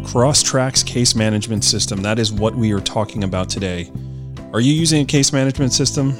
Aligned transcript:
Crosstracks 0.00 0.84
case 0.84 1.14
management 1.14 1.62
system. 1.62 2.02
That 2.02 2.18
is 2.18 2.32
what 2.32 2.54
we 2.54 2.72
are 2.72 2.80
talking 2.80 3.22
about 3.22 3.48
today. 3.48 3.92
Are 4.52 4.60
you 4.60 4.72
using 4.72 5.02
a 5.02 5.04
case 5.04 5.32
management 5.32 5.72
system? 5.72 6.12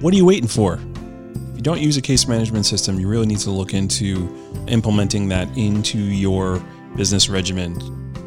What 0.00 0.12
are 0.12 0.16
you 0.16 0.24
waiting 0.24 0.48
for? 0.48 0.74
If 0.74 1.56
you 1.56 1.62
don't 1.62 1.80
use 1.80 1.96
a 1.96 2.02
case 2.02 2.26
management 2.26 2.66
system, 2.66 2.98
you 2.98 3.08
really 3.08 3.26
need 3.26 3.38
to 3.40 3.50
look 3.50 3.74
into 3.74 4.28
implementing 4.66 5.28
that 5.28 5.48
into 5.56 5.98
your 5.98 6.62
business 6.96 7.28
regimen. 7.28 7.80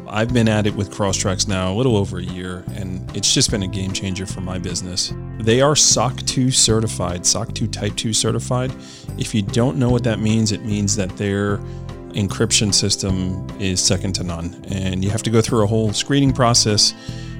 I've 0.08 0.32
been 0.32 0.48
at 0.48 0.66
it 0.66 0.74
with 0.74 0.90
Crosstracks 0.90 1.46
now 1.46 1.72
a 1.72 1.74
little 1.74 1.96
over 1.96 2.18
a 2.18 2.22
year, 2.22 2.64
and 2.74 3.14
it's 3.16 3.32
just 3.32 3.50
been 3.50 3.62
a 3.62 3.68
game 3.68 3.92
changer 3.92 4.26
for 4.26 4.40
my 4.40 4.58
business. 4.58 5.12
They 5.38 5.60
are 5.60 5.76
SOC 5.76 6.18
2 6.26 6.50
certified, 6.50 7.24
SOC 7.24 7.54
2 7.54 7.66
Type 7.66 7.96
2 7.96 8.12
certified. 8.12 8.72
If 9.18 9.34
you 9.34 9.42
don't 9.42 9.78
know 9.78 9.90
what 9.90 10.04
that 10.04 10.20
means, 10.20 10.52
it 10.52 10.64
means 10.64 10.96
that 10.96 11.16
their 11.16 11.60
encryption 12.14 12.72
system 12.72 13.46
is 13.58 13.80
second 13.80 14.14
to 14.14 14.24
none. 14.24 14.64
And 14.68 15.04
you 15.04 15.10
have 15.10 15.22
to 15.24 15.30
go 15.30 15.40
through 15.40 15.64
a 15.64 15.66
whole 15.66 15.92
screening 15.92 16.32
process 16.32 16.94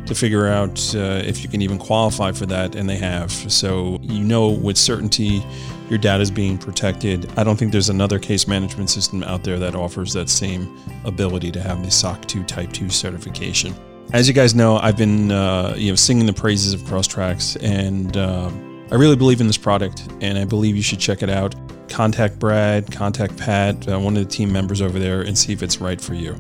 to 0.07 0.15
figure 0.15 0.49
out 0.49 0.95
uh, 0.95 1.23
if 1.25 1.43
you 1.43 1.49
can 1.49 1.63
even 1.63 1.79
qualify 1.79 2.33
for 2.33 2.47
that, 2.47 2.75
and 2.75 2.89
they 2.89 2.97
have. 2.97 3.31
So 3.31 3.99
you 4.03 4.23
know 4.23 4.49
with 4.51 4.77
certainty 4.77 5.43
your 5.89 5.99
data 5.99 6.23
is 6.23 6.31
being 6.31 6.57
protected. 6.57 7.31
I 7.37 7.45
don't 7.45 7.57
think 7.57 7.71
there's 7.71 7.91
another 7.91 8.19
case 8.19 8.49
management 8.49 8.89
system 8.89 9.23
out 9.25 9.45
there 9.45 9.59
that 9.59 9.75
offers 9.75 10.13
that 10.15 10.31
same 10.31 10.75
ability 11.05 11.53
to 11.53 11.61
have 11.61 11.85
the 11.85 11.91
SOC 11.91 12.25
2 12.27 12.45
Type 12.45 12.73
2 12.73 12.89
certification. 12.89 13.75
As 14.13 14.27
you 14.27 14.35
guys 14.35 14.55
know, 14.55 14.79
I've 14.79 14.97
been 14.97 15.31
uh, 15.31 15.75
you 15.77 15.93
know 15.93 15.97
singing 15.97 16.27
the 16.27 16.33
praises 16.33 16.73
of 16.73 16.81
Crosstracks, 16.83 17.57
and 17.63 18.17
uh, 18.17 18.51
I 18.91 18.95
really 18.97 19.17
believe 19.17 19.41
in 19.41 19.47
this 19.47 19.59
product, 19.59 20.09
and 20.21 20.39
I 20.39 20.45
believe 20.45 20.77
you 20.77 20.83
should 20.83 20.99
check 20.99 21.23
it 21.23 21.31
out. 21.31 21.55
Contact 21.93 22.39
Brad, 22.39 22.91
contact 22.91 23.37
Pat, 23.37 23.87
uh, 23.87 24.01
one 24.01 24.17
of 24.17 24.25
the 24.25 24.29
team 24.29 24.51
members 24.51 24.81
over 24.81 24.99
there, 24.99 25.21
and 25.21 25.37
see 25.37 25.53
if 25.53 25.63
it's 25.63 25.79
right 25.79 26.01
for 26.01 26.15
you. 26.15 26.33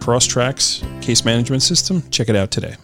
Crosstracks 0.00 0.82
case 1.00 1.24
management 1.24 1.62
system. 1.62 2.02
Check 2.10 2.28
it 2.28 2.34
out 2.34 2.50
today. 2.50 2.74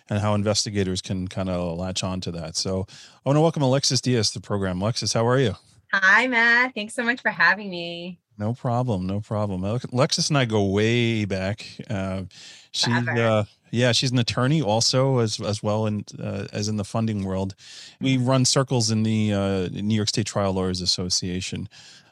and 0.09 0.19
how 0.19 0.33
investigators 0.33 1.01
can 1.01 1.27
kind 1.27 1.49
of 1.49 1.77
latch 1.77 2.01
on 2.01 2.21
to 2.21 2.31
that. 2.31 2.55
So, 2.55 2.87
I 2.89 3.19
want 3.25 3.35
to 3.35 3.41
welcome 3.41 3.63
Alexis 3.63 3.99
Diaz 3.99 4.31
to 4.31 4.39
the 4.39 4.47
program. 4.47 4.81
Alexis, 4.81 5.11
how 5.11 5.27
are 5.27 5.39
you? 5.39 5.55
Hi, 5.91 6.25
Matt. 6.27 6.73
Thanks 6.73 6.93
so 6.93 7.03
much 7.03 7.21
for 7.21 7.31
having 7.31 7.69
me. 7.69 8.21
No 8.37 8.53
problem. 8.53 9.05
No 9.05 9.19
problem. 9.19 9.65
Alexis 9.91 10.29
and 10.29 10.37
I 10.37 10.45
go 10.45 10.63
way 10.63 11.25
back. 11.25 11.65
Uh, 11.89 12.21
she's, 12.71 13.05
uh, 13.09 13.43
yeah, 13.71 13.91
she's 13.91 14.11
an 14.11 14.19
attorney 14.19 14.61
also 14.61 15.19
as 15.19 15.39
as 15.39 15.61
well 15.63 15.85
in, 15.85 16.05
uh, 16.21 16.47
as 16.51 16.67
in 16.67 16.77
the 16.77 16.83
funding 16.83 17.23
world. 17.23 17.55
We 18.01 18.17
run 18.17 18.45
circles 18.45 18.91
in 18.91 19.03
the 19.03 19.33
uh, 19.33 19.69
New 19.71 19.95
York 19.95 20.09
State 20.09 20.25
Trial 20.25 20.53
Lawyers 20.53 20.81
Association. 20.81 21.69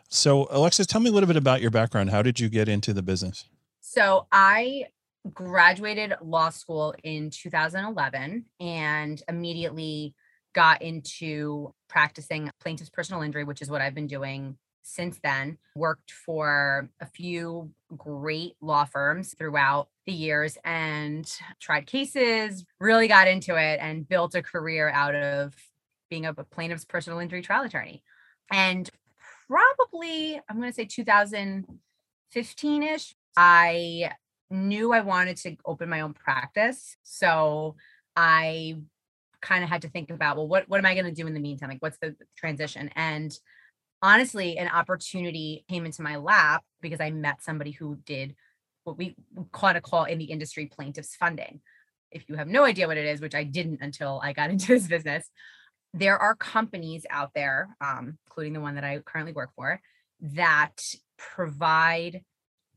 So, 0.10 0.48
Alexis, 0.52 0.88
tell 0.88 1.02
me 1.02 1.10
a 1.10 1.14
little 1.14 1.28
bit 1.28 1.36
about 1.36 1.62
your 1.62 1.72
background. 1.72 2.12
How 2.12 2.22
did 2.22 2.40
you 2.40 2.50
get 2.50 2.70
into 2.70 2.94
the 2.94 3.02
business? 3.02 3.46
So, 3.82 4.28
I 4.32 4.86
graduated 5.34 6.14
law 6.22 6.50
school 6.50 6.96
in 7.04 7.30
2011 7.30 8.46
and 8.62 9.22
immediately 9.28 10.16
got 10.54 10.82
into 10.82 11.74
practicing 11.90 12.50
plaintiff's 12.62 12.90
personal 12.90 13.22
injury, 13.22 13.44
which 13.44 13.62
is 13.62 13.70
what 13.70 13.82
I've 13.82 13.94
been 13.94 14.08
doing 14.08 14.58
since 14.88 15.20
then. 15.22 15.58
Worked 15.76 16.12
for 16.12 16.90
a 17.00 17.06
few 17.06 17.72
great 17.96 18.56
law 18.62 18.86
firms 18.86 19.36
throughout 19.38 19.90
the 20.06 20.14
years 20.14 20.58
and 20.64 21.30
tried 21.60 21.86
cases, 21.86 22.66
really 22.80 23.08
got 23.08 23.28
into 23.28 23.56
it 23.56 23.80
and 23.82 24.08
built 24.08 24.36
a 24.36 24.42
career 24.42 24.90
out 24.90 25.16
of 25.16 25.54
being 26.10 26.26
a 26.26 26.34
plaintiff's 26.34 26.86
personal 26.86 27.20
injury 27.20 27.42
trial 27.42 27.64
attorney. 27.64 28.04
And 28.52 28.90
probably, 29.48 30.40
I'm 30.50 30.58
going 30.58 30.70
to 30.70 30.76
say 30.76 30.86
2015 30.86 32.84
ish, 32.84 33.16
I 33.36 34.12
knew 34.50 34.94
I 34.94 35.02
wanted 35.02 35.36
to 35.38 35.58
open 35.66 35.90
my 35.90 36.02
own 36.02 36.14
practice. 36.14 36.96
So 37.04 37.76
I 38.16 38.78
kind 39.42 39.64
of 39.64 39.70
had 39.70 39.84
to 39.84 39.90
think 39.90 40.10
about, 40.10 40.38
well, 40.38 40.48
what, 40.48 40.68
what 40.70 40.80
am 40.80 40.86
I 40.86 40.94
going 40.94 41.06
to 41.06 41.12
do 41.12 41.28
in 41.28 41.34
the 41.34 41.40
meantime? 41.40 41.70
Like, 41.70 41.82
what's 41.82 41.98
the 42.00 42.16
transition? 42.38 42.90
And 42.96 43.38
honestly, 44.02 44.58
an 44.58 44.68
opportunity 44.68 45.66
came 45.70 45.86
into 45.86 46.02
my 46.02 46.18
lap 46.18 46.64
because 46.82 47.02
I 47.02 47.12
met 47.12 47.44
somebody 47.44 47.72
who 47.72 47.98
did 48.06 48.36
what 48.84 48.98
we 48.98 49.16
kind 49.52 49.78
of 49.78 49.84
call 49.84 50.06
in 50.06 50.18
the 50.18 50.26
industry 50.26 50.66
plaintiffs 50.66 51.16
funding. 51.16 51.62
If 52.12 52.30
you 52.30 52.36
have 52.36 52.48
no 52.48 52.64
idea 52.64 52.88
what 52.88 52.98
it 52.98 53.06
is, 53.06 53.20
which 53.20 53.36
I 53.36 53.44
didn't 53.44 53.82
until 53.82 54.22
I 54.24 54.34
got 54.34 54.50
into 54.52 54.68
this 54.68 54.88
business, 54.88 55.30
there 55.94 56.18
are 56.18 56.36
companies 56.36 57.06
out 57.10 57.32
there, 57.34 57.76
um, 57.82 58.18
including 58.28 58.54
the 58.54 58.62
one 58.62 58.76
that 58.76 58.84
I 58.84 59.00
currently 59.00 59.34
work 59.34 59.52
for, 59.56 59.82
that 60.22 60.76
provide 61.18 62.22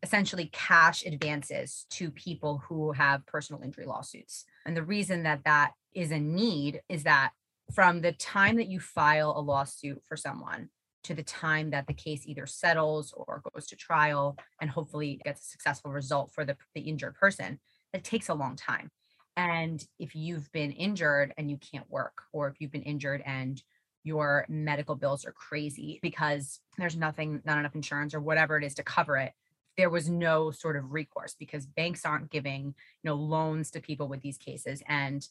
essentially 0.02 0.48
cash 0.52 1.04
advances 1.04 1.86
to 1.90 2.10
people 2.10 2.62
who 2.68 2.92
have 2.92 3.26
personal 3.26 3.62
injury 3.62 3.84
lawsuits. 3.84 4.44
And 4.64 4.76
the 4.76 4.82
reason 4.82 5.24
that 5.24 5.44
that 5.44 5.72
is 5.94 6.10
a 6.10 6.18
need 6.18 6.80
is 6.88 7.02
that 7.02 7.32
from 7.74 8.00
the 8.00 8.12
time 8.12 8.56
that 8.56 8.68
you 8.68 8.80
file 8.80 9.34
a 9.36 9.40
lawsuit 9.40 10.02
for 10.08 10.16
someone 10.16 10.70
to 11.04 11.14
the 11.14 11.22
time 11.22 11.70
that 11.70 11.86
the 11.86 11.94
case 11.94 12.26
either 12.26 12.46
settles 12.46 13.12
or 13.16 13.42
goes 13.52 13.66
to 13.66 13.76
trial 13.76 14.36
and 14.60 14.70
hopefully 14.70 15.20
gets 15.24 15.42
a 15.42 15.50
successful 15.50 15.90
result 15.90 16.32
for 16.32 16.44
the, 16.44 16.56
the 16.74 16.82
injured 16.82 17.14
person, 17.14 17.58
it 17.92 18.04
takes 18.04 18.28
a 18.28 18.34
long 18.34 18.56
time. 18.56 18.90
And 19.36 19.84
if 19.98 20.14
you've 20.14 20.50
been 20.52 20.72
injured 20.72 21.32
and 21.38 21.50
you 21.50 21.56
can't 21.56 21.90
work, 21.90 22.22
or 22.32 22.48
if 22.48 22.60
you've 22.60 22.72
been 22.72 22.82
injured 22.82 23.22
and 23.24 23.62
your 24.02 24.46
medical 24.48 24.94
bills 24.94 25.24
are 25.24 25.32
crazy 25.32 25.98
because 26.02 26.60
there's 26.78 26.96
nothing, 26.96 27.40
not 27.44 27.58
enough 27.58 27.74
insurance 27.74 28.14
or 28.14 28.20
whatever 28.20 28.56
it 28.56 28.64
is 28.64 28.74
to 28.74 28.82
cover 28.82 29.16
it, 29.16 29.32
there 29.76 29.90
was 29.90 30.10
no 30.10 30.50
sort 30.50 30.76
of 30.76 30.92
recourse 30.92 31.34
because 31.38 31.64
banks 31.64 32.04
aren't 32.04 32.30
giving, 32.30 32.66
you 32.66 32.74
know, 33.04 33.14
loans 33.14 33.70
to 33.70 33.80
people 33.80 34.08
with 34.08 34.20
these 34.20 34.36
cases. 34.36 34.82
And 34.88 35.26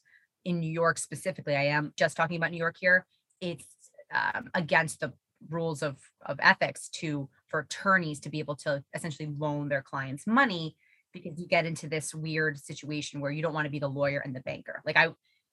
in 0.45 0.59
New 0.59 0.71
York 0.71 0.97
specifically, 0.97 1.55
I 1.55 1.65
am 1.65 1.93
just 1.97 2.15
talking 2.15 2.37
about 2.37 2.51
New 2.51 2.57
York 2.57 2.77
here. 2.79 3.05
It's 3.41 3.65
um, 4.11 4.49
against 4.55 5.01
the 5.01 5.13
rules 5.49 5.81
of 5.81 5.97
of 6.25 6.37
ethics 6.41 6.89
to 6.89 7.29
for 7.47 7.61
attorneys 7.61 8.19
to 8.21 8.29
be 8.29 8.39
able 8.39 8.55
to 8.55 8.83
essentially 8.93 9.29
loan 9.37 9.69
their 9.69 9.81
clients 9.81 10.27
money 10.27 10.75
because 11.11 11.39
you 11.39 11.47
get 11.47 11.65
into 11.65 11.87
this 11.87 12.13
weird 12.13 12.59
situation 12.59 13.19
where 13.19 13.31
you 13.31 13.41
don't 13.41 13.53
want 13.53 13.65
to 13.65 13.71
be 13.71 13.79
the 13.79 13.87
lawyer 13.87 14.19
and 14.19 14.35
the 14.35 14.41
banker. 14.41 14.81
Like 14.85 14.97
I, 14.97 15.05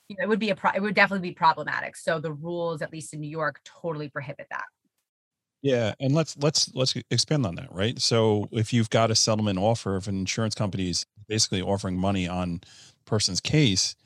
you 0.08 0.16
know, 0.16 0.24
it 0.24 0.28
would 0.28 0.38
be 0.38 0.50
a 0.50 0.56
pro- 0.56 0.72
it 0.72 0.82
would 0.82 0.94
definitely 0.94 1.28
be 1.28 1.34
problematic. 1.34 1.96
So 1.96 2.20
the 2.20 2.32
rules, 2.32 2.82
at 2.82 2.92
least 2.92 3.14
in 3.14 3.20
New 3.20 3.30
York, 3.30 3.60
totally 3.64 4.08
prohibit 4.08 4.46
that. 4.50 4.64
Yeah, 5.62 5.94
and 5.98 6.14
let's 6.14 6.36
let's 6.36 6.72
let's 6.74 6.94
expand 7.10 7.46
on 7.46 7.56
that, 7.56 7.72
right? 7.72 7.98
So 8.00 8.48
if 8.52 8.72
you've 8.72 8.90
got 8.90 9.10
a 9.10 9.14
settlement 9.14 9.58
offer, 9.58 9.96
if 9.96 10.06
an 10.06 10.16
insurance 10.16 10.54
company 10.54 10.90
is 10.90 11.06
basically 11.28 11.62
offering 11.62 11.96
money 11.96 12.28
on 12.28 12.60
person's 13.04 13.40
case, 13.40 13.96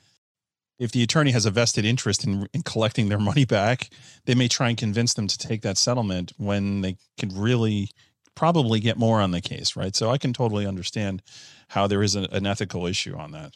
if 0.81 0.91
the 0.91 1.03
attorney 1.03 1.29
has 1.29 1.45
a 1.45 1.51
vested 1.51 1.85
interest 1.85 2.23
in, 2.23 2.47
in 2.55 2.63
collecting 2.63 3.07
their 3.07 3.19
money 3.19 3.45
back, 3.45 3.91
they 4.25 4.33
may 4.33 4.47
try 4.47 4.67
and 4.67 4.77
convince 4.79 5.13
them 5.13 5.27
to 5.27 5.37
take 5.37 5.61
that 5.61 5.77
settlement 5.77 6.33
when 6.37 6.81
they 6.81 6.97
could 7.19 7.31
really 7.33 7.91
probably 8.33 8.79
get 8.79 8.97
more 8.97 9.21
on 9.21 9.29
the 9.29 9.41
case, 9.41 9.75
right? 9.75 9.95
So 9.95 10.09
I 10.09 10.17
can 10.17 10.33
totally 10.33 10.65
understand 10.65 11.21
how 11.67 11.85
there 11.85 12.01
is 12.01 12.15
an 12.15 12.47
ethical 12.47 12.87
issue 12.87 13.15
on 13.15 13.31
that. 13.33 13.53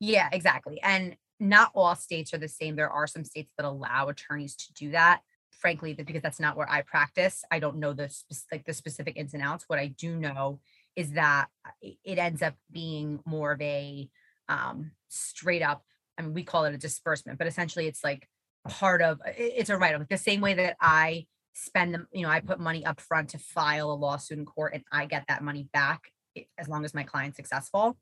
Yeah, 0.00 0.30
exactly. 0.32 0.80
And 0.82 1.14
not 1.38 1.72
all 1.74 1.94
states 1.94 2.32
are 2.32 2.38
the 2.38 2.48
same. 2.48 2.74
There 2.74 2.88
are 2.88 3.06
some 3.06 3.24
states 3.24 3.52
that 3.58 3.66
allow 3.66 4.08
attorneys 4.08 4.56
to 4.56 4.72
do 4.72 4.92
that. 4.92 5.20
Frankly, 5.50 5.92
because 5.92 6.22
that's 6.22 6.40
not 6.40 6.56
where 6.56 6.68
I 6.68 6.80
practice. 6.80 7.44
I 7.50 7.58
don't 7.60 7.76
know 7.76 7.92
the 7.92 8.12
like 8.50 8.64
the 8.64 8.72
specific 8.72 9.16
ins 9.16 9.34
and 9.34 9.42
outs. 9.42 9.64
What 9.68 9.78
I 9.78 9.88
do 9.88 10.16
know 10.16 10.58
is 10.96 11.12
that 11.12 11.48
uh, 11.64 11.70
it 12.02 12.18
ends 12.18 12.42
up 12.42 12.54
being 12.72 13.20
more 13.26 13.52
of 13.52 13.60
a 13.60 14.08
um, 14.48 14.92
straight 15.08 15.62
up. 15.62 15.84
I 16.18 16.22
mean, 16.22 16.34
we 16.34 16.44
call 16.44 16.64
it 16.64 16.74
a 16.74 16.78
disbursement, 16.78 17.38
but 17.38 17.46
essentially, 17.46 17.86
it's 17.86 18.04
like 18.04 18.28
part 18.68 19.02
of 19.02 19.20
it's 19.26 19.70
a 19.70 19.76
write-off. 19.76 20.00
Like 20.00 20.08
the 20.08 20.18
same 20.18 20.40
way 20.40 20.54
that 20.54 20.76
I 20.80 21.26
spend 21.54 21.94
them, 21.94 22.08
you 22.12 22.22
know, 22.22 22.30
I 22.30 22.40
put 22.40 22.60
money 22.60 22.84
up 22.84 23.00
front 23.00 23.30
to 23.30 23.38
file 23.38 23.90
a 23.90 23.94
lawsuit 23.94 24.38
in 24.38 24.44
court, 24.44 24.74
and 24.74 24.84
I 24.92 25.06
get 25.06 25.24
that 25.28 25.42
money 25.42 25.68
back 25.72 26.12
as 26.58 26.68
long 26.68 26.84
as 26.84 26.94
my 26.94 27.02
client's 27.02 27.36
successful 27.36 27.98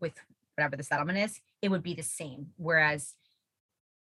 with 0.00 0.12
whatever 0.56 0.76
the 0.76 0.82
settlement 0.82 1.18
is, 1.18 1.40
it 1.62 1.70
would 1.70 1.82
be 1.82 1.94
the 1.94 2.02
same. 2.02 2.48
Whereas, 2.56 3.14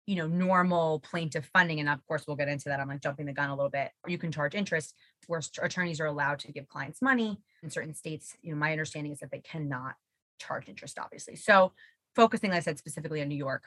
you 0.06 0.16
know, 0.16 0.26
normal 0.26 1.00
plaintiff 1.00 1.48
funding, 1.52 1.78
and 1.80 1.88
of 1.88 2.04
course 2.06 2.24
we'll 2.26 2.36
get 2.36 2.48
into 2.48 2.68
that. 2.68 2.80
I'm 2.80 2.88
like 2.88 3.02
jumping 3.02 3.26
the 3.26 3.32
gun 3.32 3.50
a 3.50 3.54
little 3.54 3.70
bit. 3.70 3.90
You 4.08 4.18
can 4.18 4.32
charge 4.32 4.54
interest, 4.54 4.94
where 5.26 5.40
attorneys 5.62 6.00
are 6.00 6.06
allowed 6.06 6.40
to 6.40 6.52
give 6.52 6.68
clients 6.68 7.00
money. 7.00 7.40
In 7.62 7.70
certain 7.70 7.94
states, 7.94 8.36
you 8.42 8.52
know, 8.52 8.58
my 8.58 8.72
understanding 8.72 9.12
is 9.12 9.20
that 9.20 9.30
they 9.30 9.40
cannot 9.40 9.94
charge 10.40 10.68
interest, 10.68 10.98
obviously. 10.98 11.36
So 11.36 11.72
focusing, 12.14 12.50
like 12.50 12.58
I 12.58 12.60
said, 12.60 12.78
specifically 12.78 13.22
on 13.22 13.28
New 13.28 13.36
York, 13.36 13.64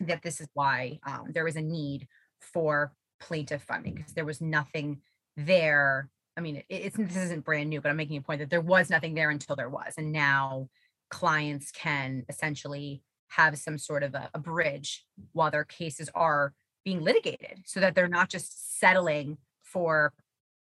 that 0.00 0.22
this 0.22 0.40
is 0.40 0.48
why 0.54 0.98
um, 1.06 1.32
was 1.34 1.56
a 1.56 1.62
need 1.62 2.08
for 2.40 2.92
plaintiff 3.20 3.62
funding 3.62 3.94
because 3.94 4.12
there 4.12 4.24
was 4.24 4.40
nothing 4.40 5.00
there. 5.36 6.08
I 6.36 6.40
mean, 6.40 6.56
it, 6.56 6.64
it's 6.68 6.96
this 6.96 7.16
isn't 7.16 7.44
brand 7.44 7.70
new, 7.70 7.80
but 7.80 7.90
I'm 7.90 7.96
making 7.96 8.16
a 8.16 8.22
point 8.22 8.40
that 8.40 8.50
there 8.50 8.60
was 8.60 8.90
nothing 8.90 9.14
there 9.14 9.30
until 9.30 9.56
there 9.56 9.70
was, 9.70 9.94
and 9.96 10.12
now 10.12 10.68
clients 11.10 11.70
can 11.70 12.24
essentially 12.28 13.02
have 13.28 13.58
some 13.58 13.78
sort 13.78 14.02
of 14.02 14.14
a, 14.14 14.30
a 14.34 14.38
bridge 14.38 15.04
while 15.32 15.50
their 15.50 15.64
cases 15.64 16.08
are 16.14 16.54
being 16.84 17.02
litigated 17.02 17.62
so 17.66 17.80
that 17.80 17.94
they're 17.94 18.08
not 18.08 18.30
just 18.30 18.78
settling 18.78 19.36
for 19.62 20.12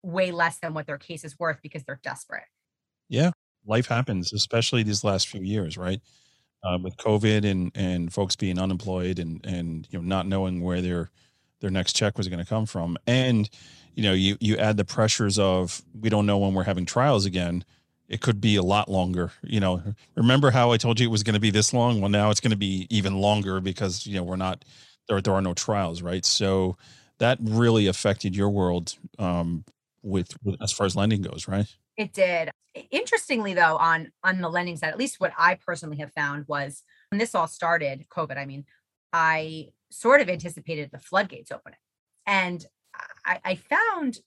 way 0.02 0.32
less 0.32 0.58
than 0.58 0.74
what 0.74 0.86
their 0.86 0.98
case 0.98 1.24
is 1.24 1.38
worth 1.38 1.58
because 1.62 1.84
they're 1.84 2.00
desperate. 2.02 2.44
Yeah, 3.08 3.30
life 3.66 3.86
happens, 3.86 4.32
especially 4.32 4.82
these 4.82 5.04
last 5.04 5.28
few 5.28 5.42
years, 5.42 5.76
right? 5.76 6.00
Uh, 6.62 6.78
with 6.82 6.96
COVID 6.98 7.50
and 7.50 7.72
and 7.74 8.12
folks 8.12 8.36
being 8.36 8.58
unemployed 8.58 9.18
and 9.18 9.44
and 9.46 9.88
you 9.90 9.98
know 9.98 10.04
not 10.04 10.26
knowing 10.26 10.62
where 10.62 10.82
their 10.82 11.10
their 11.60 11.70
next 11.70 11.94
check 11.94 12.18
was 12.18 12.28
going 12.28 12.38
to 12.38 12.44
come 12.44 12.66
from, 12.66 12.98
and 13.06 13.48
you 13.94 14.02
know 14.02 14.12
you 14.12 14.36
you 14.40 14.56
add 14.56 14.76
the 14.76 14.84
pressures 14.84 15.38
of 15.38 15.82
we 15.98 16.10
don't 16.10 16.26
know 16.26 16.38
when 16.38 16.52
we're 16.52 16.64
having 16.64 16.84
trials 16.84 17.24
again 17.24 17.64
it 18.10 18.20
could 18.20 18.40
be 18.40 18.56
a 18.56 18.62
lot 18.62 18.90
longer. 18.90 19.30
You 19.42 19.60
know, 19.60 19.82
remember 20.16 20.50
how 20.50 20.72
I 20.72 20.76
told 20.76 20.98
you 20.98 21.06
it 21.06 21.10
was 21.12 21.22
going 21.22 21.34
to 21.34 21.40
be 21.40 21.50
this 21.50 21.72
long? 21.72 22.00
Well, 22.00 22.10
now 22.10 22.30
it's 22.30 22.40
going 22.40 22.50
to 22.50 22.56
be 22.56 22.86
even 22.90 23.16
longer 23.18 23.60
because 23.60 24.04
you 24.04 24.16
know 24.16 24.24
we're 24.24 24.36
not 24.36 24.64
there. 25.08 25.20
There 25.20 25.32
are 25.32 25.40
no 25.40 25.54
trials, 25.54 26.02
right? 26.02 26.24
So 26.24 26.76
that 27.18 27.38
really 27.40 27.86
affected 27.86 28.34
your 28.34 28.50
world 28.50 28.96
um, 29.18 29.64
with, 30.02 30.32
with 30.42 30.60
as 30.60 30.72
far 30.72 30.86
as 30.86 30.96
lending 30.96 31.22
goes, 31.22 31.46
right? 31.46 31.66
It 31.96 32.12
did. 32.12 32.50
Interestingly, 32.90 33.54
though, 33.54 33.76
on 33.76 34.12
on 34.22 34.40
the 34.40 34.48
lending 34.48 34.76
side, 34.76 34.90
at 34.90 34.98
least 34.98 35.20
what 35.20 35.32
I 35.36 35.56
personally 35.56 35.98
have 35.98 36.12
found 36.12 36.46
was 36.46 36.82
when 37.10 37.18
this 37.18 37.34
all 37.34 37.48
started, 37.48 38.06
COVID. 38.08 38.38
I 38.38 38.46
mean, 38.46 38.64
I 39.12 39.68
sort 39.90 40.20
of 40.20 40.28
anticipated 40.28 40.90
the 40.92 41.00
floodgates 41.00 41.50
opening, 41.50 41.78
and 42.26 42.64
I, 43.24 43.40
I 43.44 43.54
found 43.56 44.18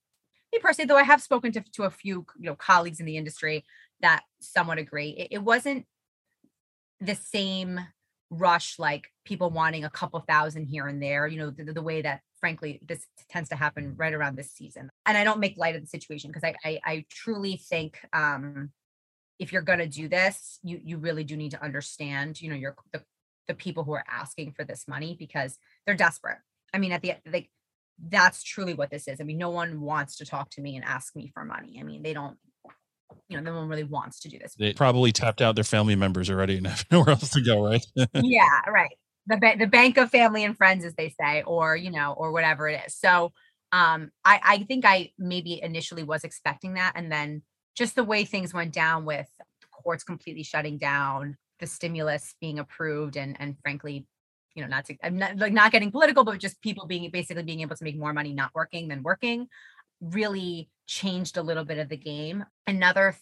me 0.51 0.59
personally, 0.59 0.87
though 0.87 0.97
I 0.97 1.03
have 1.03 1.21
spoken 1.21 1.51
to, 1.53 1.63
to 1.73 1.83
a 1.83 1.89
few, 1.89 2.25
you 2.37 2.45
know, 2.45 2.55
colleagues 2.55 2.99
in 2.99 3.05
the 3.05 3.17
industry 3.17 3.65
that 4.01 4.23
somewhat 4.39 4.77
agree. 4.77 5.09
It, 5.09 5.27
it 5.31 5.43
wasn't 5.43 5.85
the 6.99 7.15
same 7.15 7.79
rush 8.29 8.79
like 8.79 9.09
people 9.25 9.49
wanting 9.49 9.83
a 9.83 9.89
couple 9.89 10.19
thousand 10.21 10.65
here 10.65 10.87
and 10.87 11.01
there, 11.01 11.27
you 11.27 11.37
know, 11.37 11.49
the, 11.49 11.71
the 11.71 11.81
way 11.81 12.01
that 12.01 12.21
frankly 12.43 12.81
this 12.85 13.07
tends 13.29 13.47
to 13.47 13.55
happen 13.55 13.93
right 13.95 14.13
around 14.13 14.35
this 14.35 14.51
season. 14.51 14.89
And 15.05 15.17
I 15.17 15.23
don't 15.23 15.39
make 15.39 15.57
light 15.57 15.77
of 15.77 15.81
the 15.81 15.87
situation 15.87 16.29
because 16.29 16.43
I, 16.43 16.55
I, 16.65 16.79
I 16.83 17.05
truly 17.09 17.55
think 17.55 17.99
um 18.11 18.71
if 19.39 19.53
you're 19.53 19.61
gonna 19.61 19.87
do 19.87 20.09
this, 20.09 20.59
you 20.61 20.77
you 20.83 20.97
really 20.97 21.23
do 21.23 21.37
need 21.37 21.51
to 21.51 21.63
understand, 21.63 22.41
you 22.41 22.49
know, 22.49 22.55
your 22.57 22.75
the, 22.91 23.01
the 23.47 23.53
people 23.53 23.85
who 23.85 23.93
are 23.93 24.03
asking 24.09 24.51
for 24.51 24.65
this 24.65 24.89
money 24.89 25.15
because 25.17 25.57
they're 25.85 25.95
desperate. 25.95 26.39
I 26.73 26.79
mean, 26.79 26.91
at 26.91 27.01
the 27.01 27.13
like 27.31 27.49
that's 28.09 28.43
truly 28.43 28.73
what 28.73 28.91
this 28.91 29.07
is. 29.07 29.21
I 29.21 29.23
mean, 29.23 29.37
no 29.37 29.49
one 29.49 29.79
wants 29.79 30.17
to 30.17 30.25
talk 30.25 30.49
to 30.51 30.61
me 30.61 30.75
and 30.75 30.83
ask 30.83 31.15
me 31.15 31.31
for 31.33 31.45
money. 31.45 31.77
I 31.79 31.83
mean, 31.83 32.03
they 32.03 32.13
don't, 32.13 32.37
you 33.29 33.37
know, 33.37 33.51
no 33.51 33.57
one 33.57 33.69
really 33.69 33.85
wants 33.85 34.19
to 34.21 34.27
do 34.27 34.37
this. 34.37 34.53
They 34.55 34.73
probably 34.73 35.13
tapped 35.13 35.41
out 35.41 35.55
their 35.55 35.63
family 35.63 35.95
members 35.95 36.29
already 36.29 36.57
and 36.57 36.67
have 36.67 36.85
nowhere 36.91 37.11
else 37.11 37.29
to 37.29 37.41
go, 37.41 37.63
right? 37.63 37.85
yeah, 38.15 38.59
right. 38.67 38.97
The 39.27 39.37
ba- 39.37 39.55
the 39.57 39.67
bank 39.67 39.97
of 39.97 40.09
family 40.11 40.43
and 40.43 40.57
friends, 40.57 40.83
as 40.83 40.95
they 40.95 41.09
say, 41.09 41.43
or 41.43 41.75
you 41.75 41.91
know, 41.91 42.13
or 42.17 42.31
whatever 42.31 42.67
it 42.67 42.81
is. 42.85 42.95
So, 42.95 43.31
um, 43.71 44.11
I 44.25 44.39
I 44.43 44.57
think 44.63 44.85
I 44.85 45.11
maybe 45.17 45.61
initially 45.61 46.03
was 46.03 46.23
expecting 46.23 46.73
that, 46.75 46.93
and 46.95 47.11
then 47.11 47.41
just 47.75 47.95
the 47.95 48.03
way 48.03 48.25
things 48.25 48.53
went 48.53 48.73
down 48.73 49.05
with 49.05 49.27
courts 49.71 50.03
completely 50.03 50.43
shutting 50.43 50.77
down, 50.77 51.37
the 51.59 51.67
stimulus 51.67 52.35
being 52.41 52.59
approved, 52.59 53.15
and 53.17 53.37
and 53.39 53.57
frankly 53.61 54.05
you 54.55 54.61
know, 54.61 54.67
not 54.69 54.85
to, 54.85 54.95
I'm 55.03 55.17
not 55.17 55.35
like 55.37 55.51
not 55.53 55.71
getting 55.71 55.91
political, 55.91 56.23
but 56.23 56.37
just 56.39 56.61
people 56.61 56.85
being 56.85 57.09
basically 57.09 57.41
being 57.43 57.61
able 57.61 57.75
to 57.75 57.83
make 57.83 57.97
more 57.97 58.13
money 58.13 58.33
not 58.33 58.51
working 58.53 58.87
than 58.87 59.01
working 59.01 59.47
really 60.01 60.69
changed 60.87 61.37
a 61.37 61.41
little 61.41 61.65
bit 61.65 61.79
of 61.79 61.89
the 61.89 61.97
game. 61.97 62.45
Another 62.67 63.15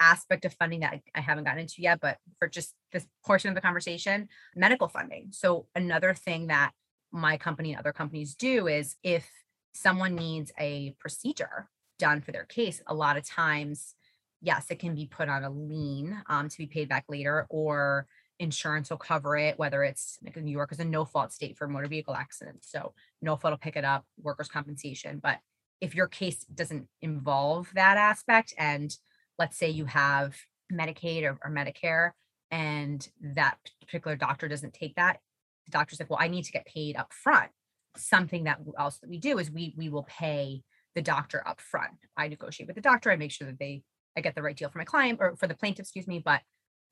aspect 0.00 0.44
of 0.44 0.54
funding 0.54 0.80
that 0.80 1.00
I 1.14 1.20
haven't 1.20 1.44
gotten 1.44 1.60
into 1.60 1.82
yet, 1.82 2.00
but 2.00 2.18
for 2.38 2.48
just 2.48 2.74
this 2.92 3.06
portion 3.24 3.48
of 3.48 3.54
the 3.54 3.60
conversation, 3.60 4.28
medical 4.54 4.88
funding. 4.88 5.28
So 5.32 5.66
another 5.74 6.14
thing 6.14 6.48
that 6.48 6.72
my 7.10 7.36
company 7.36 7.72
and 7.72 7.78
other 7.78 7.92
companies 7.92 8.34
do 8.34 8.66
is 8.66 8.96
if 9.02 9.28
someone 9.74 10.14
needs 10.14 10.52
a 10.58 10.94
procedure 10.98 11.68
done 11.98 12.20
for 12.20 12.32
their 12.32 12.44
case, 12.44 12.80
a 12.86 12.94
lot 12.94 13.16
of 13.16 13.26
times, 13.26 13.94
yes, 14.40 14.66
it 14.70 14.78
can 14.78 14.94
be 14.94 15.06
put 15.06 15.28
on 15.28 15.44
a 15.44 15.50
lien 15.50 16.22
um, 16.28 16.48
to 16.48 16.58
be 16.58 16.66
paid 16.66 16.88
back 16.88 17.04
later, 17.08 17.46
or 17.48 18.06
insurance 18.38 18.90
will 18.90 18.98
cover 18.98 19.36
it, 19.36 19.58
whether 19.58 19.82
it's 19.82 20.18
like 20.22 20.36
New 20.36 20.52
York 20.52 20.70
is 20.70 20.78
a 20.78 20.84
no 20.84 21.04
fault 21.04 21.32
state 21.32 21.56
for 21.56 21.66
motor 21.66 21.88
vehicle 21.88 22.14
accidents. 22.14 22.70
So 22.70 22.94
no 23.20 23.36
fault 23.36 23.52
will 23.52 23.58
pick 23.58 23.76
it 23.76 23.84
up, 23.84 24.04
workers' 24.22 24.48
compensation. 24.48 25.18
But 25.20 25.38
if 25.80 25.94
your 25.94 26.06
case 26.06 26.44
doesn't 26.44 26.86
involve 27.02 27.70
that 27.74 27.96
aspect, 27.96 28.54
and 28.58 28.96
let's 29.38 29.56
say 29.56 29.70
you 29.70 29.86
have 29.86 30.36
Medicaid 30.72 31.22
or, 31.24 31.38
or 31.44 31.50
Medicare, 31.50 32.12
and 32.50 33.06
that 33.20 33.58
particular 33.84 34.16
doctor 34.16 34.48
doesn't 34.48 34.74
take 34.74 34.94
that, 34.96 35.20
the 35.66 35.72
doctor's 35.72 36.00
like, 36.00 36.10
well, 36.10 36.18
I 36.20 36.28
need 36.28 36.44
to 36.44 36.52
get 36.52 36.66
paid 36.66 36.96
up 36.96 37.12
front. 37.12 37.50
Something 37.96 38.44
that 38.44 38.60
else 38.78 38.98
that 38.98 39.10
we 39.10 39.18
do 39.18 39.38
is 39.38 39.50
we 39.50 39.74
we 39.76 39.88
will 39.88 40.04
pay 40.04 40.62
the 40.94 41.02
doctor 41.02 41.46
up 41.46 41.60
front. 41.60 41.92
I 42.16 42.28
negotiate 42.28 42.66
with 42.66 42.76
the 42.76 42.82
doctor, 42.82 43.10
I 43.10 43.16
make 43.16 43.32
sure 43.32 43.46
that 43.46 43.58
they 43.58 43.82
I 44.16 44.20
get 44.20 44.34
the 44.34 44.42
right 44.42 44.56
deal 44.56 44.68
for 44.68 44.78
my 44.78 44.84
client 44.84 45.18
or 45.20 45.36
for 45.36 45.46
the 45.46 45.54
plaintiff, 45.54 45.84
excuse 45.84 46.06
me, 46.06 46.18
but 46.18 46.40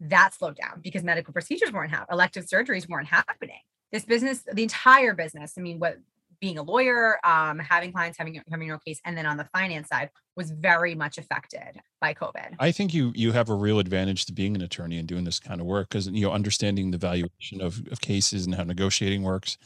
that 0.00 0.34
slowed 0.34 0.56
down 0.56 0.80
because 0.82 1.02
medical 1.02 1.32
procedures 1.32 1.72
weren't 1.72 1.90
happening, 1.90 2.12
elective 2.12 2.46
surgeries 2.46 2.88
weren't 2.88 3.08
happening. 3.08 3.60
This 3.92 4.04
business, 4.04 4.44
the 4.52 4.62
entire 4.62 5.14
business, 5.14 5.54
I 5.56 5.60
mean, 5.60 5.78
what 5.78 5.98
being 6.40 6.58
a 6.58 6.62
lawyer, 6.62 7.18
um, 7.24 7.58
having 7.58 7.92
clients, 7.92 8.18
having 8.18 8.40
having 8.50 8.66
your 8.66 8.78
case, 8.78 9.00
and 9.04 9.16
then 9.16 9.26
on 9.26 9.36
the 9.36 9.48
finance 9.52 9.88
side 9.88 10.10
was 10.36 10.50
very 10.50 10.94
much 10.94 11.18
affected 11.18 11.80
by 12.00 12.14
COVID. 12.14 12.56
I 12.58 12.72
think 12.72 12.94
you 12.94 13.12
you 13.14 13.32
have 13.32 13.48
a 13.48 13.54
real 13.54 13.78
advantage 13.78 14.26
to 14.26 14.32
being 14.32 14.54
an 14.54 14.62
attorney 14.62 14.98
and 14.98 15.08
doing 15.08 15.24
this 15.24 15.38
kind 15.38 15.60
of 15.60 15.66
work 15.66 15.88
because 15.88 16.08
you 16.08 16.26
know 16.26 16.32
understanding 16.32 16.90
the 16.90 16.98
valuation 16.98 17.60
of, 17.60 17.86
of 17.90 18.00
cases 18.00 18.46
and 18.46 18.54
how 18.54 18.64
negotiating 18.64 19.22
works, 19.22 19.58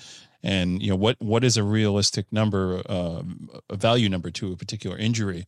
and 0.43 0.83
you 0.83 0.91
know 0.91 0.97
what 0.97 1.17
what 1.21 1.45
is 1.45 1.57
a 1.57 1.63
realistic 1.63 2.27
number, 2.33 2.83
uh, 2.89 3.23
a 3.69 3.77
value 3.77 4.09
number 4.09 4.31
to 4.31 4.53
a 4.53 4.57
particular 4.57 4.97
injury 4.97 5.47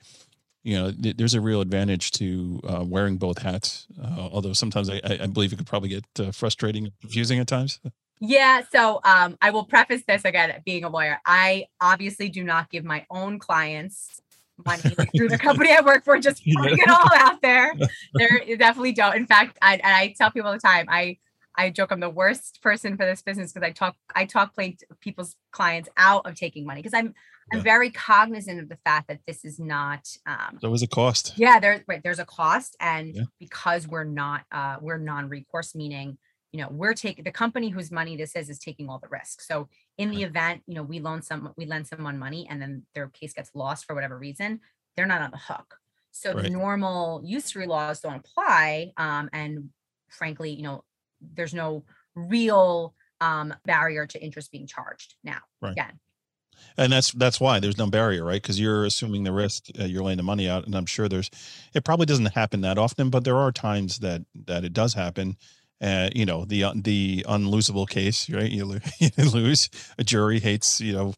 you 0.64 0.78
know, 0.78 0.92
th- 0.92 1.16
there's 1.16 1.34
a 1.34 1.40
real 1.40 1.60
advantage 1.60 2.12
to 2.12 2.60
uh, 2.64 2.84
wearing 2.86 3.16
both 3.16 3.38
hats. 3.38 3.86
Uh, 4.00 4.28
although 4.32 4.52
sometimes 4.52 4.88
I, 4.88 5.00
I, 5.04 5.26
believe 5.26 5.52
it 5.52 5.56
could 5.56 5.66
probably 5.66 5.88
get 5.88 6.04
uh, 6.18 6.30
frustrating 6.30 6.84
and 6.84 6.92
confusing 7.00 7.38
at 7.38 7.48
times. 7.48 7.80
Yeah. 8.24 8.62
So 8.70 9.00
um, 9.02 9.36
I 9.42 9.50
will 9.50 9.64
preface 9.64 10.02
this 10.06 10.24
again, 10.24 10.62
being 10.64 10.84
a 10.84 10.88
lawyer. 10.88 11.18
I 11.26 11.66
obviously 11.80 12.28
do 12.28 12.44
not 12.44 12.70
give 12.70 12.84
my 12.84 13.04
own 13.10 13.40
clients 13.40 14.20
money 14.64 14.94
through 15.16 15.28
the 15.28 15.38
company 15.42 15.72
I 15.72 15.80
work 15.80 16.04
for, 16.04 16.16
just 16.20 16.40
putting 16.56 16.78
it 16.78 16.88
all 16.88 17.10
out 17.14 17.42
there. 17.42 17.74
There 18.14 18.56
definitely 18.56 18.92
don't. 18.92 19.16
In 19.16 19.26
fact, 19.26 19.58
I, 19.60 19.80
I 19.82 20.14
tell 20.16 20.30
people 20.30 20.48
all 20.48 20.54
the 20.54 20.60
time, 20.60 20.86
I 20.88 21.18
I 21.56 21.70
joke 21.70 21.90
I'm 21.90 22.00
the 22.00 22.08
worst 22.08 22.62
person 22.62 22.96
for 22.96 23.04
this 23.04 23.22
business 23.22 23.52
because 23.52 23.66
I 23.66 23.72
talk 23.72 23.96
I 24.14 24.24
talk 24.24 24.54
people's 25.00 25.34
clients 25.50 25.88
out 25.96 26.24
of 26.24 26.36
taking 26.36 26.64
money 26.64 26.80
because 26.80 26.94
I'm 26.94 27.14
I'm 27.52 27.58
yeah. 27.58 27.62
very 27.64 27.90
cognizant 27.90 28.60
of 28.60 28.68
the 28.68 28.78
fact 28.84 29.08
that 29.08 29.20
this 29.26 29.44
is 29.44 29.58
not 29.58 30.08
um 30.26 30.58
there 30.60 30.70
was 30.70 30.82
a 30.82 30.86
cost. 30.86 31.34
Yeah, 31.36 31.58
there's 31.58 31.80
right, 31.88 32.00
there's 32.04 32.20
a 32.20 32.24
cost. 32.24 32.76
And 32.78 33.16
yeah. 33.16 33.22
because 33.40 33.88
we're 33.88 34.04
not 34.04 34.44
uh 34.52 34.76
we're 34.80 34.98
non-recourse, 34.98 35.74
meaning 35.74 36.18
you 36.52 36.60
know 36.60 36.68
we're 36.70 36.94
taking 36.94 37.24
the 37.24 37.32
company 37.32 37.70
whose 37.70 37.90
money 37.90 38.16
this 38.16 38.36
is 38.36 38.50
is 38.50 38.58
taking 38.58 38.88
all 38.88 38.98
the 38.98 39.08
risk. 39.08 39.40
So 39.40 39.68
in 39.98 40.10
the 40.10 40.22
event 40.22 40.62
you 40.66 40.74
know 40.74 40.82
we 40.82 41.00
loan 41.00 41.22
some 41.22 41.52
we 41.56 41.66
lend 41.66 41.86
someone 41.86 42.18
money 42.18 42.46
and 42.48 42.60
then 42.60 42.86
their 42.94 43.08
case 43.08 43.32
gets 43.32 43.50
lost 43.54 43.84
for 43.86 43.94
whatever 43.94 44.18
reason 44.18 44.60
they're 44.96 45.06
not 45.06 45.22
on 45.22 45.30
the 45.30 45.38
hook. 45.38 45.76
So 46.10 46.34
the 46.34 46.50
normal 46.50 47.22
usury 47.24 47.66
laws 47.66 48.00
don't 48.00 48.16
apply 48.16 48.92
um, 48.96 49.30
and 49.32 49.70
frankly 50.08 50.50
you 50.50 50.62
know 50.62 50.84
there's 51.20 51.54
no 51.54 51.84
real 52.14 52.94
um, 53.20 53.54
barrier 53.64 54.06
to 54.06 54.22
interest 54.22 54.50
being 54.50 54.66
charged 54.66 55.14
now 55.24 55.38
Right. 55.60 55.72
again. 55.72 56.00
And 56.76 56.92
that's 56.92 57.12
that's 57.12 57.40
why 57.40 57.60
there's 57.60 57.78
no 57.78 57.88
barrier 57.88 58.24
right? 58.24 58.40
Because 58.40 58.58
you're 58.60 58.84
assuming 58.84 59.24
the 59.24 59.32
risk 59.32 59.66
uh, 59.78 59.84
you're 59.84 60.02
laying 60.02 60.16
the 60.16 60.22
money 60.22 60.48
out 60.48 60.64
and 60.66 60.74
i'm 60.74 60.86
sure 60.86 61.08
there's 61.08 61.30
it 61.74 61.84
probably 61.84 62.06
doesn't 62.06 62.26
happen 62.26 62.60
that 62.62 62.78
often 62.78 63.10
but 63.10 63.24
there 63.24 63.36
are 63.36 63.52
times 63.52 63.98
that 64.00 64.22
that 64.34 64.64
it 64.64 64.72
does 64.72 64.94
happen 64.94 65.36
uh, 65.82 66.08
you 66.14 66.24
know 66.24 66.44
the 66.44 66.64
the 66.76 67.24
unlosable 67.28 67.88
case 67.88 68.30
right? 68.30 68.50
You, 68.50 68.64
lo- 68.64 68.78
you 68.98 69.10
lose 69.30 69.68
a 69.98 70.04
jury 70.04 70.38
hates 70.38 70.80
you 70.80 70.92
know 70.92 71.14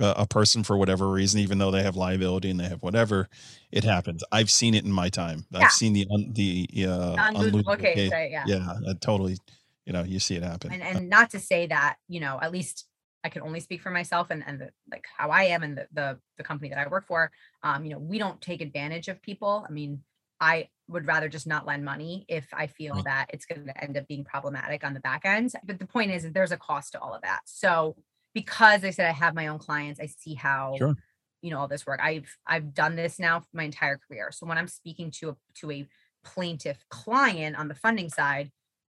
a, 0.00 0.14
a 0.18 0.26
person 0.26 0.64
for 0.64 0.76
whatever 0.76 1.08
reason 1.08 1.40
even 1.40 1.58
though 1.58 1.70
they 1.70 1.82
have 1.82 1.96
liability 1.96 2.50
and 2.50 2.58
they 2.58 2.68
have 2.68 2.82
whatever 2.82 3.28
it 3.72 3.84
happens. 3.84 4.22
I've 4.32 4.50
seen 4.50 4.74
it 4.74 4.84
in 4.84 4.92
my 4.92 5.08
time. 5.08 5.44
Yeah. 5.50 5.60
i've 5.60 5.72
seen 5.72 5.92
the 5.92 6.06
un, 6.10 6.32
the 6.32 6.68
uh 6.78 7.16
unlosable 7.16 7.62
unlosable 7.62 7.78
case, 7.78 7.94
case. 7.94 8.12
right? 8.12 8.30
Yeah. 8.30 8.44
Yeah 8.46 8.74
uh, 8.88 8.94
totally 9.00 9.36
you 9.84 9.92
know 9.92 10.02
you 10.02 10.18
see 10.18 10.34
it 10.36 10.42
happen. 10.42 10.72
And 10.72 10.82
and 10.82 11.08
not 11.08 11.30
to 11.30 11.38
say 11.38 11.66
that 11.66 11.96
you 12.08 12.20
know 12.20 12.38
at 12.40 12.52
least 12.52 12.86
i 13.22 13.28
can 13.28 13.42
only 13.42 13.60
speak 13.60 13.82
for 13.82 13.90
myself 13.90 14.30
and 14.30 14.42
and 14.46 14.60
the, 14.60 14.70
like 14.90 15.04
how 15.16 15.30
i 15.30 15.44
am 15.44 15.62
and 15.62 15.76
the, 15.76 15.86
the 15.92 16.18
the 16.38 16.44
company 16.44 16.70
that 16.70 16.78
i 16.78 16.88
work 16.88 17.06
for 17.06 17.30
um 17.62 17.84
you 17.84 17.90
know 17.92 17.98
we 17.98 18.18
don't 18.18 18.40
take 18.40 18.60
advantage 18.60 19.08
of 19.08 19.20
people. 19.20 19.66
I 19.68 19.72
mean 19.72 20.02
i 20.40 20.68
would 20.88 21.06
rather 21.06 21.28
just 21.28 21.46
not 21.46 21.66
lend 21.66 21.84
money 21.84 22.24
if 22.28 22.48
i 22.54 22.66
feel 22.66 22.94
Right. 22.94 23.04
that 23.04 23.26
it's 23.30 23.46
going 23.46 23.66
to 23.66 23.82
end 23.84 23.96
up 23.96 24.06
being 24.06 24.24
problematic 24.24 24.84
on 24.84 24.94
the 24.94 25.00
back 25.00 25.24
end 25.24 25.52
but 25.64 25.78
the 25.78 25.86
point 25.86 26.10
is 26.10 26.22
that 26.22 26.34
there's 26.34 26.52
a 26.52 26.56
cost 26.56 26.92
to 26.92 27.00
all 27.00 27.14
of 27.14 27.22
that 27.22 27.40
so 27.46 27.96
because 28.34 28.84
i 28.84 28.90
said 28.90 29.06
i 29.06 29.12
have 29.12 29.34
my 29.34 29.46
own 29.48 29.58
clients 29.58 30.00
i 30.00 30.06
see 30.06 30.34
how 30.34 30.72
Sure. 30.78 30.96
you 31.42 31.50
know 31.50 31.58
all 31.58 31.68
this 31.68 31.86
work 31.86 32.00
i've 32.02 32.36
i've 32.46 32.74
done 32.74 32.96
this 32.96 33.18
now 33.18 33.40
for 33.40 33.48
my 33.52 33.64
entire 33.64 33.98
career 33.98 34.30
so 34.32 34.46
when 34.46 34.58
i'm 34.58 34.68
speaking 34.68 35.10
to 35.10 35.30
a 35.30 35.36
to 35.54 35.70
a 35.70 35.86
plaintiff 36.24 36.84
client 36.90 37.56
on 37.56 37.68
the 37.68 37.74
funding 37.74 38.08
side 38.08 38.50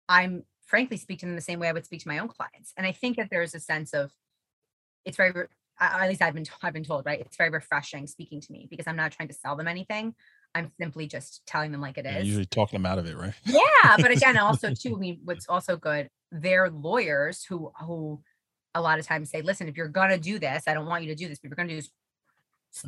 i'm 0.10 0.44
frankly 0.66 0.98
speak 0.98 1.20
to 1.20 1.26
them 1.26 1.36
the 1.36 1.42
same 1.42 1.60
way 1.60 1.70
I 1.70 1.72
would 1.72 1.86
speak 1.86 2.02
to 2.02 2.10
my 2.10 2.20
own 2.20 2.28
clients. 2.28 2.74
And 2.76 2.86
I 2.86 2.92
think 2.92 3.16
that 3.16 3.30
there's 3.30 3.56
a 3.56 3.60
sense 3.60 3.94
of 3.94 4.12
it's 5.06 5.18
very 5.18 5.48
at 5.80 6.08
least 6.10 6.22
I've 6.22 6.34
been 6.34 6.46
I've 6.64 6.74
been 6.74 6.84
told, 6.84 7.06
right? 7.06 7.20
It's 7.22 7.38
very 7.38 7.50
refreshing 7.50 8.08
speaking 8.08 8.42
to 8.42 8.52
me 8.52 8.68
because 8.70 8.88
I'm 8.88 8.96
not 8.96 9.12
trying 9.12 9.30
to 9.30 9.34
sell 9.34 9.56
them 9.56 9.68
anything. 9.68 10.16
I'm 10.56 10.72
simply 10.80 11.08
just 11.08 11.46
telling 11.46 11.72
them 11.72 11.82
like 11.82 11.98
it 11.98 12.06
is. 12.06 12.14
Yeah, 12.14 12.22
usually 12.22 12.46
talking 12.46 12.78
them 12.82 12.86
out 12.86 13.00
of 13.00 13.06
it 13.08 13.16
right 13.16 13.34
Yeah, 13.46 13.98
but 13.98 14.12
again, 14.12 14.38
also 14.38 14.74
too, 14.74 14.96
I 14.96 15.00
mean, 15.00 15.20
what's 15.24 15.48
also 15.48 15.78
good, 15.78 16.10
they're 16.32 16.70
lawyers 16.70 17.44
who 17.46 17.72
who 17.80 18.22
a 18.74 18.82
lot 18.82 19.00
of 19.00 19.06
times 19.06 19.30
say, 19.30 19.42
listen, 19.42 19.68
if 19.68 19.78
you're 19.78 19.88
gonna 19.88 20.18
do 20.18 20.40
this, 20.40 20.64
I 20.68 20.74
don't 20.74 20.86
want 20.88 21.04
you 21.04 21.10
to 21.10 21.16
do 21.16 21.28
this, 21.28 21.40
but 21.40 21.48
if 21.48 21.52
you're 21.52 21.56
gonna 21.66 21.70
do 21.70 21.76
this, 21.76 21.92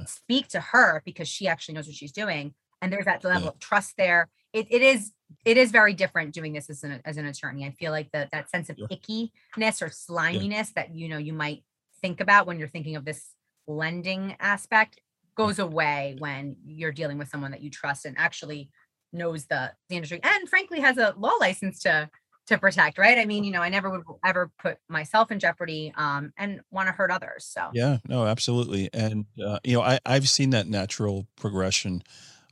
speak 0.06 0.48
to 0.50 0.60
her 0.60 1.01
because 1.06 1.28
she 1.28 1.48
actually 1.48 1.75
knows 1.75 1.88
what 1.88 1.96
she's 1.96 2.12
doing. 2.12 2.54
And 2.82 2.92
there's 2.94 3.06
that 3.06 3.24
level 3.24 3.44
Yeah. 3.44 3.50
of 3.50 3.60
trust 3.60 3.96
there. 3.98 4.30
It, 4.54 4.68
it 4.72 4.82
is 4.82 5.12
it 5.46 5.58
is 5.58 5.72
very 5.72 5.94
different 5.94 6.34
doing 6.34 6.54
this 6.54 6.70
as 6.70 6.84
an 6.84 7.01
as 7.06 7.18
an 7.18 7.25
attorney. 7.25 7.66
I 7.66 7.72
feel 7.72 7.92
like 7.92 8.10
that 8.13 8.32
that 8.32 8.50
sense 8.50 8.70
of 8.70 8.78
Sure. 8.78 8.88
ickiness 8.88 9.82
or 9.82 9.89
sliminess 9.89 10.72
that 10.74 10.96
you 10.96 11.08
know 11.10 11.18
you 11.18 11.34
might 11.34 11.63
think 12.01 12.20
about 12.20 12.48
when 12.48 12.58
you're 12.58 12.68
thinking 12.68 12.96
of 12.96 13.06
this 13.06 13.34
lending 13.68 14.36
aspect 14.39 15.00
goes 15.39 15.58
away 15.58 16.17
when 16.19 16.58
you're 16.65 16.91
dealing 16.91 17.17
with 17.17 17.29
someone 17.29 17.51
that 17.51 17.62
you 17.62 17.69
trust 17.69 18.05
and 18.05 18.17
actually 18.17 18.69
knows 19.13 19.46
the 19.46 19.72
the 19.88 19.96
industry 19.96 20.19
and 20.22 20.50
frankly 20.50 20.81
has 20.81 20.98
a 20.98 21.15
law 21.17 21.31
license 21.39 21.79
to 21.79 22.10
to 22.46 22.58
protect 22.58 22.98
right 22.98 23.17
i 23.17 23.24
mean 23.24 23.46
you 23.46 23.51
know 23.51 23.62
i 23.62 23.69
never 23.69 23.89
would 23.89 24.03
ever 24.25 24.51
put 24.62 24.77
myself 24.89 25.31
in 25.31 25.39
jeopardy 25.39 25.93
um 25.96 26.34
and 26.38 26.60
want 26.72 26.88
to 26.88 26.91
hurt 26.91 27.10
others 27.10 27.46
so 27.46 27.69
Yeah, 27.74 27.98
no, 28.08 28.25
absolutely. 28.25 28.89
And 28.93 29.25
uh, 29.43 29.60
you 29.63 29.75
know, 29.75 29.81
I 29.81 30.00
I've 30.05 30.27
seen 30.27 30.50
that 30.50 30.67
natural 30.67 31.27
progression 31.38 32.03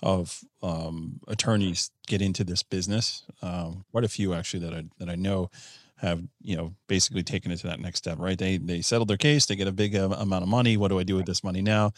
of 0.01 0.43
um, 0.61 1.19
attorneys 1.27 1.91
get 2.05 2.21
into 2.21 2.43
this 2.43 2.63
business. 2.63 3.23
Um, 3.41 3.83
quite 3.91 4.03
a 4.03 4.09
few 4.09 4.33
actually 4.33 4.61
that 4.61 4.73
I 4.73 4.83
that 4.99 5.09
I 5.09 5.15
know 5.15 5.49
have 5.97 6.21
you 6.41 6.55
know 6.55 6.75
basically 6.87 7.23
taken 7.23 7.51
it 7.51 7.57
to 7.57 7.67
that 7.67 7.79
next 7.79 7.99
step. 7.99 8.19
Right? 8.19 8.37
They 8.37 8.57
they 8.57 8.81
settle 8.81 9.05
their 9.05 9.17
case. 9.17 9.45
They 9.45 9.55
get 9.55 9.67
a 9.67 9.71
big 9.71 9.95
uh, 9.95 10.09
amount 10.17 10.43
of 10.43 10.49
money. 10.49 10.77
What 10.77 10.89
do 10.89 10.99
I 10.99 11.03
do 11.03 11.15
with 11.15 11.25
this 11.25 11.43
money 11.43 11.61
now? 11.61 11.91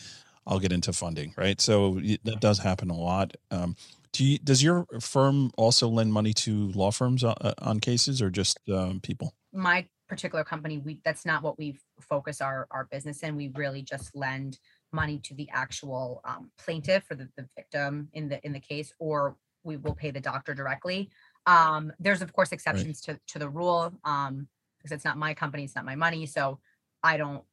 I'll 0.50 0.60
get 0.60 0.74
into 0.74 0.91
funding. 0.91 1.34
Right? 1.38 1.62
So 1.62 2.01
that 2.25 2.41
does 2.41 2.60
happen 2.60 2.89
a 2.89 2.98
lot. 2.98 3.36
Um, 3.51 3.77
do 4.12 4.25
you, 4.25 4.39
does 4.39 4.62
your 4.62 4.86
firm 5.00 5.51
also 5.56 5.88
lend 5.88 6.12
money 6.12 6.34
to 6.34 6.72
law 6.72 6.91
firms 6.91 7.24
uh, 7.24 7.36
uh, 7.39 7.53
on 7.60 7.79
cases 7.79 8.22
or 8.22 8.29
just 8.29 8.60
um, 8.68 9.00
people? 9.00 9.34
my 9.53 9.86
particular 10.08 10.44
company 10.44 10.79
we 10.79 11.00
that's 11.06 11.25
not 11.25 11.44
what 11.44 11.58
we 11.58 11.77
focus 12.01 12.41
our 12.41 12.68
our 12.72 12.88
business 12.91 13.22
in 13.22 13.36
we 13.36 13.51
really 13.56 13.82
just 13.82 14.15
lend 14.15 14.58
money 14.91 15.20
to 15.20 15.36
the 15.36 15.48
actual 15.53 16.22
um, 16.25 16.50
plaintiff 16.58 17.03
or 17.12 17.15
the, 17.15 17.29
the 17.38 17.48
victim 17.56 18.10
in 18.13 18.27
the 18.27 18.44
in 18.46 18.51
the 18.51 18.60
case 18.60 18.91
or 19.00 19.36
we 19.63 19.77
will 19.77 19.94
pay 19.94 20.10
the 20.10 20.20
doctor 20.20 20.53
directly 20.56 21.10
um 21.46 21.91
there's 22.00 22.22
of 22.22 22.34
course 22.34 22.51
exceptions 22.51 23.01
to 23.01 23.20
to 23.27 23.38
the 23.38 23.48
rule 23.48 23.94
um 24.03 24.48
because 24.77 24.91
it's 24.91 25.06
not 25.06 25.18
my 25.18 25.34
company 25.34 25.63
it's 25.63 25.75
not 25.75 25.86
my 25.86 25.96
money 25.96 26.25
so 26.25 26.60
i 27.03 27.15
don't 27.15 27.44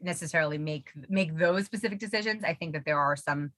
necessarily 0.00 0.58
make 0.58 0.90
make 1.08 1.36
those 1.36 1.66
specific 1.66 1.98
decisions. 1.98 2.44
I 2.44 2.54
think 2.54 2.72
that 2.74 2.84
there 2.84 2.98
are 2.98 3.16
some 3.16 3.52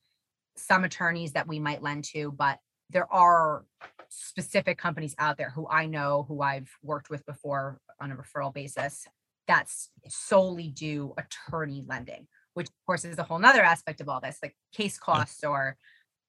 some 0.57 0.85
attorneys 0.85 1.33
that 1.33 1.47
we 1.49 1.59
might 1.59 1.83
lend 1.83 2.05
to 2.05 2.33
but 2.33 2.61
there 2.91 3.13
are 3.13 3.67
specific 4.09 4.79
companies 4.79 5.15
out 5.19 5.37
there 5.37 5.51
who 5.51 5.67
I 5.69 5.87
know, 5.87 6.25
who 6.29 6.41
I've 6.43 6.71
worked 6.83 7.11
with 7.11 7.27
before 7.27 7.81
on 8.01 8.13
a 8.13 8.17
referral 8.17 8.55
basis, 8.55 9.07
that's 9.49 9.91
solely 10.09 10.69
do 10.71 11.13
attorney 11.19 11.83
lending, 11.87 12.29
which 12.55 12.69
of 12.69 12.75
course 12.87 13.05
is 13.05 13.19
a 13.19 13.25
whole 13.25 13.41
nother 13.41 13.63
aspect 13.63 14.01
of 14.01 14.09
all 14.09 14.21
this, 14.21 14.39
like 14.43 14.57
case 14.73 14.99
costs, 14.99 15.43
or 15.45 15.77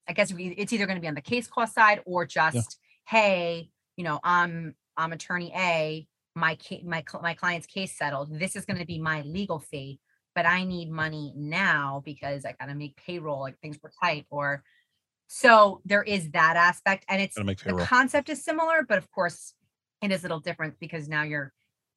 I 0.08 0.14
guess 0.14 0.34
we- 0.34 0.48
it's 0.58 0.74
either 0.74 0.86
going 0.88 0.98
to 0.98 1.02
be 1.02 1.08
on 1.08 1.16
the 1.16 1.22
case 1.22 1.48
cost 1.48 1.76
side 1.76 2.02
or 2.06 2.26
just, 2.26 2.80
hey, 3.08 3.70
you 3.98 4.04
know, 4.04 4.20
I'm 4.24 4.76
I'm 4.98 5.14
attorney 5.14 5.52
A, 5.56 6.08
my 6.38 6.58
my 6.86 7.04
my 7.22 7.34
client's 7.34 7.68
case 7.68 7.98
settled. 7.98 8.40
This 8.40 8.56
is 8.56 8.66
going 8.66 8.80
to 8.80 8.86
be 8.86 9.00
my 9.00 9.22
legal 9.24 9.60
fee, 9.60 10.00
but 10.36 10.46
I 10.46 10.64
need 10.64 10.90
money 10.90 11.34
now 11.36 12.02
because 12.06 12.46
I 12.46 12.54
got 12.54 12.68
to 12.68 12.76
make 12.76 12.96
payroll, 12.96 13.42
like 13.42 13.60
things 13.60 13.78
were 13.82 13.92
tight, 14.02 14.26
or 14.30 14.64
so 15.28 15.82
there 15.84 16.04
is 16.04 16.32
that 16.32 16.56
aspect, 16.56 17.06
and 17.10 17.22
it's 17.22 17.36
the 17.36 17.86
concept 17.86 18.30
is 18.30 18.44
similar, 18.44 18.86
but 18.88 18.98
of 18.98 19.12
course 19.12 19.54
it 20.02 20.12
is 20.12 20.22
a 20.22 20.24
little 20.24 20.40
different 20.40 20.80
because 20.80 21.10
now 21.10 21.24
you're 21.24 21.52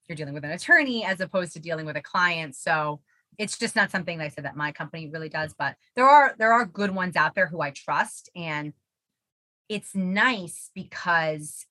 you're 0.08 0.16
dealing 0.16 0.34
with 0.34 0.44
an 0.44 0.50
attorney 0.50 1.04
as 1.04 1.20
opposed 1.20 1.52
to 1.52 1.60
dealing 1.60 1.86
with 1.86 1.96
a 1.96 2.02
client. 2.02 2.56
So 2.56 3.00
it's 3.38 3.56
just 3.58 3.76
not 3.76 3.90
something 3.90 4.18
like 4.18 4.26
I 4.26 4.34
said 4.34 4.44
that 4.44 4.56
my 4.56 4.72
company 4.72 5.08
really 5.08 5.28
does, 5.28 5.54
but 5.56 5.76
there 5.94 6.06
are 6.06 6.34
there 6.38 6.52
are 6.52 6.64
good 6.64 6.92
ones 6.94 7.14
out 7.14 7.34
there 7.34 7.46
who 7.46 7.60
I 7.60 7.70
trust. 7.70 8.30
And 8.34 8.72
it's 9.68 9.94
nice 9.94 10.70
because 10.74 11.66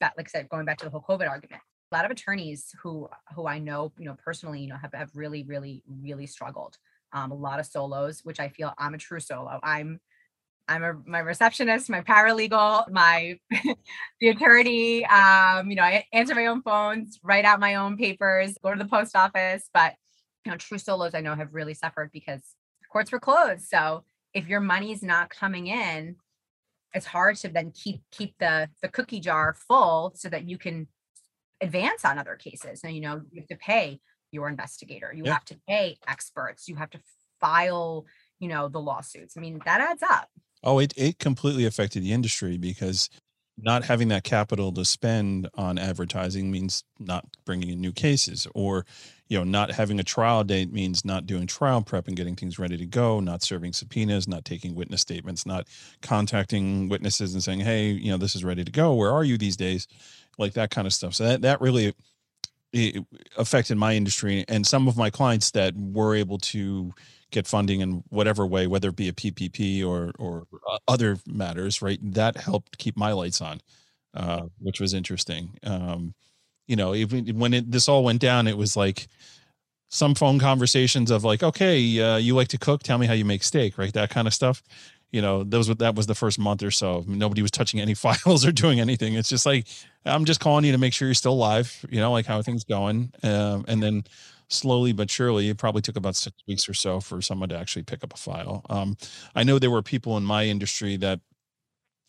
like 0.00 0.12
I 0.18 0.24
said, 0.24 0.48
going 0.48 0.64
back 0.64 0.78
to 0.78 0.84
the 0.86 0.90
whole 0.90 1.04
COVID 1.06 1.28
argument, 1.28 1.62
a 1.90 1.94
lot 1.94 2.04
of 2.04 2.10
attorneys 2.10 2.74
who 2.82 3.08
who 3.34 3.46
I 3.46 3.58
know, 3.58 3.92
you 3.98 4.04
know, 4.04 4.16
personally, 4.22 4.60
you 4.60 4.68
know, 4.68 4.76
have, 4.76 4.92
have 4.94 5.10
really, 5.14 5.44
really, 5.44 5.82
really 6.02 6.26
struggled. 6.26 6.78
Um, 7.12 7.30
a 7.30 7.34
lot 7.34 7.58
of 7.58 7.66
solos, 7.66 8.20
which 8.24 8.40
I 8.40 8.48
feel 8.50 8.74
I'm 8.76 8.94
a 8.94 8.98
true 8.98 9.20
solo. 9.20 9.58
I'm 9.62 10.00
I'm 10.68 10.84
a 10.84 10.94
my 11.06 11.20
receptionist, 11.20 11.88
my 11.88 12.02
paralegal, 12.02 12.90
my 12.90 13.38
the 14.20 14.28
attorney. 14.28 15.06
Um, 15.06 15.70
you 15.70 15.76
know, 15.76 15.82
I 15.82 16.04
answer 16.12 16.34
my 16.34 16.46
own 16.46 16.62
phones, 16.62 17.18
write 17.22 17.46
out 17.46 17.60
my 17.60 17.76
own 17.76 17.96
papers, 17.96 18.56
go 18.62 18.74
to 18.74 18.78
the 18.82 18.88
post 18.88 19.16
office. 19.16 19.70
But 19.72 19.94
you 20.44 20.52
know, 20.52 20.58
true 20.58 20.78
solos 20.78 21.14
I 21.14 21.20
know 21.20 21.34
have 21.34 21.54
really 21.54 21.74
suffered 21.74 22.10
because 22.12 22.42
courts 22.92 23.10
were 23.12 23.20
closed. 23.20 23.68
So 23.68 24.04
if 24.34 24.46
your 24.46 24.60
money's 24.60 25.02
not 25.02 25.30
coming 25.30 25.68
in, 25.68 26.16
it's 26.94 27.06
hard 27.06 27.36
to 27.36 27.48
then 27.48 27.72
keep 27.72 28.02
keep 28.10 28.34
the 28.38 28.68
the 28.82 28.88
cookie 28.88 29.20
jar 29.20 29.54
full 29.54 30.12
so 30.14 30.28
that 30.28 30.48
you 30.48 30.58
can 30.58 30.86
advance 31.60 32.04
on 32.04 32.18
other 32.18 32.36
cases. 32.36 32.82
And 32.84 32.94
you 32.94 33.00
know, 33.00 33.22
you 33.30 33.40
have 33.40 33.48
to 33.48 33.56
pay 33.56 34.00
your 34.30 34.48
investigator, 34.48 35.12
you 35.14 35.24
Yeah. 35.24 35.32
have 35.32 35.44
to 35.46 35.58
pay 35.68 35.98
experts, 36.06 36.68
you 36.68 36.76
have 36.76 36.90
to 36.90 37.00
file, 37.40 38.06
you 38.38 38.48
know, 38.48 38.68
the 38.68 38.80
lawsuits. 38.80 39.36
I 39.36 39.40
mean, 39.40 39.60
that 39.64 39.80
adds 39.80 40.02
up. 40.02 40.28
Oh, 40.62 40.78
it 40.78 40.92
it 40.96 41.18
completely 41.18 41.64
affected 41.64 42.02
the 42.02 42.12
industry 42.12 42.58
because 42.58 43.08
not 43.60 43.84
having 43.84 44.08
that 44.08 44.22
capital 44.24 44.72
to 44.72 44.84
spend 44.84 45.48
on 45.54 45.78
advertising 45.78 46.50
means 46.50 46.84
not 47.00 47.24
bringing 47.44 47.70
in 47.70 47.80
new 47.80 47.92
cases 47.92 48.46
or 48.54 48.86
you 49.28 49.36
know 49.36 49.42
not 49.44 49.72
having 49.72 49.98
a 49.98 50.04
trial 50.04 50.44
date 50.44 50.72
means 50.72 51.04
not 51.04 51.26
doing 51.26 51.44
trial 51.46 51.82
prep 51.82 52.06
and 52.06 52.16
getting 52.16 52.36
things 52.36 52.58
ready 52.58 52.76
to 52.76 52.86
go 52.86 53.18
not 53.18 53.42
serving 53.42 53.72
subpoenas 53.72 54.28
not 54.28 54.44
taking 54.44 54.76
witness 54.76 55.00
statements 55.00 55.44
not 55.44 55.66
contacting 56.02 56.88
witnesses 56.88 57.34
and 57.34 57.42
saying 57.42 57.58
hey 57.60 57.90
you 57.90 58.10
know 58.12 58.16
this 58.16 58.36
is 58.36 58.44
ready 58.44 58.64
to 58.64 58.70
go 58.70 58.94
where 58.94 59.10
are 59.10 59.24
you 59.24 59.36
these 59.36 59.56
days 59.56 59.88
like 60.38 60.54
that 60.54 60.70
kind 60.70 60.86
of 60.86 60.92
stuff 60.92 61.14
so 61.14 61.24
that 61.24 61.42
that 61.42 61.60
really 61.60 61.94
affected 63.36 63.76
my 63.76 63.94
industry 63.94 64.44
and 64.48 64.66
some 64.66 64.88
of 64.88 64.96
my 64.96 65.10
clients 65.10 65.50
that 65.52 65.74
were 65.76 66.14
able 66.14 66.38
to 66.38 66.92
get 67.30 67.46
funding 67.46 67.80
in 67.80 68.02
whatever 68.10 68.46
way, 68.46 68.66
whether 68.66 68.90
it 68.90 68.96
be 68.96 69.08
a 69.08 69.12
PPP 69.12 69.84
or 69.84 70.12
or 70.18 70.44
other 70.86 71.18
matters, 71.26 71.80
right? 71.80 71.98
That 72.02 72.36
helped 72.36 72.78
keep 72.78 72.96
my 72.96 73.12
lights 73.12 73.40
on. 73.40 73.60
uh, 74.14 74.42
which 74.60 74.80
was 74.80 74.94
interesting. 74.94 75.56
Um, 75.64 76.14
you 76.68 76.76
know, 76.76 76.94
even 76.96 77.38
when 77.38 77.54
it, 77.54 77.70
this 77.72 77.88
all 77.88 78.04
went 78.04 78.20
down, 78.22 78.48
it 78.48 78.58
was 78.58 78.76
like 78.76 79.08
some 79.90 80.14
phone 80.14 80.38
conversations 80.38 81.10
of 81.10 81.24
like, 81.24 81.42
okay, 81.42 82.00
uh, 82.00 82.16
you 82.18 82.34
like 82.34 82.48
to 82.48 82.58
cook? 82.58 82.82
Tell 82.82 82.98
me 82.98 83.06
how 83.06 83.14
you 83.14 83.24
make 83.24 83.42
steak, 83.44 83.78
right? 83.78 83.92
That 83.94 84.10
kind 84.10 84.28
of 84.28 84.34
stuff. 84.34 84.62
You 85.10 85.22
know, 85.22 85.42
those 85.42 85.68
that 85.68 85.94
was 85.94 86.06
the 86.06 86.14
first 86.14 86.38
month 86.38 86.62
or 86.62 86.70
so. 86.70 87.04
Nobody 87.06 87.42
was 87.42 87.50
touching 87.50 87.80
any 87.80 87.94
files 88.06 88.44
or 88.44 88.52
doing 88.52 88.80
anything. 88.80 89.14
It's 89.14 89.28
just 89.28 89.46
like 89.46 89.66
I'm 90.04 90.24
just 90.24 90.40
calling 90.40 90.64
you 90.64 90.72
to 90.72 90.78
make 90.78 90.92
sure 90.92 91.08
you're 91.08 91.14
still 91.14 91.32
alive. 91.32 91.84
You 91.90 92.00
know, 92.00 92.12
like 92.12 92.26
how 92.26 92.42
things 92.42 92.64
going, 92.64 93.12
um, 93.22 93.64
and 93.68 93.82
then 93.82 94.04
slowly 94.48 94.92
but 94.92 95.10
surely, 95.10 95.48
it 95.48 95.58
probably 95.58 95.82
took 95.82 95.96
about 95.96 96.16
six 96.16 96.36
weeks 96.46 96.68
or 96.68 96.74
so 96.74 97.00
for 97.00 97.20
someone 97.22 97.48
to 97.50 97.58
actually 97.58 97.82
pick 97.82 98.02
up 98.02 98.12
a 98.12 98.16
file. 98.16 98.64
Um, 98.70 98.96
I 99.34 99.44
know 99.44 99.58
there 99.58 99.70
were 99.70 99.82
people 99.82 100.16
in 100.16 100.24
my 100.24 100.44
industry 100.44 100.96
that 100.96 101.20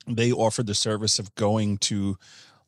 they 0.07 0.31
offered 0.31 0.67
the 0.67 0.73
service 0.73 1.19
of 1.19 1.33
going 1.35 1.77
to 1.79 2.17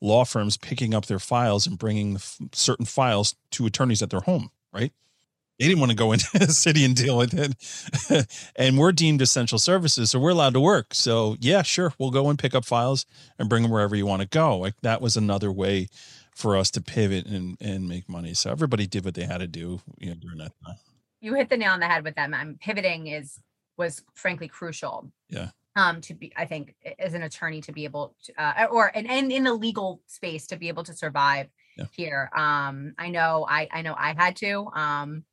law 0.02 0.26
firms, 0.26 0.58
picking 0.58 0.94
up 0.94 1.06
their 1.06 1.20
files 1.20 1.68
and 1.68 1.78
bringing 1.78 2.18
certain 2.52 2.86
files 2.86 3.36
to 3.52 3.66
attorneys 3.66 4.02
at 4.02 4.10
their 4.10 4.22
home, 4.22 4.50
right? 4.74 4.92
They 5.62 5.68
didn't 5.68 5.80
want 5.80 5.92
to 5.92 5.96
go 5.96 6.12
into 6.12 6.28
the 6.40 6.48
city 6.48 6.84
and 6.84 6.96
deal 6.96 7.20
with 7.20 7.36
it. 7.36 8.50
and 8.56 8.80
we're 8.80 8.92
deemed 8.92 9.22
essential 9.22 9.60
services, 9.60 10.10
so 10.10 10.20
we're 10.20 10.32
allowed 10.32 10.56
to 10.56 10.60
work. 10.60 10.96
So, 10.96 11.38
yeah, 11.40 11.62
sure, 11.62 11.94
we'll 12.00 12.10
go 12.10 12.30
and 12.30 12.40
pick 12.40 12.56
up 12.56 12.66
files 12.66 13.06
and 13.38 13.48
bring 13.48 13.62
them 13.62 13.72
wherever 13.72 13.96
you 13.96 14.08
want 14.08 14.24
to 14.24 14.28
go. 14.28 14.58
Like 14.58 14.74
that 14.82 15.02
was 15.02 15.16
another 15.16 15.52
way 15.52 15.88
for 16.34 16.58
us 16.58 16.72
to 16.72 16.82
pivot 16.82 17.28
and, 17.28 17.58
and 17.62 17.88
make 17.88 18.10
money. 18.10 18.34
So 18.34 18.50
everybody 18.50 18.88
did 18.88 19.06
what 19.06 19.14
they 19.14 19.26
had 19.26 19.38
to 19.38 19.48
do, 19.48 19.82
you 20.00 20.10
know, 20.10 20.16
during 20.16 20.40
that 20.40 20.54
time. 20.66 20.78
You 21.20 21.36
hit 21.36 21.50
the 21.50 21.58
nail 21.58 21.74
on 21.74 21.80
the 21.80 21.86
head 21.86 22.04
with 22.04 22.16
that. 22.16 22.32
Man. 22.32 22.58
Pivoting 22.60 23.06
is 23.06 23.40
was 23.78 24.02
frankly 24.16 24.48
crucial. 24.48 25.12
Yeah 25.30 25.50
um 25.76 26.02
to 26.02 26.14
be 26.14 26.34
i 26.36 26.46
think 26.46 26.76
as 27.00 27.14
an 27.14 27.24
attorney 27.24 27.62
to 27.62 27.72
be 27.72 27.86
able 27.86 28.14
to 28.24 28.34
uh, 28.42 28.68
or 28.70 28.92
and, 28.94 29.10
and 29.10 29.32
in 29.32 29.44
the 29.44 29.54
legal 29.54 30.02
space 30.08 30.48
to 30.48 30.58
be 30.58 30.68
able 30.68 30.84
to 30.84 30.94
survive 30.94 31.48
yeah. 31.78 31.86
here 31.92 32.30
um 32.36 32.94
i 32.98 33.08
know 33.10 33.46
i 33.50 33.68
i 33.72 33.82
know 33.82 33.96
i 33.98 34.14
had 34.14 34.36
to 34.36 34.68
um 34.74 35.24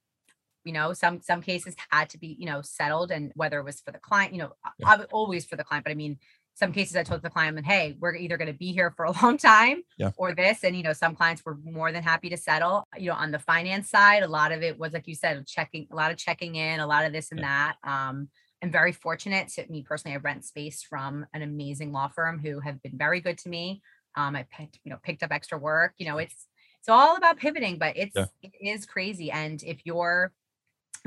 you 0.68 0.74
know 0.74 0.92
some 0.92 1.20
some 1.22 1.40
cases 1.40 1.74
had 1.88 2.10
to 2.10 2.18
be 2.18 2.36
you 2.38 2.44
know 2.44 2.60
settled 2.60 3.10
and 3.10 3.32
whether 3.34 3.58
it 3.58 3.64
was 3.64 3.80
for 3.80 3.90
the 3.90 3.98
client 3.98 4.34
you 4.34 4.38
know 4.38 4.52
yeah. 4.78 5.02
always 5.10 5.46
for 5.46 5.56
the 5.56 5.64
client 5.64 5.82
but 5.82 5.90
i 5.90 5.94
mean 5.94 6.18
some 6.54 6.72
cases 6.72 6.94
i 6.94 7.02
told 7.02 7.22
the 7.22 7.30
client 7.30 7.64
hey 7.64 7.96
we're 7.98 8.14
either 8.14 8.36
going 8.36 8.52
to 8.52 8.58
be 8.58 8.70
here 8.70 8.92
for 8.94 9.06
a 9.06 9.12
long 9.22 9.38
time 9.38 9.82
yeah. 9.96 10.10
or 10.18 10.34
this 10.34 10.62
and 10.62 10.76
you 10.76 10.82
know 10.82 10.92
some 10.92 11.16
clients 11.16 11.42
were 11.44 11.56
more 11.64 11.90
than 11.90 12.02
happy 12.02 12.28
to 12.28 12.36
settle 12.36 12.86
you 12.98 13.08
know 13.08 13.16
on 13.16 13.30
the 13.30 13.38
finance 13.38 13.88
side 13.88 14.22
a 14.22 14.28
lot 14.28 14.52
of 14.52 14.62
it 14.62 14.78
was 14.78 14.92
like 14.92 15.08
you 15.08 15.14
said 15.14 15.46
checking 15.46 15.88
a 15.90 15.96
lot 15.96 16.10
of 16.12 16.18
checking 16.18 16.56
in 16.56 16.80
a 16.80 16.86
lot 16.86 17.06
of 17.06 17.12
this 17.12 17.30
and 17.30 17.40
yeah. 17.40 17.72
that 17.82 17.90
um 17.90 18.28
I'm 18.62 18.72
very 18.72 18.90
fortunate 18.90 19.46
to 19.50 19.64
me 19.70 19.82
personally. 19.82 20.16
I 20.16 20.18
rent 20.18 20.44
space 20.44 20.82
from 20.82 21.24
an 21.32 21.42
amazing 21.42 21.92
law 21.92 22.08
firm 22.08 22.40
who 22.40 22.58
have 22.58 22.82
been 22.82 22.98
very 22.98 23.20
good 23.20 23.38
to 23.38 23.48
me. 23.48 23.82
Um, 24.16 24.34
I 24.34 24.46
picked, 24.50 24.80
you 24.82 24.90
know, 24.90 24.98
picked 25.00 25.22
up 25.22 25.30
extra 25.30 25.56
work. 25.56 25.94
You 25.98 26.08
know, 26.08 26.18
it's 26.18 26.48
it's 26.80 26.88
all 26.88 27.16
about 27.16 27.38
pivoting, 27.38 27.78
but 27.78 27.96
it's 27.96 28.16
yeah. 28.16 28.26
it 28.42 28.52
is 28.60 28.86
crazy. 28.86 29.30
And 29.30 29.62
if 29.62 29.84
you're, 29.84 30.32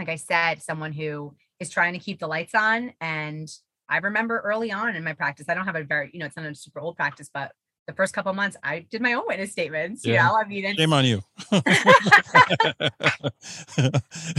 like 0.01 0.09
I 0.09 0.15
said, 0.15 0.63
someone 0.63 0.93
who 0.93 1.35
is 1.59 1.69
trying 1.69 1.93
to 1.93 1.99
keep 1.99 2.19
the 2.19 2.27
lights 2.27 2.55
on, 2.55 2.91
and 2.99 3.47
I 3.87 3.97
remember 3.97 4.39
early 4.39 4.71
on 4.71 4.95
in 4.95 5.03
my 5.03 5.13
practice, 5.13 5.47
I 5.47 5.53
don't 5.53 5.65
have 5.65 5.75
a 5.75 5.83
very, 5.83 6.09
you 6.11 6.19
know, 6.19 6.25
it's 6.25 6.35
not 6.35 6.45
a 6.45 6.55
super 6.55 6.79
old 6.79 6.95
practice, 6.95 7.29
but 7.31 7.51
the 7.85 7.93
first 7.93 8.13
couple 8.13 8.33
months 8.33 8.57
I 8.63 8.79
did 8.89 8.99
my 9.01 9.13
own 9.13 9.23
witness 9.27 9.51
statements. 9.51 10.03
Yeah. 10.03 10.13
You 10.13 10.17
know, 10.17 10.39
I 10.39 10.47
mean, 10.47 10.75
shame 10.75 10.93
on 10.93 11.05
you. 11.05 11.21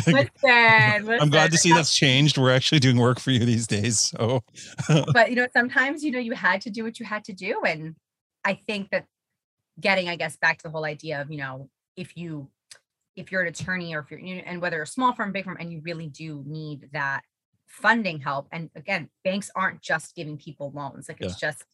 listen, 0.07 1.04
listen, 1.04 1.21
I'm 1.21 1.31
glad 1.31 1.52
to 1.52 1.59
see 1.59 1.73
that's 1.73 1.95
changed. 1.95 2.38
We're 2.38 2.52
actually 2.52 2.81
doing 2.81 2.97
work 2.97 3.21
for 3.21 3.31
you 3.31 3.45
these 3.45 3.69
days. 3.69 4.00
So, 4.00 4.42
but 5.12 5.31
you 5.31 5.37
know, 5.37 5.47
sometimes 5.52 6.02
you 6.02 6.11
know 6.11 6.19
you 6.19 6.33
had 6.33 6.61
to 6.62 6.71
do 6.71 6.83
what 6.83 6.99
you 6.99 7.07
had 7.07 7.23
to 7.25 7.33
do, 7.33 7.62
and 7.64 7.95
I 8.45 8.54
think 8.54 8.90
that 8.90 9.07
getting, 9.81 10.09
I 10.09 10.16
guess, 10.16 10.37
back 10.37 10.59
to 10.59 10.64
the 10.64 10.71
whole 10.71 10.85
idea 10.85 11.21
of 11.21 11.31
you 11.31 11.38
know, 11.38 11.69
if 11.97 12.16
you 12.16 12.49
if 13.16 13.31
you're 13.31 13.42
an 13.42 13.49
attorney 13.49 13.95
or 13.95 14.00
if 14.00 14.11
you're 14.11 14.42
and 14.47 14.61
whether 14.61 14.83
a 14.83 14.87
small 14.87 15.12
firm, 15.12 15.33
big 15.33 15.45
firm, 15.45 15.57
and 15.61 15.73
you 15.73 15.81
really 15.85 16.09
do 16.09 16.42
need 16.47 16.88
that 16.92 17.23
funding 17.67 18.21
help. 18.21 18.49
And 18.52 18.71
again, 18.75 19.08
banks 19.25 19.50
aren't 19.54 19.80
just 19.80 20.15
giving 20.15 20.37
people 20.39 20.73
loans; 20.75 21.08
like 21.08 21.21
it's 21.21 21.39
just 21.39 21.65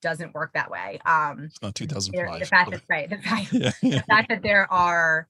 doesn't 0.00 0.34
work 0.34 0.52
that 0.54 0.70
way. 0.70 0.98
Um, 1.04 1.44
it's 1.44 1.62
not 1.62 1.74
2005. 1.74 2.40
The 2.40 2.46
fact 2.46 2.70
that 2.70 2.82
right, 2.88 3.10
the 3.10 3.18
fact, 3.18 3.52
yeah, 3.52 3.72
the 3.82 4.04
fact 4.08 4.28
that 4.28 4.42
there 4.42 4.70
are 4.72 5.28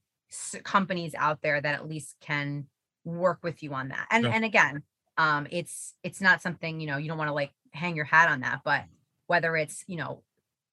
companies 0.62 1.14
out 1.14 1.40
there 1.43 1.61
that 1.61 1.75
at 1.75 1.88
least 1.88 2.16
can 2.21 2.66
work 3.05 3.38
with 3.43 3.62
you 3.62 3.75
on 3.75 3.88
that. 3.88 4.07
And 4.11 4.25
yeah. 4.25 4.31
and 4.31 4.45
again, 4.45 4.83
um, 5.16 5.47
it's 5.51 5.95
it's 6.03 6.21
not 6.21 6.43
something 6.43 6.81
you 6.81 6.87
know 6.87 6.97
you 6.97 7.09
don't 7.09 7.19
want 7.19 7.29
to 7.29 7.35
like 7.35 7.53
hang 7.73 7.97
your 7.97 8.05
hat 8.05 8.29
on 8.29 8.40
that, 8.40 8.61
but 8.64 8.85
whether 9.27 9.57
it's 9.57 9.85
you 9.87 9.97
know 9.97 10.23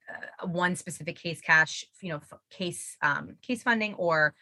uh, 0.10 0.48
one 0.48 0.76
specific 0.76 1.18
case 1.18 1.42
cash, 1.42 1.86
you 2.02 2.10
know, 2.10 2.22
case 2.50 2.98
um, 3.02 3.36
case 3.42 3.64
funding 3.64 3.94
or 3.96 4.34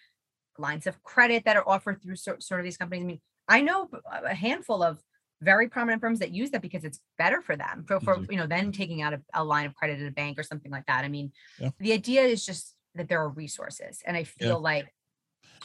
lines 0.57 0.87
of 0.87 1.01
credit 1.03 1.45
that 1.45 1.57
are 1.57 1.67
offered 1.67 2.01
through 2.01 2.15
sort, 2.15 2.43
sort 2.43 2.59
of 2.59 2.65
these 2.65 2.77
companies. 2.77 3.03
I 3.03 3.07
mean, 3.07 3.21
I 3.47 3.61
know 3.61 3.89
a 4.23 4.33
handful 4.33 4.83
of 4.83 4.99
very 5.43 5.67
prominent 5.67 6.01
firms 6.01 6.19
that 6.19 6.31
use 6.31 6.51
that 6.51 6.61
because 6.61 6.83
it's 6.83 6.99
better 7.17 7.41
for 7.41 7.55
them 7.55 7.83
for, 7.87 7.99
for 7.99 8.15
mm-hmm. 8.15 8.31
you 8.31 8.37
know 8.37 8.47
then 8.47 8.71
taking 8.71 9.01
out 9.01 9.13
a, 9.13 9.21
a, 9.33 9.43
line 9.43 9.65
of 9.65 9.75
credit 9.75 9.99
at 9.99 10.07
a 10.07 10.11
bank 10.11 10.39
or 10.39 10.43
something 10.43 10.71
like 10.71 10.85
that 10.85 11.03
i 11.03 11.09
mean 11.09 11.31
yeah. 11.59 11.69
the 11.79 11.91
idea 11.91 12.21
is 12.21 12.45
just 12.45 12.75
that 12.95 13.09
there 13.09 13.19
are 13.19 13.29
resources 13.29 14.01
and 14.05 14.15
i 14.15 14.23
feel 14.23 14.49
yeah. 14.49 14.53
like 14.55 14.93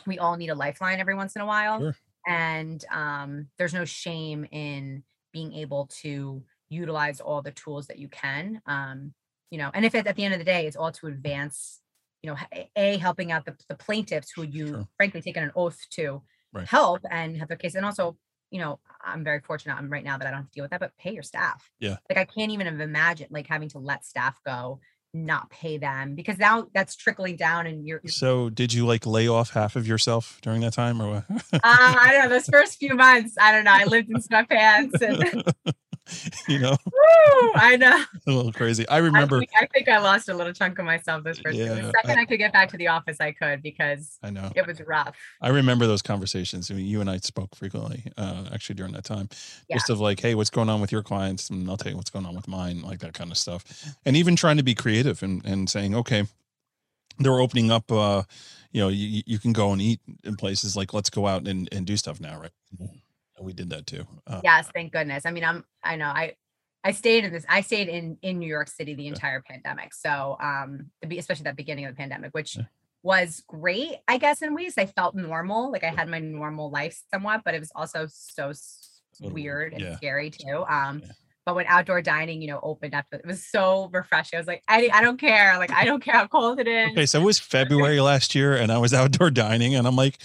we 0.06 0.18
all 0.18 0.36
need 0.36 0.50
a 0.50 0.54
lifeline 0.54 0.98
every 0.98 1.14
once 1.14 1.36
in 1.36 1.42
a 1.42 1.46
while 1.46 1.80
sure. 1.80 1.96
and 2.26 2.84
um, 2.90 3.46
there's 3.56 3.74
no 3.74 3.84
shame 3.84 4.44
in 4.50 5.02
being 5.32 5.52
able 5.52 5.88
to 6.00 6.42
utilize 6.68 7.20
all 7.20 7.42
the 7.42 7.52
tools 7.52 7.86
that 7.86 7.98
you 7.98 8.08
can 8.08 8.60
um, 8.66 9.12
you 9.50 9.58
know 9.58 9.70
and 9.74 9.84
if 9.84 9.94
at 9.94 10.16
the 10.16 10.24
end 10.24 10.34
of 10.34 10.40
the 10.40 10.44
day 10.44 10.66
it's 10.66 10.76
all 10.76 10.92
to 10.92 11.06
advance 11.06 11.80
you 12.22 12.30
know 12.30 12.36
a 12.76 12.96
helping 12.98 13.32
out 13.32 13.44
the, 13.44 13.56
the 13.68 13.74
plaintiffs 13.74 14.32
who 14.34 14.42
you 14.42 14.68
sure. 14.68 14.88
frankly 14.96 15.22
taken 15.22 15.42
an 15.42 15.52
oath 15.54 15.78
to 15.90 16.22
right. 16.52 16.66
help 16.66 17.00
and 17.10 17.36
have 17.36 17.48
their 17.48 17.56
case 17.56 17.74
and 17.74 17.84
also 17.84 18.16
you 18.50 18.58
know, 18.58 18.78
I'm 19.04 19.24
very 19.24 19.40
fortunate 19.40 19.74
I'm 19.74 19.90
right 19.90 20.04
now 20.04 20.18
that 20.18 20.26
I 20.26 20.30
don't 20.30 20.40
have 20.40 20.50
to 20.50 20.54
deal 20.54 20.64
with 20.64 20.70
that, 20.70 20.80
but 20.80 20.96
pay 20.98 21.12
your 21.12 21.22
staff. 21.22 21.70
Yeah. 21.80 21.96
Like 22.08 22.18
I 22.18 22.24
can't 22.24 22.50
even 22.50 22.66
imagine 22.80 23.28
like 23.30 23.46
having 23.46 23.68
to 23.70 23.78
let 23.78 24.04
staff 24.04 24.38
go, 24.44 24.80
not 25.14 25.50
pay 25.50 25.78
them 25.78 26.14
because 26.14 26.38
now 26.38 26.66
that's 26.74 26.94
trickling 26.94 27.36
down 27.36 27.66
and 27.66 27.86
you're 27.86 28.00
so 28.06 28.50
did 28.50 28.72
you 28.72 28.86
like 28.86 29.06
lay 29.06 29.26
off 29.26 29.50
half 29.50 29.74
of 29.74 29.86
yourself 29.86 30.38
during 30.42 30.60
that 30.60 30.74
time 30.74 31.00
or 31.00 31.10
what? 31.10 31.24
uh, 31.52 31.60
I 31.62 32.10
don't 32.12 32.24
know. 32.24 32.36
Those 32.36 32.46
first 32.46 32.78
few 32.78 32.94
months, 32.94 33.34
I 33.40 33.52
don't 33.52 33.64
know. 33.64 33.72
I 33.72 33.84
lived 33.84 34.10
in 34.10 34.16
sweatpants 34.16 35.00
and 35.00 35.74
you 36.48 36.58
know. 36.58 36.76
Woo, 36.86 37.52
I 37.54 37.76
know. 37.76 38.04
A 38.26 38.30
little 38.30 38.52
crazy. 38.52 38.88
I 38.88 38.98
remember. 38.98 39.36
I 39.36 39.40
think, 39.40 39.50
I 39.60 39.66
think, 39.66 39.88
I 39.88 39.98
lost 39.98 40.28
a 40.28 40.34
little 40.34 40.52
chunk 40.52 40.78
of 40.78 40.84
myself 40.84 41.24
this 41.24 41.38
first. 41.38 41.56
Yeah, 41.56 41.74
the 41.74 41.92
second 41.92 42.18
I, 42.18 42.22
I, 42.22 42.24
could 42.24 42.38
get 42.38 42.52
back 42.52 42.70
to 42.70 42.76
the 42.76 42.88
office, 42.88 43.20
I 43.20 43.32
could 43.32 43.62
because 43.62 44.18
I 44.22 44.30
know 44.30 44.50
it 44.54 44.66
was 44.66 44.80
rough. 44.80 45.16
I 45.40 45.48
remember 45.48 45.86
those 45.86 46.02
conversations. 46.02 46.70
I 46.70 46.74
mean, 46.74 46.86
you 46.86 47.00
and 47.00 47.10
I 47.10 47.18
spoke 47.18 47.54
frequently, 47.54 48.04
uh, 48.16 48.44
actually 48.52 48.76
during 48.76 48.92
that 48.92 49.04
time, 49.04 49.28
yeah. 49.68 49.76
just 49.76 49.90
of 49.90 50.00
like, 50.00 50.20
hey, 50.20 50.34
what's 50.34 50.50
going 50.50 50.68
on 50.68 50.80
with 50.80 50.92
your 50.92 51.02
clients, 51.02 51.50
and 51.50 51.68
I'll 51.68 51.76
tell 51.76 51.90
you 51.90 51.96
what's 51.96 52.10
going 52.10 52.26
on 52.26 52.34
with 52.34 52.48
mine, 52.48 52.82
like 52.82 53.00
that 53.00 53.14
kind 53.14 53.30
of 53.30 53.38
stuff, 53.38 53.64
and 54.04 54.16
even 54.16 54.36
trying 54.36 54.56
to 54.56 54.62
be 54.62 54.74
creative 54.74 55.22
and 55.22 55.44
and 55.44 55.68
saying, 55.70 55.94
okay, 55.94 56.24
they're 57.18 57.40
opening 57.40 57.70
up. 57.70 57.90
uh 57.90 58.22
you 58.70 58.82
know, 58.82 58.88
you, 58.88 59.22
you 59.24 59.38
can 59.38 59.52
go 59.52 59.72
and 59.72 59.80
eat 59.80 60.00
in 60.24 60.36
places 60.36 60.76
like 60.76 60.92
let's 60.92 61.10
go 61.10 61.26
out 61.26 61.48
and, 61.48 61.68
and 61.72 61.86
do 61.86 61.96
stuff 61.96 62.20
now, 62.20 62.38
right? 62.38 62.50
We 63.40 63.52
did 63.52 63.70
that 63.70 63.86
too. 63.86 64.06
Uh, 64.26 64.40
yes, 64.44 64.68
thank 64.74 64.92
goodness. 64.92 65.26
I 65.26 65.30
mean, 65.30 65.44
I'm 65.44 65.64
I 65.82 65.96
know 65.96 66.06
I 66.06 66.34
I 66.84 66.92
stayed 66.92 67.24
in 67.24 67.32
this. 67.32 67.44
I 67.48 67.60
stayed 67.60 67.88
in 67.88 68.18
in 68.22 68.38
New 68.38 68.48
York 68.48 68.68
City 68.68 68.94
the 68.94 69.06
entire 69.06 69.42
yeah. 69.48 69.54
pandemic. 69.54 69.94
So 69.94 70.36
um, 70.40 70.90
especially 71.02 71.44
that 71.44 71.56
beginning 71.56 71.84
of 71.86 71.92
the 71.92 71.96
pandemic, 71.96 72.32
which 72.32 72.56
yeah. 72.56 72.64
was 73.02 73.42
great, 73.46 73.96
I 74.06 74.18
guess 74.18 74.42
in 74.42 74.54
ways. 74.54 74.74
I 74.78 74.86
felt 74.86 75.14
normal, 75.14 75.72
like 75.72 75.84
I 75.84 75.90
had 75.90 76.08
my 76.08 76.18
normal 76.18 76.70
life 76.70 77.00
somewhat, 77.12 77.42
but 77.44 77.54
it 77.54 77.60
was 77.60 77.72
also 77.74 78.06
so 78.08 78.52
weird 79.20 79.72
and 79.72 79.82
yeah. 79.82 79.96
scary 79.96 80.30
too. 80.30 80.64
Um, 80.68 81.02
but 81.48 81.54
when 81.54 81.64
outdoor 81.66 82.02
dining, 82.02 82.42
you 82.42 82.48
know, 82.48 82.60
opened 82.62 82.94
up, 82.94 83.06
it 83.10 83.24
was 83.24 83.42
so 83.42 83.88
refreshing. 83.90 84.36
I 84.36 84.40
was 84.40 84.46
like, 84.46 84.62
I, 84.68 84.90
I 84.92 85.00
don't 85.00 85.18
care. 85.18 85.56
Like, 85.56 85.72
I 85.72 85.86
don't 85.86 86.04
care 86.04 86.12
how 86.12 86.26
cold 86.26 86.60
it 86.60 86.68
is. 86.68 86.90
Okay, 86.90 87.06
so 87.06 87.22
it 87.22 87.24
was 87.24 87.38
February 87.38 88.00
last 88.02 88.34
year, 88.34 88.54
and 88.54 88.70
I 88.70 88.76
was 88.76 88.92
outdoor 88.94 89.30
dining, 89.30 89.74
and 89.74 89.86
I'm 89.86 89.96
like, 89.96 90.18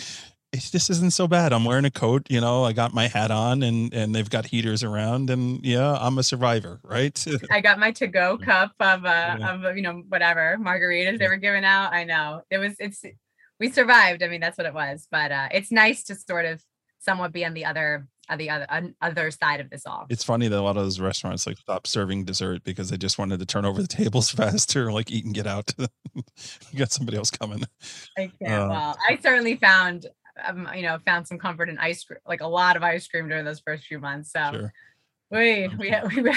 this 0.53 0.89
isn't 0.89 1.13
so 1.13 1.27
bad. 1.27 1.51
I'm 1.51 1.65
wearing 1.65 1.85
a 1.85 1.91
coat, 1.91 2.27
you 2.29 2.39
know, 2.39 2.63
I 2.63 2.73
got 2.73 2.93
my 2.93 3.07
hat 3.07 3.31
on 3.31 3.63
and 3.63 3.93
and 3.93 4.13
they've 4.13 4.29
got 4.29 4.45
heaters 4.45 4.83
around 4.83 5.29
and 5.29 5.65
yeah, 5.65 5.97
I'm 5.99 6.17
a 6.17 6.23
survivor, 6.23 6.79
right? 6.83 7.23
I 7.51 7.61
got 7.61 7.79
my 7.79 7.91
to 7.93 8.07
go 8.07 8.37
cup 8.37 8.73
of 8.79 9.05
uh 9.05 9.37
yeah. 9.39 9.67
of 9.67 9.75
you 9.75 9.81
know 9.81 10.03
whatever 10.07 10.57
margaritas 10.59 11.17
they 11.17 11.27
were 11.27 11.37
giving 11.37 11.65
out. 11.65 11.93
I 11.93 12.03
know. 12.03 12.41
It 12.51 12.59
was 12.59 12.75
it's 12.79 13.03
we 13.59 13.71
survived. 13.71 14.21
I 14.21 14.27
mean, 14.27 14.41
that's 14.41 14.57
what 14.57 14.67
it 14.67 14.73
was. 14.73 15.07
But 15.09 15.31
uh 15.31 15.49
it's 15.51 15.71
nice 15.71 16.03
to 16.05 16.15
sort 16.15 16.45
of 16.45 16.63
somewhat 16.99 17.33
be 17.33 17.45
on 17.45 17.53
the 17.53 17.65
other 17.65 18.07
on 18.29 18.37
the 18.37 18.49
other 18.49 18.67
on 18.69 18.95
other 19.01 19.31
side 19.31 19.59
of 19.59 19.71
this 19.71 19.87
all. 19.87 20.05
It's 20.09 20.23
funny 20.23 20.47
that 20.47 20.59
a 20.59 20.61
lot 20.61 20.77
of 20.77 20.83
those 20.83 20.99
restaurants 20.99 21.47
like 21.47 21.57
stop 21.57 21.87
serving 21.87 22.25
dessert 22.25 22.63
because 22.63 22.89
they 22.89 22.97
just 22.97 23.17
wanted 23.17 23.39
to 23.39 23.45
turn 23.45 23.65
over 23.65 23.81
the 23.81 23.87
tables 23.87 24.29
faster, 24.31 24.91
like 24.91 25.11
eat 25.11 25.25
and 25.25 25.33
get 25.33 25.47
out. 25.47 25.73
you 26.13 26.23
got 26.77 26.91
somebody 26.91 27.17
else 27.17 27.31
coming. 27.31 27.63
I 28.17 28.31
can't. 28.39 28.63
Uh, 28.63 28.67
well, 28.69 28.97
I 29.09 29.17
certainly 29.21 29.55
found 29.55 30.05
um, 30.47 30.67
you 30.75 30.83
know, 30.83 30.99
found 31.05 31.27
some 31.27 31.37
comfort 31.37 31.69
in 31.69 31.77
ice 31.77 32.03
cream, 32.03 32.19
like 32.27 32.41
a 32.41 32.47
lot 32.47 32.75
of 32.75 32.83
ice 32.83 33.07
cream 33.07 33.27
during 33.27 33.45
those 33.45 33.59
first 33.59 33.85
few 33.85 33.99
months. 33.99 34.31
So, 34.31 34.49
sure. 34.51 34.73
we 35.31 35.67
we 35.79 35.95
we, 36.15 36.33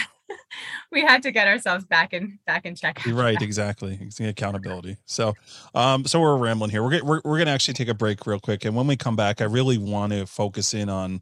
we 0.92 1.00
had 1.02 1.22
to 1.22 1.30
get 1.30 1.48
ourselves 1.48 1.84
back 1.84 2.12
in 2.12 2.38
back 2.46 2.66
in 2.66 2.74
check. 2.74 3.00
Right, 3.06 3.40
exactly. 3.40 3.98
It's 4.00 4.20
accountability. 4.20 4.96
So, 5.06 5.34
um, 5.74 6.04
so 6.04 6.20
we're 6.20 6.36
rambling 6.36 6.70
here. 6.70 6.82
We're 6.82 7.02
we're 7.02 7.20
we're 7.24 7.38
gonna 7.38 7.52
actually 7.52 7.74
take 7.74 7.88
a 7.88 7.94
break 7.94 8.26
real 8.26 8.40
quick, 8.40 8.64
and 8.64 8.74
when 8.74 8.86
we 8.86 8.96
come 8.96 9.16
back, 9.16 9.40
I 9.40 9.44
really 9.44 9.78
want 9.78 10.12
to 10.12 10.26
focus 10.26 10.74
in 10.74 10.88
on, 10.88 11.20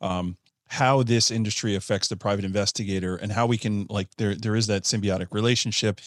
um, 0.00 0.36
how 0.72 1.02
this 1.02 1.30
industry 1.30 1.74
affects 1.74 2.08
the 2.08 2.16
private 2.16 2.46
investigator 2.46 3.16
and 3.16 3.30
how 3.30 3.46
we 3.46 3.58
can 3.58 3.86
like 3.90 4.08
there 4.16 4.34
there 4.34 4.56
is 4.56 4.68
that 4.68 4.84
symbiotic 4.84 5.26
relationship 5.30 6.00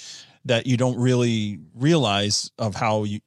that 0.44 0.66
you 0.66 0.76
don't 0.76 0.98
really 0.98 1.60
realize 1.76 2.50
of 2.58 2.74
how 2.74 3.04
you 3.04 3.20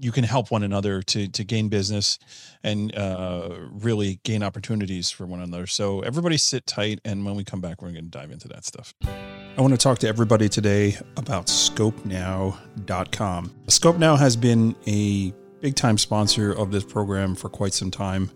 you 0.00 0.12
can 0.12 0.24
help 0.24 0.50
one 0.50 0.62
another 0.62 1.02
to 1.02 1.28
to 1.28 1.44
gain 1.44 1.68
business 1.68 2.18
and 2.64 2.96
uh, 2.96 3.50
really 3.70 4.18
gain 4.24 4.42
opportunities 4.42 5.10
for 5.10 5.26
one 5.26 5.40
another. 5.40 5.66
So 5.66 6.00
everybody 6.00 6.38
sit 6.38 6.66
tight, 6.66 7.00
and 7.04 7.24
when 7.24 7.36
we 7.36 7.44
come 7.44 7.60
back, 7.60 7.82
we're 7.82 7.92
going 7.92 8.04
to 8.04 8.10
dive 8.10 8.30
into 8.30 8.48
that 8.48 8.64
stuff. 8.64 8.94
I 9.02 9.60
want 9.60 9.74
to 9.74 9.78
talk 9.78 9.98
to 9.98 10.08
everybody 10.08 10.48
today 10.48 10.96
about 11.16 11.46
ScopeNow.com. 11.46 13.54
ScopeNow 13.66 14.18
has 14.18 14.36
been 14.36 14.74
a 14.86 15.32
big 15.60 15.76
time 15.76 15.98
sponsor 15.98 16.52
of 16.52 16.70
this 16.70 16.84
program 16.84 17.34
for 17.34 17.50
quite 17.50 17.74
some 17.74 17.90
time, 17.90 18.30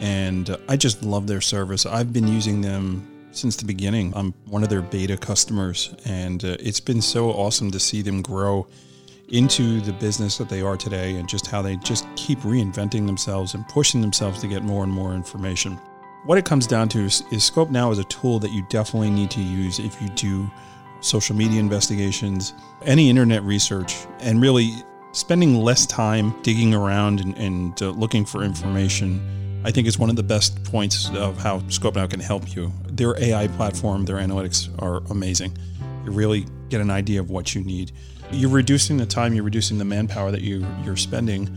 and 0.00 0.54
I 0.68 0.76
just 0.76 1.02
love 1.02 1.26
their 1.26 1.40
service. 1.40 1.86
I've 1.86 2.12
been 2.12 2.28
using 2.28 2.60
them 2.60 3.10
since 3.32 3.56
the 3.56 3.64
beginning. 3.64 4.12
I'm 4.14 4.34
one 4.46 4.62
of 4.62 4.68
their 4.68 4.82
beta 4.82 5.16
customers, 5.16 5.94
and 6.04 6.44
uh, 6.44 6.58
it's 6.60 6.80
been 6.80 7.00
so 7.00 7.30
awesome 7.30 7.70
to 7.70 7.80
see 7.80 8.02
them 8.02 8.20
grow 8.22 8.66
into 9.28 9.80
the 9.80 9.92
business 9.92 10.38
that 10.38 10.48
they 10.48 10.62
are 10.62 10.76
today 10.76 11.16
and 11.16 11.28
just 11.28 11.46
how 11.46 11.62
they 11.62 11.76
just 11.76 12.06
keep 12.16 12.38
reinventing 12.40 13.06
themselves 13.06 13.54
and 13.54 13.66
pushing 13.68 14.00
themselves 14.00 14.40
to 14.40 14.46
get 14.46 14.62
more 14.62 14.84
and 14.84 14.92
more 14.92 15.14
information. 15.14 15.78
What 16.24 16.38
it 16.38 16.44
comes 16.44 16.66
down 16.66 16.88
to 16.90 17.00
is, 17.00 17.22
is 17.30 17.44
Scope 17.44 17.70
Now 17.70 17.90
is 17.90 17.98
a 17.98 18.04
tool 18.04 18.38
that 18.40 18.52
you 18.52 18.64
definitely 18.68 19.10
need 19.10 19.30
to 19.32 19.40
use 19.40 19.78
if 19.78 20.00
you 20.00 20.08
do 20.10 20.50
social 21.00 21.36
media 21.36 21.60
investigations, 21.60 22.54
any 22.82 23.08
internet 23.10 23.42
research, 23.42 23.96
and 24.20 24.40
really 24.40 24.72
spending 25.12 25.56
less 25.56 25.86
time 25.86 26.34
digging 26.42 26.74
around 26.74 27.20
and, 27.20 27.36
and 27.36 27.82
uh, 27.82 27.90
looking 27.90 28.24
for 28.24 28.42
information. 28.42 29.62
I 29.64 29.70
think 29.70 29.88
is 29.88 29.98
one 29.98 30.10
of 30.10 30.16
the 30.16 30.22
best 30.22 30.62
points 30.64 31.10
of 31.10 31.38
how 31.38 31.66
Scope 31.68 31.96
Now 31.96 32.06
can 32.06 32.20
help 32.20 32.54
you. 32.54 32.72
Their 32.86 33.20
AI 33.20 33.48
platform, 33.48 34.04
their 34.04 34.16
analytics 34.16 34.70
are 34.80 35.02
amazing. 35.10 35.56
You 36.04 36.12
really 36.12 36.46
get 36.68 36.80
an 36.80 36.90
idea 36.90 37.20
of 37.20 37.30
what 37.30 37.54
you 37.54 37.62
need 37.62 37.92
you're 38.30 38.50
reducing 38.50 38.96
the 38.96 39.06
time, 39.06 39.34
you're 39.34 39.44
reducing 39.44 39.78
the 39.78 39.84
manpower 39.84 40.30
that 40.30 40.42
you 40.42 40.66
you're 40.84 40.96
spending 40.96 41.48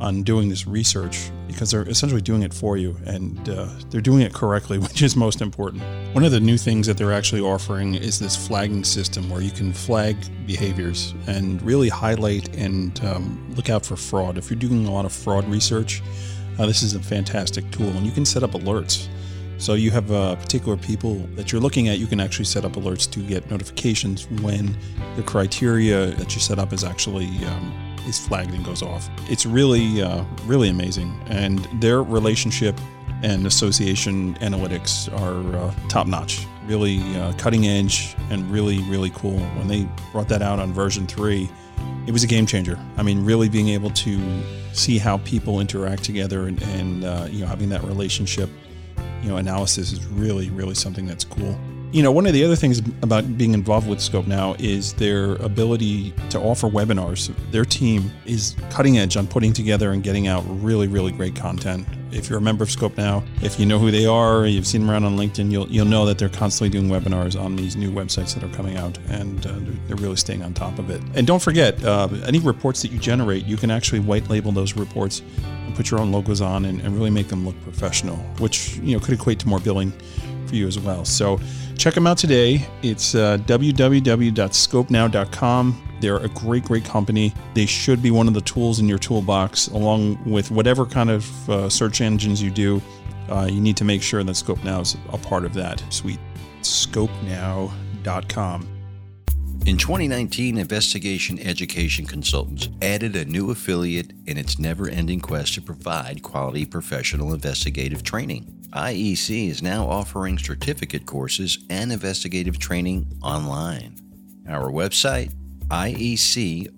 on 0.00 0.22
doing 0.22 0.48
this 0.48 0.66
research 0.66 1.30
because 1.46 1.70
they're 1.70 1.88
essentially 1.88 2.20
doing 2.20 2.42
it 2.42 2.52
for 2.52 2.76
you 2.76 2.96
and 3.06 3.48
uh, 3.48 3.68
they're 3.90 4.00
doing 4.00 4.22
it 4.22 4.34
correctly, 4.34 4.78
which 4.86 5.02
is 5.02 5.16
most 5.16 5.40
important. 5.40 5.82
One 6.12 6.24
of 6.24 6.32
the 6.32 6.40
new 6.40 6.58
things 6.58 6.86
that 6.86 6.96
they're 6.96 7.12
actually 7.12 7.40
offering 7.40 7.94
is 7.94 8.18
this 8.18 8.36
flagging 8.36 8.84
system 8.84 9.30
where 9.30 9.40
you 9.40 9.50
can 9.50 9.72
flag 9.72 10.16
behaviors 10.46 11.14
and 11.26 11.62
really 11.62 11.88
highlight 11.88 12.54
and 12.56 13.02
um, 13.04 13.54
look 13.56 13.70
out 13.70 13.86
for 13.86 13.96
fraud. 13.96 14.36
If 14.36 14.50
you're 14.50 14.58
doing 14.58 14.86
a 14.86 14.90
lot 14.90 15.04
of 15.04 15.12
fraud 15.12 15.48
research, 15.48 16.02
uh, 16.58 16.66
this 16.66 16.82
is 16.82 16.94
a 16.94 17.00
fantastic 17.00 17.70
tool 17.70 17.88
and 17.88 18.04
you 18.04 18.12
can 18.12 18.24
set 18.24 18.42
up 18.42 18.52
alerts. 18.52 19.08
So 19.64 19.72
you 19.72 19.90
have 19.92 20.12
uh, 20.12 20.36
particular 20.36 20.76
people 20.76 21.14
that 21.36 21.50
you're 21.50 21.60
looking 21.62 21.88
at. 21.88 21.98
You 21.98 22.06
can 22.06 22.20
actually 22.20 22.44
set 22.44 22.66
up 22.66 22.72
alerts 22.72 23.10
to 23.12 23.20
get 23.20 23.50
notifications 23.50 24.28
when 24.42 24.76
the 25.16 25.22
criteria 25.22 26.08
that 26.08 26.34
you 26.34 26.40
set 26.42 26.58
up 26.58 26.74
is 26.74 26.84
actually 26.84 27.28
um, 27.46 27.96
is 28.06 28.18
flagged 28.18 28.52
and 28.52 28.62
goes 28.62 28.82
off. 28.82 29.08
It's 29.30 29.46
really 29.46 30.02
uh, 30.02 30.22
really 30.44 30.68
amazing, 30.68 31.18
and 31.28 31.66
their 31.80 32.02
relationship 32.02 32.78
and 33.22 33.46
association 33.46 34.34
analytics 34.34 35.10
are 35.18 35.56
uh, 35.56 35.74
top 35.88 36.08
notch. 36.08 36.46
Really 36.66 36.98
uh, 37.16 37.32
cutting 37.38 37.66
edge 37.66 38.14
and 38.28 38.44
really 38.50 38.82
really 38.82 39.12
cool. 39.14 39.38
When 39.56 39.66
they 39.66 39.88
brought 40.12 40.28
that 40.28 40.42
out 40.42 40.58
on 40.58 40.74
version 40.74 41.06
three, 41.06 41.48
it 42.06 42.12
was 42.12 42.22
a 42.22 42.26
game 42.26 42.44
changer. 42.44 42.78
I 42.98 43.02
mean, 43.02 43.24
really 43.24 43.48
being 43.48 43.70
able 43.70 43.92
to 43.92 44.42
see 44.74 44.98
how 44.98 45.18
people 45.18 45.60
interact 45.60 46.04
together 46.04 46.48
and, 46.48 46.62
and 46.64 47.04
uh, 47.04 47.28
you 47.30 47.40
know 47.40 47.46
having 47.46 47.70
that 47.70 47.82
relationship 47.84 48.50
you 49.24 49.30
know 49.30 49.38
analysis 49.38 49.90
is 49.90 50.06
really 50.06 50.50
really 50.50 50.74
something 50.74 51.06
that's 51.06 51.24
cool. 51.24 51.58
You 51.92 52.02
know 52.02 52.12
one 52.12 52.26
of 52.26 52.34
the 52.34 52.44
other 52.44 52.56
things 52.56 52.80
about 53.02 53.38
being 53.38 53.54
involved 53.54 53.88
with 53.88 54.00
scope 54.00 54.26
now 54.26 54.54
is 54.58 54.92
their 54.94 55.36
ability 55.36 56.12
to 56.30 56.38
offer 56.38 56.68
webinars. 56.68 57.34
Their 57.50 57.64
team 57.64 58.12
is 58.26 58.54
cutting 58.70 58.98
edge 58.98 59.16
on 59.16 59.26
putting 59.26 59.52
together 59.52 59.92
and 59.92 60.02
getting 60.02 60.26
out 60.26 60.44
really 60.46 60.88
really 60.88 61.12
great 61.12 61.34
content 61.34 61.86
if 62.14 62.28
you're 62.28 62.38
a 62.38 62.42
member 62.42 62.64
of 62.64 62.70
scope 62.70 62.96
now 62.96 63.22
if 63.42 63.58
you 63.58 63.66
know 63.66 63.78
who 63.78 63.90
they 63.90 64.06
are 64.06 64.46
you've 64.46 64.66
seen 64.66 64.82
them 64.82 64.90
around 64.90 65.04
on 65.04 65.16
linkedin 65.16 65.50
you'll, 65.50 65.68
you'll 65.68 65.84
know 65.84 66.06
that 66.06 66.18
they're 66.18 66.28
constantly 66.28 66.68
doing 66.68 66.90
webinars 66.90 67.38
on 67.38 67.56
these 67.56 67.76
new 67.76 67.90
websites 67.90 68.34
that 68.34 68.42
are 68.42 68.54
coming 68.54 68.76
out 68.76 68.98
and 69.08 69.46
uh, 69.46 69.54
they're 69.86 69.96
really 69.96 70.16
staying 70.16 70.42
on 70.42 70.54
top 70.54 70.78
of 70.78 70.90
it 70.90 71.02
and 71.14 71.26
don't 71.26 71.42
forget 71.42 71.82
uh, 71.84 72.08
any 72.26 72.38
reports 72.38 72.82
that 72.82 72.90
you 72.90 72.98
generate 72.98 73.44
you 73.44 73.56
can 73.56 73.70
actually 73.70 74.00
white 74.00 74.28
label 74.28 74.52
those 74.52 74.76
reports 74.76 75.22
and 75.66 75.74
put 75.74 75.90
your 75.90 75.98
own 76.00 76.12
logos 76.12 76.40
on 76.40 76.64
and, 76.64 76.80
and 76.80 76.96
really 76.96 77.10
make 77.10 77.28
them 77.28 77.44
look 77.44 77.60
professional, 77.62 78.16
which 78.38 78.76
you 78.76 78.96
know 78.96 79.04
could 79.04 79.14
equate 79.14 79.40
to 79.40 79.48
more 79.48 79.58
billing 79.60 79.92
for 80.46 80.54
you 80.54 80.66
as 80.66 80.78
well. 80.78 81.04
So 81.04 81.38
check 81.76 81.92
them 81.94 82.06
out 82.06 82.16
today. 82.18 82.66
It's 82.82 83.14
uh, 83.14 83.38
www.scopenow.com. 83.38 85.82
They're 86.04 86.18
a 86.18 86.28
great, 86.28 86.64
great 86.64 86.84
company. 86.84 87.32
They 87.54 87.64
should 87.64 88.02
be 88.02 88.10
one 88.10 88.28
of 88.28 88.34
the 88.34 88.42
tools 88.42 88.78
in 88.78 88.86
your 88.86 88.98
toolbox, 88.98 89.68
along 89.68 90.22
with 90.30 90.50
whatever 90.50 90.84
kind 90.84 91.08
of 91.08 91.48
uh, 91.48 91.70
search 91.70 92.02
engines 92.02 92.42
you 92.42 92.50
do. 92.50 92.82
Uh, 93.30 93.48
you 93.50 93.58
need 93.58 93.78
to 93.78 93.86
make 93.86 94.02
sure 94.02 94.22
that 94.22 94.34
Scope 94.34 94.62
Now 94.62 94.80
is 94.80 94.98
a 95.14 95.16
part 95.16 95.46
of 95.46 95.54
that 95.54 95.82
suite. 95.88 96.18
ScopeNow.com. 96.60 98.68
In 99.64 99.78
2019, 99.78 100.58
Investigation 100.58 101.38
Education 101.38 102.04
Consultants 102.04 102.68
added 102.82 103.16
a 103.16 103.24
new 103.24 103.50
affiliate 103.50 104.12
in 104.26 104.36
its 104.36 104.58
never 104.58 104.90
ending 104.90 105.20
quest 105.20 105.54
to 105.54 105.62
provide 105.62 106.22
quality 106.22 106.66
professional 106.66 107.32
investigative 107.32 108.02
training. 108.02 108.66
IEC 108.74 109.48
is 109.48 109.62
now 109.62 109.88
offering 109.88 110.36
certificate 110.36 111.06
courses 111.06 111.64
and 111.70 111.90
investigative 111.90 112.58
training 112.58 113.06
online. 113.22 113.96
Our 114.46 114.70
website, 114.70 115.32
iecoit.com, 115.74 116.68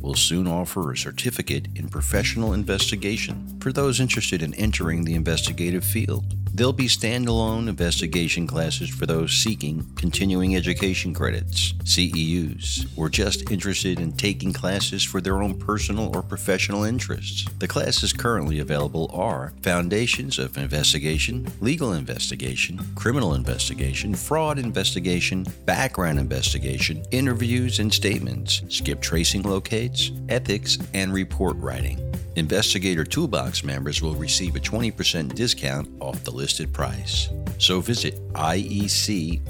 will 0.00 0.14
soon 0.14 0.46
offer 0.46 0.92
a 0.92 0.96
certificate 0.96 1.66
in 1.74 1.88
professional 1.88 2.52
investigation 2.52 3.58
for 3.60 3.72
those 3.72 3.98
interested 3.98 4.42
in 4.42 4.54
entering 4.54 5.04
the 5.04 5.14
investigative 5.14 5.84
field. 5.84 6.36
There'll 6.56 6.72
be 6.72 6.88
standalone 6.88 7.68
investigation 7.68 8.46
classes 8.46 8.88
for 8.88 9.04
those 9.04 9.32
seeking 9.32 9.86
continuing 9.94 10.56
education 10.56 11.12
credits, 11.12 11.74
CEUs, 11.84 12.88
or 12.96 13.10
just 13.10 13.50
interested 13.50 14.00
in 14.00 14.12
taking 14.12 14.54
classes 14.54 15.04
for 15.04 15.20
their 15.20 15.42
own 15.42 15.58
personal 15.58 16.16
or 16.16 16.22
professional 16.22 16.84
interests. 16.84 17.44
The 17.58 17.68
classes 17.68 18.14
currently 18.14 18.58
available 18.60 19.10
are 19.12 19.52
Foundations 19.60 20.38
of 20.38 20.56
Investigation, 20.56 21.46
Legal 21.60 21.92
Investigation, 21.92 22.80
Criminal 22.94 23.34
Investigation, 23.34 24.14
Fraud 24.14 24.58
Investigation, 24.58 25.44
Background 25.66 26.18
Investigation, 26.18 27.04
Interviews 27.10 27.80
and 27.80 27.92
Statements, 27.92 28.62
Skip 28.70 29.02
Tracing 29.02 29.42
Locates, 29.42 30.10
Ethics, 30.30 30.78
and 30.94 31.12
Report 31.12 31.58
Writing. 31.58 32.00
Investigator 32.36 33.04
Toolbox 33.04 33.64
members 33.64 34.00
will 34.02 34.14
receive 34.14 34.56
a 34.56 34.60
20% 34.60 35.34
discount 35.34 35.88
off 36.00 36.22
the 36.22 36.30
listed 36.30 36.72
price. 36.72 37.30
So 37.58 37.80
visit 37.80 38.20
IECOIT.com. 38.34 39.46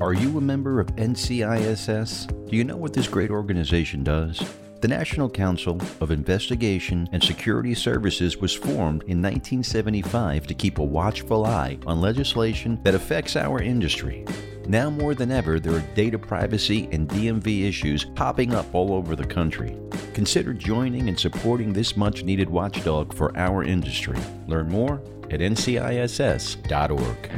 Are 0.00 0.12
you 0.12 0.36
a 0.36 0.40
member 0.40 0.80
of 0.80 0.88
NCISS? 0.96 2.48
Do 2.50 2.56
you 2.56 2.64
know 2.64 2.76
what 2.76 2.92
this 2.92 3.06
great 3.06 3.30
organization 3.30 4.02
does? 4.02 4.42
The 4.80 4.88
National 4.88 5.30
Council 5.30 5.80
of 6.00 6.10
Investigation 6.10 7.08
and 7.12 7.22
Security 7.22 7.72
Services 7.72 8.38
was 8.38 8.52
formed 8.52 9.02
in 9.04 9.22
1975 9.22 10.48
to 10.48 10.54
keep 10.54 10.78
a 10.78 10.84
watchful 10.84 11.46
eye 11.46 11.78
on 11.86 12.00
legislation 12.00 12.80
that 12.82 12.96
affects 12.96 13.36
our 13.36 13.62
industry. 13.62 14.24
Now 14.66 14.90
more 14.90 15.14
than 15.14 15.30
ever, 15.30 15.58
there 15.58 15.74
are 15.74 15.94
data 15.94 16.18
privacy 16.18 16.88
and 16.92 17.08
DMV 17.08 17.64
issues 17.64 18.04
popping 18.04 18.54
up 18.54 18.72
all 18.74 18.92
over 18.94 19.16
the 19.16 19.26
country. 19.26 19.76
Consider 20.14 20.52
joining 20.52 21.08
and 21.08 21.18
supporting 21.18 21.72
this 21.72 21.96
much 21.96 22.22
needed 22.22 22.48
watchdog 22.48 23.12
for 23.12 23.36
our 23.36 23.64
industry. 23.64 24.18
Learn 24.46 24.68
more 24.68 25.02
at 25.30 25.40
nciss.org. 25.40 27.30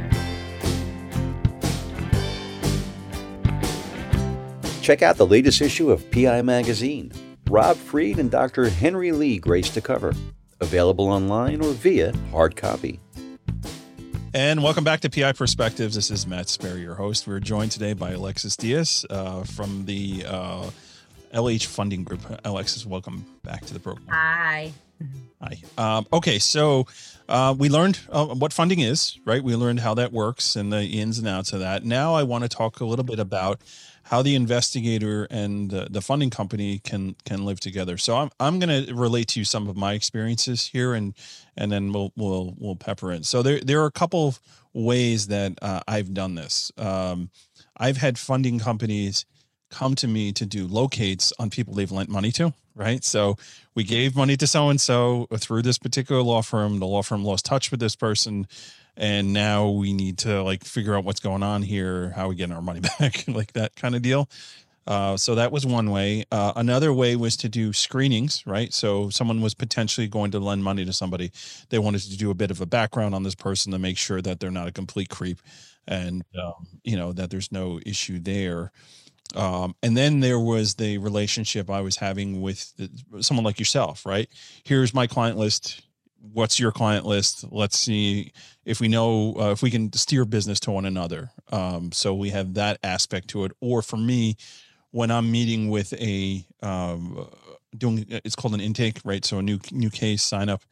Check 4.81 5.01
out 5.01 5.17
the 5.17 5.25
latest 5.25 5.61
issue 5.61 5.89
of 5.89 6.11
PI 6.11 6.43
Magazine. 6.43 7.11
Rob 7.49 7.75
Freed 7.75 8.19
and 8.19 8.29
Dr. 8.29 8.69
Henry 8.69 9.11
Lee 9.11 9.39
graced 9.39 9.73
the 9.73 9.81
cover. 9.81 10.13
Available 10.61 11.07
online 11.07 11.61
or 11.61 11.71
via 11.71 12.13
hard 12.31 12.55
copy. 12.55 12.99
And 14.35 14.61
welcome 14.61 14.83
back 14.83 14.99
to 14.99 15.09
PI 15.09 15.31
Perspectives. 15.31 15.95
This 15.95 16.11
is 16.11 16.27
Matt 16.27 16.49
Sperry, 16.49 16.81
your 16.81 16.95
host. 16.95 17.25
We're 17.25 17.39
joined 17.39 17.71
today 17.71 17.93
by 17.93 18.11
Alexis 18.11 18.57
Diaz 18.57 19.05
uh, 19.09 19.45
from 19.45 19.85
the 19.85 20.25
uh, 20.27 20.69
LH 21.33 21.67
Funding 21.67 22.03
Group. 22.03 22.19
Alexis, 22.43 22.85
welcome 22.85 23.25
back 23.43 23.65
to 23.67 23.73
the 23.73 23.79
program. 23.79 24.05
Hi. 24.09 24.73
Hi. 25.41 25.57
Um, 25.77 26.05
okay, 26.11 26.37
so 26.37 26.85
uh, 27.29 27.55
we 27.57 27.69
learned 27.69 27.97
uh, 28.09 28.25
what 28.25 28.51
funding 28.51 28.81
is, 28.81 29.17
right? 29.23 29.41
We 29.41 29.55
learned 29.55 29.79
how 29.79 29.93
that 29.93 30.11
works 30.11 30.57
and 30.57 30.69
the 30.69 30.83
ins 30.83 31.17
and 31.17 31.29
outs 31.29 31.53
of 31.53 31.61
that. 31.61 31.85
Now 31.85 32.15
I 32.15 32.23
want 32.23 32.43
to 32.43 32.49
talk 32.49 32.81
a 32.81 32.85
little 32.85 33.05
bit 33.05 33.19
about 33.19 33.61
how 34.03 34.21
the 34.21 34.35
investigator 34.35 35.27
and 35.31 35.71
the, 35.71 35.87
the 35.89 36.01
funding 36.01 36.29
company 36.29 36.79
can 36.79 37.15
can 37.25 37.45
live 37.45 37.59
together. 37.59 37.97
So 37.97 38.17
I'm 38.17 38.29
I'm 38.39 38.59
going 38.59 38.85
to 38.85 38.93
relate 38.93 39.29
to 39.29 39.39
you 39.39 39.45
some 39.45 39.67
of 39.67 39.75
my 39.75 39.93
experiences 39.93 40.67
here, 40.67 40.93
and 40.93 41.15
and 41.57 41.71
then 41.71 41.91
we'll 41.91 42.11
we'll 42.15 42.53
we'll 42.57 42.75
pepper 42.75 43.11
in. 43.11 43.23
So 43.23 43.41
there 43.41 43.59
there 43.59 43.81
are 43.81 43.85
a 43.87 43.91
couple 43.91 44.27
of 44.27 44.39
ways 44.73 45.27
that 45.27 45.53
uh, 45.61 45.81
I've 45.87 46.13
done 46.13 46.35
this. 46.35 46.71
Um, 46.77 47.29
I've 47.77 47.97
had 47.97 48.17
funding 48.17 48.59
companies 48.59 49.25
come 49.69 49.95
to 49.95 50.07
me 50.07 50.31
to 50.33 50.45
do 50.45 50.67
locates 50.67 51.33
on 51.39 51.49
people 51.49 51.73
they've 51.73 51.91
lent 51.91 52.09
money 52.09 52.31
to, 52.33 52.53
right? 52.75 53.03
So 53.03 53.37
we 53.73 53.83
gave 53.83 54.15
money 54.15 54.37
to 54.37 54.47
so 54.47 54.69
and 54.69 54.79
so 54.79 55.27
through 55.35 55.63
this 55.63 55.77
particular 55.77 56.21
law 56.21 56.41
firm. 56.41 56.79
The 56.79 56.87
law 56.87 57.01
firm 57.01 57.23
lost 57.23 57.45
touch 57.45 57.71
with 57.71 57.79
this 57.79 57.95
person 57.95 58.47
and 58.97 59.33
now 59.33 59.69
we 59.69 59.93
need 59.93 60.17
to 60.19 60.41
like 60.41 60.63
figure 60.63 60.95
out 60.95 61.03
what's 61.03 61.19
going 61.19 61.43
on 61.43 61.61
here 61.61 62.11
how 62.11 62.29
we 62.29 62.35
get 62.35 62.51
our 62.51 62.61
money 62.61 62.79
back 62.99 63.25
like 63.27 63.53
that 63.53 63.75
kind 63.75 63.95
of 63.95 64.01
deal 64.01 64.29
uh, 64.87 65.17
so 65.17 65.35
that 65.35 65.51
was 65.51 65.65
one 65.65 65.89
way. 65.89 66.25
Uh, 66.31 66.53
another 66.55 66.93
way 66.93 67.15
was 67.15 67.35
to 67.37 67.49
do 67.49 67.73
screenings 67.73 68.43
right? 68.45 68.73
So 68.73 69.09
someone 69.09 69.41
was 69.41 69.53
potentially 69.53 70.07
going 70.07 70.31
to 70.31 70.39
lend 70.39 70.63
money 70.63 70.85
to 70.85 70.93
somebody. 70.93 71.31
They 71.69 71.79
wanted 71.79 72.01
to 72.01 72.17
do 72.17 72.31
a 72.31 72.35
bit 72.35 72.51
of 72.51 72.61
a 72.61 72.65
background 72.65 73.15
on 73.15 73.23
this 73.23 73.35
person 73.35 73.71
to 73.71 73.79
make 73.79 73.97
sure 73.97 74.21
that 74.21 74.39
they're 74.39 74.51
not 74.51 74.67
a 74.67 74.71
complete 74.71 75.09
creep 75.09 75.39
and 75.87 76.23
um, 76.41 76.67
you 76.83 76.95
know 76.95 77.11
that 77.13 77.29
there's 77.29 77.51
no 77.51 77.79
issue 77.85 78.19
there. 78.19 78.71
Um, 79.35 79.75
and 79.81 79.97
then 79.97 80.19
there 80.19 80.39
was 80.39 80.75
the 80.75 80.97
relationship 80.99 81.69
I 81.69 81.81
was 81.81 81.97
having 81.97 82.41
with 82.41 82.73
someone 83.21 83.43
like 83.43 83.59
yourself, 83.59 84.05
right? 84.05 84.29
Here's 84.63 84.93
my 84.93 85.07
client 85.07 85.37
list. 85.37 85.81
What's 86.33 86.59
your 86.59 86.71
client 86.71 87.05
list? 87.05 87.45
Let's 87.51 87.77
see 87.77 88.31
if 88.65 88.79
we 88.79 88.87
know 88.87 89.35
uh, 89.39 89.51
if 89.51 89.61
we 89.61 89.71
can 89.71 89.91
steer 89.93 90.25
business 90.25 90.59
to 90.61 90.71
one 90.71 90.85
another. 90.85 91.31
Um, 91.51 91.91
so 91.91 92.13
we 92.13 92.29
have 92.31 92.53
that 92.55 92.79
aspect 92.83 93.29
to 93.29 93.45
it. 93.45 93.51
Or 93.61 93.81
for 93.81 93.97
me 93.97 94.37
when 94.95 95.11
i'm 95.11 95.29
meeting 95.29 95.69
with 95.69 95.91
a 95.95 96.41
um, 96.63 97.27
doing 97.77 98.05
it's 98.09 98.35
called 98.35 98.53
an 98.53 98.61
intake 98.61 99.01
right? 99.03 99.25
So 99.25 99.39
a 99.39 99.41
new 99.41 99.59
new 99.71 99.89
case 99.89 100.23
sign 100.23 100.47
up 100.47 100.63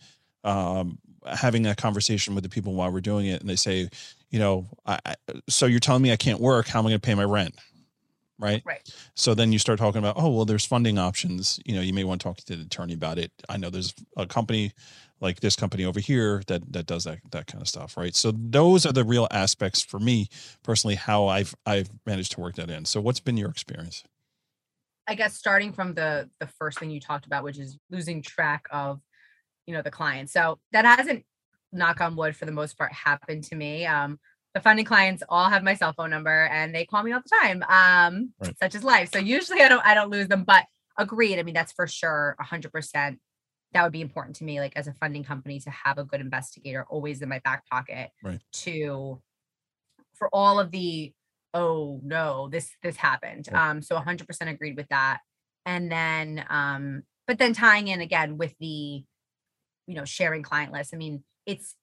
um, 0.45 0.97
having 1.25 1.67
a 1.67 1.75
conversation 1.75 2.33
with 2.33 2.43
the 2.43 2.49
people 2.49 2.73
while 2.73 2.89
we're 2.89 3.01
doing 3.01 3.25
it 3.25 3.41
and 3.41 3.49
they 3.49 3.57
say 3.57 3.89
you 4.29 4.39
know 4.39 4.65
I, 4.85 5.15
so 5.49 5.65
you're 5.65 5.81
telling 5.81 6.01
me 6.01 6.13
i 6.13 6.15
can't 6.15 6.39
work 6.39 6.67
how 6.67 6.79
am 6.79 6.85
i 6.85 6.89
going 6.89 7.01
to 7.01 7.05
pay 7.05 7.15
my 7.15 7.25
rent? 7.25 7.55
Right? 8.39 8.63
Right. 8.65 8.81
So 9.15 9.35
then 9.35 9.51
you 9.53 9.59
start 9.59 9.77
talking 9.77 9.99
about 9.99 10.15
oh 10.17 10.29
well 10.29 10.45
there's 10.45 10.65
funding 10.65 10.97
options. 10.97 11.59
You 11.65 11.75
know 11.75 11.81
you 11.81 11.93
may 11.93 12.05
want 12.05 12.21
to 12.21 12.25
talk 12.25 12.37
to 12.37 12.55
the 12.55 12.63
attorney 12.63 12.93
about 12.93 13.17
it. 13.17 13.31
I 13.49 13.57
know 13.57 13.69
there's 13.69 13.93
a 14.17 14.25
company 14.25 14.71
like 15.21 15.39
this 15.39 15.55
company 15.55 15.85
over 15.85 15.99
here 15.99 16.41
that 16.47 16.71
that 16.73 16.85
does 16.85 17.03
that 17.03 17.19
that 17.31 17.47
kind 17.47 17.61
of 17.61 17.67
stuff 17.67 17.95
right? 17.97 18.15
So 18.15 18.31
those 18.31 18.85
are 18.85 18.93
the 18.93 19.03
real 19.03 19.27
aspects 19.31 19.81
for 19.81 19.99
me 19.99 20.27
personally 20.63 20.95
how 20.95 21.27
i've 21.27 21.53
i've 21.65 21.89
managed 22.05 22.31
to 22.33 22.41
work 22.41 22.55
that 22.55 22.69
in. 22.69 22.85
So 22.85 22.99
what's 23.01 23.19
been 23.19 23.37
your 23.37 23.49
experience 23.49 24.03
i 25.07 25.15
guess 25.15 25.35
starting 25.35 25.73
from 25.73 25.93
the 25.93 26.29
the 26.39 26.47
first 26.47 26.79
thing 26.79 26.89
you 26.89 26.99
talked 26.99 27.25
about 27.25 27.43
which 27.43 27.59
is 27.59 27.77
losing 27.89 28.21
track 28.21 28.65
of 28.71 28.99
you 29.65 29.73
know 29.73 29.81
the 29.81 29.91
client 29.91 30.29
so 30.29 30.59
that 30.71 30.85
hasn't 30.85 31.25
knock 31.71 32.01
on 32.01 32.15
wood 32.15 32.35
for 32.35 32.45
the 32.45 32.51
most 32.51 32.77
part 32.77 32.91
happened 32.93 33.43
to 33.43 33.55
me 33.55 33.85
um 33.85 34.19
the 34.53 34.61
funding 34.61 34.85
clients 34.85 35.23
all 35.29 35.49
have 35.49 35.63
my 35.63 35.73
cell 35.73 35.93
phone 35.93 36.09
number 36.09 36.45
and 36.51 36.75
they 36.75 36.85
call 36.85 37.03
me 37.03 37.11
all 37.11 37.21
the 37.21 37.35
time 37.41 37.63
um 37.63 38.31
right. 38.39 38.57
such 38.59 38.75
as 38.75 38.83
life 38.83 39.11
so 39.11 39.19
usually 39.19 39.61
i 39.61 39.67
don't 39.67 39.85
i 39.85 39.93
don't 39.93 40.11
lose 40.11 40.27
them 40.27 40.43
but 40.43 40.65
agreed 40.97 41.39
i 41.39 41.43
mean 41.43 41.55
that's 41.55 41.71
for 41.71 41.87
sure 41.87 42.35
100% 42.41 43.17
that 43.73 43.83
would 43.83 43.91
be 43.91 44.01
important 44.01 44.35
to 44.35 44.43
me 44.43 44.59
like 44.59 44.73
as 44.75 44.87
a 44.87 44.93
funding 44.93 45.23
company 45.23 45.59
to 45.59 45.69
have 45.71 45.97
a 45.97 46.03
good 46.03 46.21
investigator 46.21 46.85
always 46.89 47.21
in 47.21 47.29
my 47.29 47.39
back 47.39 47.67
pocket 47.67 48.11
right. 48.23 48.39
to 48.51 49.19
for 50.13 50.29
all 50.31 50.59
of 50.59 50.71
the 50.71 51.11
oh 51.53 51.99
no 52.03 52.49
this 52.51 52.71
this 52.81 52.95
happened. 52.95 53.47
Um 53.53 53.81
so 53.81 53.97
100% 53.97 54.49
agreed 54.49 54.77
with 54.77 54.89
that. 54.89 55.19
And 55.65 55.91
then 55.91 56.45
um 56.49 57.03
but 57.27 57.37
then 57.37 57.53
tying 57.53 57.87
in 57.87 58.01
again 58.01 58.37
with 58.37 58.53
the 58.59 59.03
you 59.87 59.95
know 59.95 60.05
sharing 60.05 60.43
client 60.43 60.71
lists 60.71 60.93
i 60.93 60.97
mean 60.97 61.23
it's 61.45 61.75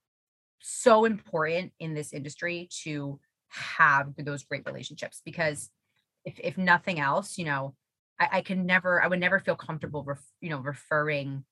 so 0.61 1.04
important 1.04 1.72
in 1.78 1.94
this 1.94 2.12
industry 2.12 2.68
to 2.83 3.18
have 3.48 4.12
those 4.18 4.44
great 4.44 4.64
relationships 4.66 5.20
because 5.24 5.70
if 6.24 6.38
if 6.42 6.56
nothing 6.56 7.00
else 7.00 7.38
you 7.38 7.44
know 7.44 7.74
I, 8.18 8.28
I 8.35 8.40
can 8.42 8.66
never 8.66 9.02
i 9.02 9.06
would 9.06 9.20
never 9.20 9.38
feel 9.38 9.56
comfortable 9.56 10.04
ref, 10.04 10.22
you 10.40 10.50
know 10.50 10.59
referring 10.59 11.44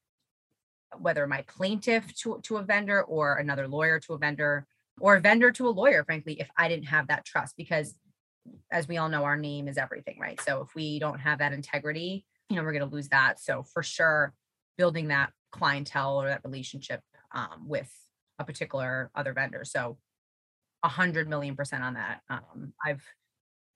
whether 0.96 1.26
my 1.26 1.42
plaintiff 1.42 2.14
to, 2.14 2.40
to 2.44 2.56
a 2.56 2.62
vendor 2.62 3.02
or 3.02 3.36
another 3.36 3.68
lawyer 3.68 4.00
to 4.00 4.14
a 4.14 4.18
vendor 4.18 4.66
or 5.00 5.16
a 5.16 5.20
vendor 5.20 5.50
to 5.52 5.68
a 5.68 5.70
lawyer, 5.70 6.02
frankly, 6.02 6.40
if 6.40 6.48
I 6.56 6.68
didn't 6.68 6.86
have 6.86 7.08
that 7.08 7.26
trust, 7.26 7.56
because 7.58 7.94
as 8.70 8.88
we 8.88 8.96
all 8.96 9.08
know, 9.08 9.24
our 9.24 9.36
name 9.36 9.68
is 9.68 9.78
everything, 9.78 10.18
right? 10.20 10.40
So 10.40 10.62
if 10.62 10.74
we 10.74 10.98
don't 10.98 11.18
have 11.20 11.38
that 11.38 11.52
integrity, 11.52 12.24
you 12.48 12.56
know, 12.56 12.62
we're 12.62 12.72
going 12.72 12.88
to 12.88 12.94
lose 12.94 13.08
that. 13.08 13.40
So 13.40 13.62
for 13.62 13.82
sure, 13.82 14.34
building 14.76 15.08
that 15.08 15.32
clientele 15.52 16.20
or 16.22 16.28
that 16.28 16.44
relationship 16.44 17.00
um, 17.34 17.66
with 17.66 17.92
a 18.38 18.44
particular 18.44 19.10
other 19.14 19.32
vendor. 19.32 19.64
So 19.64 19.98
a 20.82 20.88
hundred 20.88 21.28
million 21.28 21.56
percent 21.56 21.82
on 21.82 21.94
that. 21.94 22.20
Um, 22.30 22.72
I've, 22.84 23.02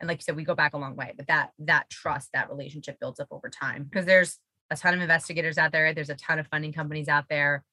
and 0.00 0.08
like 0.08 0.18
you 0.18 0.22
said, 0.22 0.37
we 0.37 0.44
go 0.44 0.54
back 0.54 0.74
a 0.74 0.78
long 0.78 0.96
way, 0.96 1.12
but 1.16 1.26
that, 1.26 1.50
that 1.61 1.90
trust, 1.90 2.30
that 2.32 2.50
relationship 2.50 2.98
builds 3.00 3.20
up 3.20 3.28
over 3.30 3.48
time 3.48 3.85
because 3.85 4.06
there's 4.06 4.38
a 4.70 4.76
ton 4.76 4.94
of 4.94 5.00
investigators 5.00 5.58
out 5.58 5.72
there. 5.72 5.92
There's 5.92 6.11
a 6.11 6.14
ton 6.14 6.38
of 6.38 6.46
funding 6.46 6.72
companies 6.72 7.08
out 7.08 7.24
there. 7.28 7.64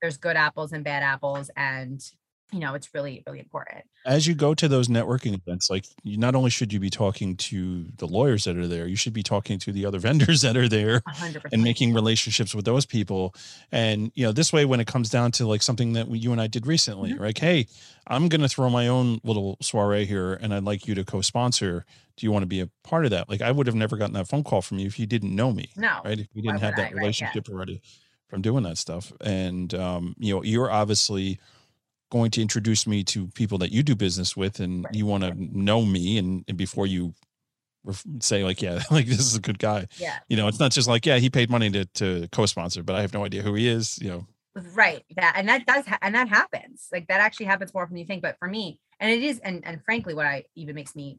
There's 0.00 0.16
good 0.16 0.36
apples 0.36 0.72
and 0.72 0.84
bad 0.84 1.02
apples. 1.02 1.50
And 1.56 2.00
you 2.52 2.60
know 2.60 2.74
it's 2.74 2.94
really 2.94 3.22
really 3.26 3.40
important. 3.40 3.84
As 4.06 4.26
you 4.26 4.34
go 4.34 4.54
to 4.54 4.68
those 4.68 4.88
networking 4.88 5.34
events 5.34 5.70
like 5.70 5.86
you 6.02 6.16
not 6.16 6.34
only 6.34 6.50
should 6.50 6.72
you 6.72 6.80
be 6.80 6.90
talking 6.90 7.36
to 7.36 7.86
the 7.96 8.06
lawyers 8.06 8.44
that 8.44 8.56
are 8.56 8.66
there 8.66 8.86
you 8.86 8.96
should 8.96 9.12
be 9.12 9.22
talking 9.22 9.58
to 9.60 9.72
the 9.72 9.86
other 9.86 9.98
vendors 10.08 10.42
that 10.42 10.56
are 10.56 10.68
there 10.68 11.00
100%. 11.00 11.46
and 11.52 11.62
making 11.62 11.94
relationships 11.94 12.54
with 12.54 12.64
those 12.64 12.86
people. 12.86 13.34
And 13.72 14.12
you 14.14 14.24
know 14.24 14.32
this 14.32 14.52
way 14.52 14.64
when 14.64 14.80
it 14.80 14.86
comes 14.86 15.10
down 15.10 15.32
to 15.32 15.46
like 15.46 15.62
something 15.62 15.94
that 15.94 16.10
you 16.10 16.32
and 16.32 16.40
i 16.40 16.46
did 16.46 16.66
recently 16.66 17.12
mm-hmm. 17.12 17.22
like 17.22 17.38
hey 17.38 17.66
i'm 18.06 18.28
going 18.28 18.40
to 18.40 18.48
throw 18.48 18.70
my 18.70 18.88
own 18.88 19.20
little 19.24 19.56
soiree 19.60 20.04
here 20.04 20.34
and 20.34 20.54
i'd 20.54 20.64
like 20.64 20.86
you 20.86 20.94
to 20.94 21.04
co-sponsor. 21.04 21.84
Do 22.16 22.24
you 22.24 22.30
want 22.30 22.44
to 22.44 22.46
be 22.46 22.60
a 22.60 22.68
part 22.84 23.04
of 23.04 23.10
that? 23.10 23.28
Like 23.28 23.42
i 23.42 23.50
would 23.50 23.66
have 23.66 23.76
never 23.76 23.96
gotten 23.96 24.14
that 24.14 24.28
phone 24.28 24.44
call 24.44 24.62
from 24.62 24.78
you 24.78 24.86
if 24.86 24.98
you 24.98 25.06
didn't 25.06 25.34
know 25.34 25.52
me 25.52 25.70
no. 25.76 26.00
right? 26.04 26.18
If 26.18 26.28
you 26.34 26.42
didn't 26.42 26.60
have 26.60 26.76
that 26.76 26.92
I, 26.92 26.94
relationship 26.94 27.48
right, 27.48 27.48
yeah. 27.48 27.54
already 27.54 27.82
from 28.28 28.42
doing 28.42 28.64
that 28.64 28.78
stuff. 28.78 29.12
And 29.20 29.72
um 29.74 30.14
you 30.18 30.34
know 30.34 30.42
you're 30.42 30.70
obviously 30.70 31.40
going 32.10 32.30
to 32.32 32.42
introduce 32.42 32.86
me 32.86 33.02
to 33.02 33.26
people 33.28 33.58
that 33.58 33.72
you 33.72 33.82
do 33.82 33.94
business 33.94 34.36
with 34.36 34.60
and 34.60 34.84
right. 34.84 34.94
you 34.94 35.06
want 35.06 35.24
to 35.24 35.34
know 35.36 35.84
me 35.84 36.18
and, 36.18 36.44
and 36.48 36.56
before 36.56 36.86
you 36.86 37.14
say 38.20 38.44
like 38.44 38.62
yeah 38.62 38.80
like 38.90 39.06
this 39.06 39.20
is 39.20 39.36
a 39.36 39.40
good 39.40 39.58
guy. 39.58 39.86
Yeah. 39.96 40.18
You 40.28 40.36
know 40.36 40.48
it's 40.48 40.60
not 40.60 40.72
just 40.72 40.88
like 40.88 41.04
yeah 41.06 41.18
he 41.18 41.30
paid 41.30 41.50
money 41.50 41.70
to 41.70 41.84
to 41.84 42.28
co-sponsor 42.32 42.82
but 42.82 42.96
i 42.96 43.00
have 43.00 43.12
no 43.12 43.24
idea 43.24 43.42
who 43.42 43.54
he 43.54 43.68
is 43.68 43.98
you 44.00 44.08
know? 44.08 44.26
Right 44.74 45.02
that 45.16 45.34
and 45.36 45.48
that 45.48 45.66
does 45.66 45.84
ha- 45.86 45.98
and 46.00 46.14
that 46.14 46.28
happens 46.28 46.88
like 46.92 47.08
that 47.08 47.20
actually 47.20 47.46
happens 47.46 47.74
more 47.74 47.86
than 47.86 47.96
you 47.96 48.06
think 48.06 48.22
but 48.22 48.38
for 48.38 48.48
me 48.48 48.78
and 49.00 49.10
it 49.10 49.22
is 49.22 49.40
and 49.40 49.66
and 49.66 49.82
frankly 49.84 50.14
what 50.14 50.26
i 50.26 50.44
even 50.54 50.76
makes 50.76 50.94
me 50.94 51.18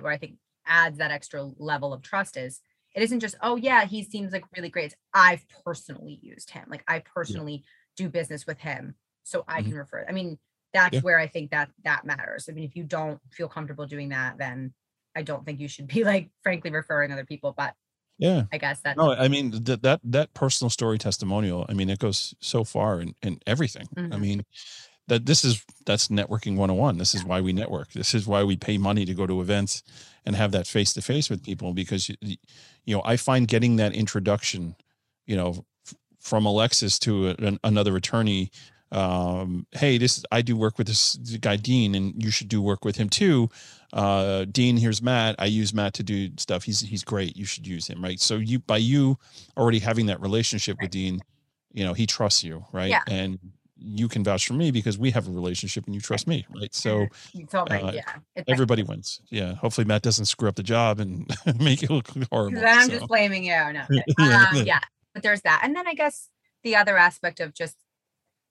what 0.00 0.12
i 0.12 0.16
think 0.16 0.34
adds 0.66 0.98
that 0.98 1.10
extra 1.10 1.42
level 1.58 1.92
of 1.92 2.02
trust 2.02 2.36
is 2.36 2.60
it 2.94 3.02
isn't 3.02 3.20
just 3.20 3.34
oh 3.42 3.56
yeah 3.56 3.84
he 3.84 4.04
seems 4.04 4.32
like 4.32 4.44
really 4.56 4.68
great. 4.68 4.86
It's, 4.86 4.94
i've 5.12 5.44
personally 5.64 6.20
used 6.22 6.50
him 6.50 6.66
like 6.68 6.84
i 6.86 7.00
personally 7.00 7.64
yeah. 7.64 8.04
do 8.04 8.08
business 8.08 8.46
with 8.46 8.58
him 8.60 8.94
so 9.28 9.44
I 9.46 9.60
mm-hmm. 9.60 9.70
can 9.70 9.78
refer. 9.78 10.06
I 10.08 10.12
mean, 10.12 10.38
that's 10.72 10.94
yeah. 10.94 11.00
where 11.00 11.18
I 11.18 11.26
think 11.26 11.50
that 11.50 11.70
that 11.84 12.04
matters. 12.04 12.48
I 12.48 12.52
mean, 12.52 12.64
if 12.64 12.74
you 12.76 12.84
don't 12.84 13.20
feel 13.30 13.48
comfortable 13.48 13.86
doing 13.86 14.08
that, 14.10 14.38
then 14.38 14.72
I 15.14 15.22
don't 15.22 15.44
think 15.44 15.60
you 15.60 15.68
should 15.68 15.86
be 15.86 16.04
like, 16.12 16.30
frankly, 16.42 16.70
referring 16.70 17.12
other 17.12 17.24
people. 17.24 17.54
But 17.56 17.74
yeah, 18.18 18.44
I 18.52 18.58
guess 18.58 18.80
that. 18.80 18.96
No, 18.96 19.12
I 19.12 19.28
mean 19.28 19.50
that 19.64 19.82
that 19.82 20.00
that 20.04 20.34
personal 20.34 20.70
story 20.70 20.98
testimonial. 20.98 21.66
I 21.68 21.74
mean, 21.74 21.90
it 21.90 21.98
goes 21.98 22.34
so 22.40 22.64
far 22.64 23.00
in 23.00 23.14
in 23.22 23.40
everything. 23.46 23.88
Mm-hmm. 23.96 24.12
I 24.12 24.16
mean, 24.16 24.44
that 25.08 25.26
this 25.26 25.44
is 25.44 25.64
that's 25.86 26.08
networking 26.08 26.54
101 26.54 26.98
this 26.98 27.14
is 27.14 27.24
why 27.24 27.40
we 27.40 27.52
network 27.52 27.90
this 27.92 28.14
is 28.14 28.26
why 28.26 28.44
we 28.44 28.56
pay 28.56 28.78
money 28.78 29.04
to 29.04 29.14
go 29.14 29.26
to 29.26 29.40
events 29.40 29.82
and 30.24 30.36
have 30.36 30.52
that 30.52 30.66
face 30.66 30.92
to 30.92 31.02
face 31.02 31.28
with 31.28 31.42
people 31.42 31.72
because 31.72 32.08
you 32.08 32.36
you, 32.84 32.94
know 32.94 33.02
i 33.04 33.16
find 33.16 33.48
getting 33.48 33.76
that 33.76 33.94
introduction 33.94 34.76
you 35.26 35.34
know 35.34 35.64
from 36.20 36.46
alexis 36.46 36.98
to 36.98 37.30
a, 37.30 37.58
another 37.64 37.96
attorney 37.96 38.50
um, 38.92 39.66
hey, 39.72 39.98
this 39.98 40.24
I 40.32 40.42
do 40.42 40.56
work 40.56 40.78
with 40.78 40.86
this 40.86 41.16
guy 41.40 41.56
Dean, 41.56 41.94
and 41.94 42.22
you 42.22 42.30
should 42.30 42.48
do 42.48 42.62
work 42.62 42.84
with 42.84 42.96
him 42.96 43.08
too. 43.08 43.50
Uh, 43.92 44.44
Dean, 44.46 44.76
here's 44.76 45.02
Matt. 45.02 45.36
I 45.38 45.46
use 45.46 45.74
Matt 45.74 45.94
to 45.94 46.02
do 46.02 46.30
stuff. 46.38 46.64
He's 46.64 46.80
he's 46.80 47.04
great. 47.04 47.36
You 47.36 47.44
should 47.44 47.66
use 47.66 47.86
him, 47.86 48.02
right? 48.02 48.20
So 48.20 48.36
you 48.36 48.58
by 48.60 48.78
you 48.78 49.18
already 49.56 49.78
having 49.78 50.06
that 50.06 50.20
relationship 50.20 50.78
with 50.80 50.90
Dean, 50.90 51.20
you 51.72 51.84
know 51.84 51.92
he 51.92 52.06
trusts 52.06 52.42
you, 52.42 52.64
right? 52.72 52.90
Yeah. 52.90 53.02
And 53.08 53.38
you 53.80 54.08
can 54.08 54.24
vouch 54.24 54.46
for 54.46 54.54
me 54.54 54.70
because 54.70 54.98
we 54.98 55.10
have 55.12 55.28
a 55.28 55.30
relationship 55.30 55.86
and 55.86 55.94
you 55.94 56.00
trust 56.00 56.26
me, 56.26 56.44
right? 56.52 56.74
So, 56.74 57.06
uh, 57.54 57.92
yeah, 57.94 58.02
everybody 58.48 58.82
wins. 58.82 59.20
Yeah. 59.30 59.54
Hopefully 59.54 59.84
Matt 59.84 60.02
doesn't 60.02 60.24
screw 60.24 60.48
up 60.48 60.56
the 60.56 60.64
job 60.64 60.98
and 60.98 61.30
make 61.60 61.84
it 61.84 61.90
look 61.90 62.08
horrible. 62.32 62.60
I'm 62.66 62.88
so. 62.88 62.98
just 62.98 63.06
blaming 63.06 63.44
you. 63.44 63.72
No, 63.72 63.80
um, 64.18 64.66
yeah, 64.66 64.80
but 65.14 65.22
there's 65.22 65.42
that, 65.42 65.60
and 65.62 65.76
then 65.76 65.86
I 65.86 65.94
guess 65.94 66.28
the 66.64 66.74
other 66.74 66.96
aspect 66.96 67.38
of 67.38 67.54
just 67.54 67.76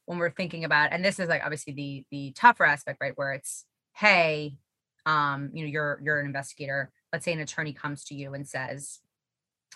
when 0.07 0.17
we're 0.17 0.31
thinking 0.31 0.63
about 0.65 0.91
and 0.91 1.05
this 1.05 1.19
is 1.19 1.29
like 1.29 1.43
obviously 1.43 1.73
the 1.73 2.05
the 2.11 2.31
tougher 2.31 2.65
aspect 2.65 2.99
right 3.01 3.13
where 3.17 3.33
it's 3.33 3.65
hey 3.93 4.57
um 5.05 5.51
you 5.53 5.63
know 5.63 5.69
you're 5.69 5.99
you're 6.03 6.19
an 6.19 6.25
investigator. 6.25 6.91
Let's 7.13 7.23
say 7.25 7.33
an 7.33 7.39
attorney 7.39 7.73
comes 7.73 8.03
to 8.05 8.15
you 8.15 8.33
and 8.33 8.47
says 8.47 8.99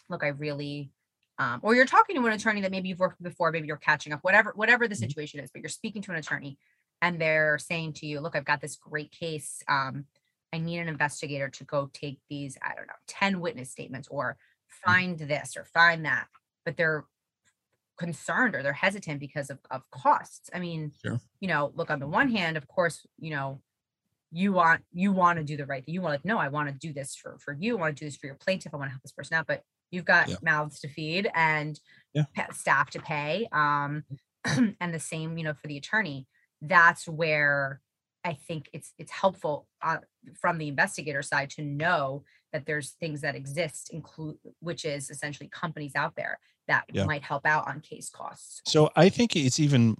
look 0.09 0.23
i 0.23 0.27
really 0.27 0.91
um, 1.39 1.59
or 1.63 1.73
you're 1.75 1.85
talking 1.85 2.15
to 2.15 2.25
an 2.27 2.33
attorney 2.33 2.61
that 2.61 2.71
maybe 2.71 2.89
you've 2.89 2.99
worked 2.99 3.19
with 3.19 3.31
before 3.31 3.51
maybe 3.51 3.67
you're 3.67 3.77
catching 3.77 4.13
up 4.13 4.19
whatever 4.23 4.51
whatever 4.55 4.87
the 4.87 4.95
Mhm. 4.95 4.99
situation 4.99 5.39
is 5.39 5.49
but 5.51 5.61
you're 5.61 5.69
speaking 5.69 6.01
to 6.03 6.11
an 6.11 6.17
attorney 6.17 6.57
and 7.01 7.19
they're 7.19 7.57
saying 7.57 7.93
to 7.93 8.05
you 8.05 8.19
look 8.19 8.35
i've 8.35 8.45
got 8.45 8.61
this 8.61 8.75
great 8.75 9.11
case 9.11 9.63
um, 9.67 10.05
i 10.53 10.57
need 10.57 10.79
an 10.79 10.87
investigator 10.89 11.49
to 11.49 11.63
go 11.63 11.89
take 11.93 12.19
these 12.29 12.57
i 12.61 12.75
don't 12.75 12.87
know 12.87 12.93
10 13.07 13.39
witness 13.39 13.71
statements 13.71 14.07
or 14.11 14.37
find 14.67 15.17
this 15.19 15.55
or 15.57 15.65
find 15.65 16.05
that 16.05 16.27
but 16.65 16.77
they're 16.77 17.05
concerned 17.97 18.56
or 18.56 18.63
they're 18.63 18.73
hesitant 18.73 19.19
because 19.19 19.49
of, 19.49 19.60
of 19.71 19.89
costs. 19.91 20.49
I 20.54 20.60
mean 20.60 20.93
Sure. 21.04 21.19
you 21.39 21.47
know 21.47 21.71
look 21.75 21.89
on 21.91 21.99
the 21.99 22.08
one 22.08 22.30
hand 22.30 22.58
of 22.58 22.67
course 22.67 23.06
you 23.17 23.32
know 23.32 23.62
you 24.32 24.54
want 24.54 24.84
you 24.93 25.12
want 25.12 25.38
to 25.39 25.43
do 25.45 25.58
the 25.58 25.65
right 25.65 25.84
thing. 25.86 25.93
You 25.93 26.01
want 26.01 26.13
like 26.13 26.25
no 26.25 26.38
i 26.38 26.47
want 26.47 26.69
to 26.69 26.75
do 26.75 26.93
this 26.93 27.15
for 27.15 27.38
for 27.39 27.54
you. 27.54 27.77
I 27.77 27.82
want 27.82 27.97
to 27.97 27.99
do 27.99 28.08
this 28.08 28.17
for 28.17 28.27
your 28.27 28.36
plaintiff. 28.36 28.73
I 28.73 28.77
want 28.77 28.88
to 28.89 28.93
help 28.93 29.01
this 29.04 29.12
person 29.12 29.36
out. 29.36 29.47
But 29.47 29.63
you've 29.91 30.06
got 30.06 30.30
Yeah. 30.30 30.38
mouths 30.41 30.80
to 30.82 30.88
feed 30.89 31.30
and 31.36 31.80
Yeah. 32.13 32.25
staff 32.51 32.89
to 32.91 32.99
pay 33.01 33.47
um 33.51 34.06
and 34.45 34.93
the 34.93 34.99
same 34.99 35.38
you 35.38 35.43
know 35.43 35.54
for 35.54 35.67
the 35.67 35.77
attorney. 35.77 36.27
That's 36.62 37.08
where 37.08 37.82
i 38.23 38.34
think 38.34 38.69
it's 38.71 38.93
it's 38.99 39.12
helpful 39.12 39.67
uh, 39.82 39.97
from 40.39 40.60
the 40.60 40.67
investigator 40.67 41.23
side 41.23 41.49
to 41.49 41.63
know 41.63 42.23
that 42.54 42.65
there's 42.67 42.91
things 42.91 43.21
that 43.21 43.36
exist 43.36 43.89
include 43.91 44.38
which 44.60 44.86
is 44.86 45.10
essentially 45.10 45.49
companies 45.49 45.95
out 45.95 46.15
there 46.15 46.39
that 46.71 46.86
Yeah. 46.93 47.05
might 47.05 47.23
help 47.23 47.45
out 47.45 47.67
on 47.67 47.81
case 47.81 48.10
costs 48.10 48.62
So 48.65 48.89
I 48.95 49.10
think 49.10 49.36
it's 49.36 49.60
even 49.60 49.95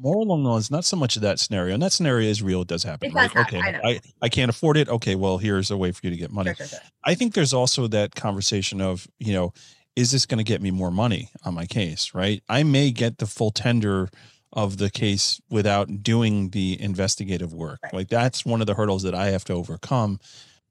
more 0.00 0.16
along 0.22 0.42
the 0.44 0.50
lines, 0.50 0.70
not 0.70 0.84
so 0.84 0.96
much 0.96 1.16
of 1.16 1.22
that 1.22 1.38
scenario. 1.38 1.74
And 1.74 1.82
that 1.82 1.92
scenario 1.92 2.28
is 2.28 2.42
real; 2.42 2.62
it 2.62 2.68
does 2.68 2.82
happen, 2.82 3.10
It 3.10 3.14
right? 3.14 3.32
does 3.32 3.44
happen, 3.44 3.58
okay, 3.58 3.78
I. 3.84 3.90
I, 3.90 4.00
I 4.22 4.28
can't 4.28 4.50
afford 4.50 4.76
it. 4.76 4.88
Okay, 4.88 5.14
well, 5.14 5.38
here's 5.38 5.70
a 5.70 5.76
way 5.76 5.90
for 5.92 6.00
you 6.04 6.10
to 6.10 6.16
get 6.16 6.30
money. 6.30 6.54
Sure, 6.54 6.66
sure, 6.66 6.78
sure. 6.78 6.88
I 7.04 7.14
think 7.14 7.34
there's 7.34 7.52
also 7.54 7.86
that 7.88 8.14
conversation 8.14 8.80
of, 8.80 9.06
you 9.18 9.32
know, 9.32 9.52
is 9.96 10.10
this 10.12 10.26
going 10.26 10.38
to 10.38 10.44
get 10.44 10.60
me 10.62 10.70
more 10.70 10.90
money 10.92 11.30
on 11.44 11.54
my 11.54 11.66
case, 11.66 12.14
right? 12.14 12.42
I 12.48 12.62
may 12.62 12.90
get 12.92 13.18
the 13.18 13.26
full 13.26 13.50
tender 13.50 14.08
of 14.52 14.78
the 14.78 14.90
case 14.90 15.40
without 15.50 16.02
doing 16.02 16.50
the 16.50 16.80
investigative 16.80 17.52
work. 17.52 17.80
Right. 17.82 17.92
Like 17.94 18.08
that's 18.08 18.46
one 18.46 18.60
of 18.60 18.66
the 18.66 18.74
hurdles 18.74 19.02
that 19.02 19.14
I 19.14 19.26
have 19.30 19.44
to 19.46 19.52
overcome 19.54 20.20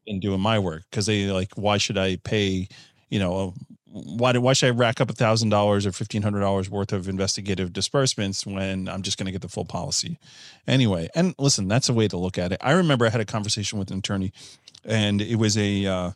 in 0.06 0.20
doing 0.20 0.40
my 0.40 0.58
work 0.60 0.84
because 0.90 1.06
they 1.06 1.28
like, 1.32 1.52
why 1.56 1.78
should 1.78 1.98
I 1.98 2.16
pay, 2.24 2.68
you 3.10 3.20
know, 3.20 3.54
why 3.90 4.32
do, 4.34 4.42
why 4.42 4.54
should 4.54 4.68
I 4.68 4.72
rack 4.72 5.00
up 5.02 5.10
a 5.10 5.14
thousand 5.14 5.50
dollars 5.50 5.86
or 5.86 5.92
fifteen 5.92 6.22
hundred 6.22 6.42
dollars 6.42 6.70
worth 6.70 6.94
of 6.94 7.08
investigative 7.08 7.74
disbursements 7.74 8.46
when 8.46 8.88
I'm 8.88 9.02
just 9.02 9.18
going 9.18 9.26
to 9.28 9.32
get 9.32 9.42
the 9.42 9.48
full 9.48 9.66
policy 9.66 10.20
anyway? 10.68 11.10
And 11.16 11.34
listen, 11.38 11.68
that's 11.68 11.90
a 11.90 11.94
way 11.94 12.08
to 12.08 12.18
look 12.18 12.38
at 12.38 12.52
it. 12.52 12.60
I 12.62 12.72
remember 12.74 13.06
I 13.06 13.10
had 13.10 13.22
a 13.22 13.26
conversation 13.26 13.80
with 13.80 13.92
an 13.92 14.00
attorney, 14.00 14.34
and 14.86 15.22
it 15.22 15.38
was 15.38 15.58
a 15.58 15.86
uh, 15.86 16.12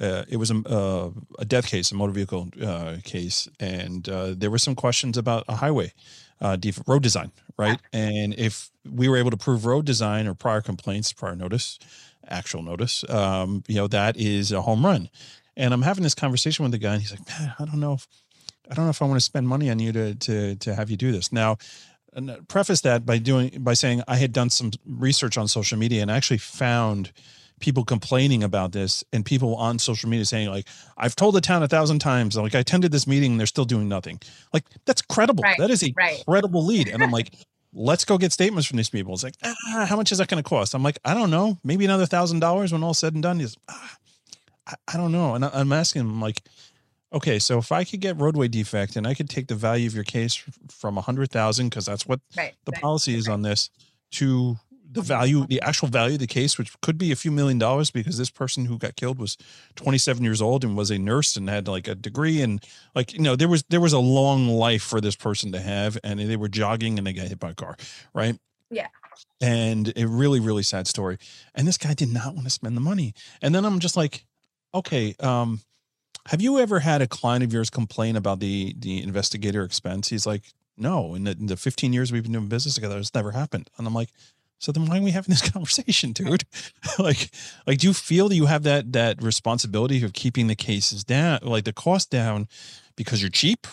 uh, 0.00 0.24
it 0.28 0.36
was 0.36 0.50
a, 0.50 0.62
uh, 0.68 1.10
a 1.38 1.44
death 1.44 1.66
case, 1.66 1.90
a 1.90 1.94
motor 1.94 2.12
vehicle 2.12 2.48
uh, 2.62 2.96
case, 3.04 3.48
and 3.58 4.08
uh, 4.08 4.34
there 4.36 4.50
were 4.50 4.58
some 4.58 4.74
questions 4.74 5.18
about 5.18 5.44
a 5.48 5.56
highway 5.56 5.92
uh, 6.40 6.56
road 6.86 7.02
design, 7.02 7.32
right? 7.56 7.80
And 7.92 8.34
if 8.38 8.70
we 8.88 9.08
were 9.08 9.16
able 9.16 9.30
to 9.30 9.36
prove 9.36 9.66
road 9.66 9.84
design 9.84 10.28
or 10.28 10.34
prior 10.34 10.60
complaints, 10.60 11.12
prior 11.12 11.34
notice, 11.34 11.78
actual 12.28 12.62
notice, 12.62 13.04
um, 13.10 13.64
you 13.66 13.74
know, 13.74 13.88
that 13.88 14.16
is 14.16 14.52
a 14.52 14.62
home 14.62 14.84
run. 14.86 15.08
And 15.58 15.74
I'm 15.74 15.82
having 15.82 16.04
this 16.04 16.14
conversation 16.14 16.62
with 16.62 16.72
the 16.72 16.78
guy, 16.78 16.94
and 16.94 17.02
he's 17.02 17.10
like, 17.10 17.28
"Man, 17.28 17.52
I 17.58 17.64
don't 17.66 17.80
know 17.80 17.94
if 17.94 18.06
I 18.70 18.74
don't 18.74 18.84
know 18.86 18.90
if 18.90 19.02
I 19.02 19.04
want 19.04 19.16
to 19.18 19.24
spend 19.24 19.46
money 19.48 19.68
on 19.70 19.78
you 19.78 19.92
to 19.92 20.14
to 20.14 20.56
to 20.56 20.74
have 20.74 20.88
you 20.88 20.96
do 20.96 21.12
this." 21.12 21.32
Now, 21.32 21.58
uh, 22.16 22.36
preface 22.46 22.80
that 22.82 23.04
by 23.04 23.18
doing 23.18 23.50
by 23.58 23.74
saying 23.74 24.02
I 24.08 24.16
had 24.16 24.32
done 24.32 24.50
some 24.50 24.70
research 24.86 25.36
on 25.36 25.48
social 25.48 25.76
media 25.76 26.00
and 26.00 26.10
actually 26.10 26.38
found 26.38 27.12
people 27.60 27.84
complaining 27.84 28.44
about 28.44 28.70
this 28.70 29.02
and 29.12 29.24
people 29.24 29.56
on 29.56 29.80
social 29.80 30.08
media 30.08 30.24
saying 30.24 30.48
like 30.48 30.66
I've 30.96 31.16
told 31.16 31.34
the 31.34 31.40
town 31.40 31.62
a 31.64 31.68
thousand 31.68 31.98
times 31.98 32.36
like 32.36 32.54
I 32.54 32.60
attended 32.60 32.92
this 32.92 33.06
meeting 33.06 33.32
and 33.32 33.40
they're 33.40 33.46
still 33.46 33.64
doing 33.64 33.88
nothing. 33.88 34.20
Like 34.52 34.64
that's 34.86 35.02
credible. 35.02 35.42
Right, 35.42 35.58
That 35.58 35.70
is 35.70 35.82
a 35.82 35.92
right. 35.96 36.22
credible 36.26 36.64
lead. 36.64 36.88
And 36.88 37.02
I'm 37.02 37.10
like, 37.10 37.34
let's 37.72 38.04
go 38.04 38.16
get 38.16 38.32
statements 38.32 38.66
from 38.66 38.76
these 38.76 38.90
people. 38.90 39.12
It's 39.14 39.24
like, 39.24 39.34
ah, 39.44 39.86
how 39.88 39.96
much 39.96 40.12
is 40.12 40.18
that 40.18 40.28
going 40.28 40.42
to 40.42 40.48
cost? 40.48 40.74
I'm 40.74 40.82
like, 40.82 40.98
I 41.04 41.14
don't 41.14 41.30
know. 41.30 41.58
Maybe 41.64 41.84
another 41.84 42.06
thousand 42.06 42.40
dollars 42.40 42.72
when 42.72 42.82
all 42.82 42.94
said 42.94 43.14
and 43.14 43.22
done. 43.22 43.40
Is 43.40 43.56
ah, 43.68 43.96
I, 44.68 44.74
I 44.94 44.96
don't 44.96 45.12
know. 45.12 45.34
And 45.34 45.44
I, 45.44 45.50
I'm 45.52 45.72
asking 45.72 46.02
him 46.02 46.20
like, 46.20 46.42
okay, 47.12 47.38
so 47.38 47.58
if 47.58 47.72
I 47.72 47.84
could 47.84 48.00
get 48.00 48.20
roadway 48.20 48.48
defect 48.48 48.96
and 48.96 49.06
I 49.06 49.14
could 49.14 49.30
take 49.30 49.48
the 49.48 49.54
value 49.54 49.86
of 49.86 49.94
your 49.94 50.04
case 50.04 50.34
from 50.70 50.98
a 50.98 51.00
hundred 51.00 51.30
thousand 51.30 51.70
because 51.70 51.86
that's 51.86 52.06
what 52.06 52.20
right 52.36 52.54
the 52.64 52.72
right. 52.72 52.82
policy 52.82 53.14
is 53.14 53.28
on 53.28 53.42
this 53.42 53.70
to 54.12 54.56
the 54.90 55.02
value, 55.02 55.46
the 55.46 55.60
actual 55.60 55.88
value 55.88 56.14
of 56.14 56.20
the 56.20 56.26
case, 56.26 56.56
which 56.56 56.78
could 56.80 56.96
be 56.96 57.12
a 57.12 57.16
few 57.16 57.30
million 57.30 57.58
dollars 57.58 57.90
because 57.90 58.16
this 58.16 58.30
person 58.30 58.64
who 58.64 58.78
got 58.78 58.96
killed 58.96 59.18
was 59.18 59.36
27 59.76 60.24
years 60.24 60.40
old 60.40 60.64
and 60.64 60.76
was 60.76 60.90
a 60.90 60.98
nurse 60.98 61.36
and 61.36 61.48
had 61.48 61.68
like 61.68 61.86
a 61.88 61.94
degree 61.94 62.40
and 62.40 62.64
like 62.94 63.12
you 63.12 63.20
know 63.20 63.36
there 63.36 63.48
was 63.48 63.64
there 63.68 63.80
was 63.80 63.92
a 63.92 63.98
long 63.98 64.48
life 64.48 64.82
for 64.82 65.00
this 65.00 65.14
person 65.16 65.52
to 65.52 65.60
have 65.60 65.98
and 66.02 66.18
they 66.18 66.36
were 66.36 66.48
jogging 66.48 66.96
and 66.96 67.06
they 67.06 67.12
got 67.12 67.28
hit 67.28 67.38
by 67.38 67.50
a 67.50 67.54
car, 67.54 67.76
right? 68.14 68.38
Yeah. 68.70 68.88
And 69.40 69.92
a 69.96 70.06
really 70.06 70.40
really 70.40 70.62
sad 70.62 70.86
story. 70.86 71.18
And 71.54 71.66
this 71.68 71.78
guy 71.78 71.92
did 71.92 72.12
not 72.12 72.34
want 72.34 72.46
to 72.46 72.50
spend 72.50 72.76
the 72.76 72.80
money. 72.80 73.14
And 73.42 73.54
then 73.54 73.64
I'm 73.64 73.80
just 73.80 73.96
like, 73.96 74.24
okay, 74.74 75.14
um, 75.20 75.60
have 76.26 76.40
you 76.40 76.58
ever 76.58 76.80
had 76.80 77.00
a 77.02 77.06
client 77.06 77.44
of 77.44 77.52
yours 77.52 77.70
complain 77.70 78.16
about 78.16 78.40
the 78.40 78.74
the 78.78 79.02
investigator 79.02 79.62
expense? 79.64 80.08
He's 80.08 80.26
like, 80.26 80.42
no. 80.76 81.14
In 81.14 81.24
the, 81.24 81.32
in 81.32 81.46
the 81.46 81.56
15 81.56 81.92
years 81.92 82.12
we've 82.12 82.22
been 82.22 82.32
doing 82.32 82.48
business 82.48 82.74
together, 82.74 82.98
it's 82.98 83.14
never 83.14 83.32
happened. 83.32 83.70
And 83.78 83.86
I'm 83.86 83.94
like, 83.94 84.10
so 84.58 84.72
then 84.72 84.86
why 84.86 84.98
are 84.98 85.02
we 85.02 85.10
having 85.10 85.30
this 85.30 85.48
conversation, 85.52 86.12
dude? 86.12 86.44
like, 86.98 87.30
like, 87.66 87.78
do 87.78 87.86
you 87.86 87.94
feel 87.94 88.28
that 88.28 88.36
you 88.36 88.46
have 88.46 88.62
that 88.64 88.92
that 88.92 89.22
responsibility 89.22 90.02
of 90.04 90.12
keeping 90.12 90.46
the 90.46 90.56
cases 90.56 91.04
down, 91.04 91.40
like 91.42 91.64
the 91.64 91.72
cost 91.72 92.10
down, 92.10 92.48
because 92.96 93.22
you're 93.22 93.30
cheap, 93.30 93.66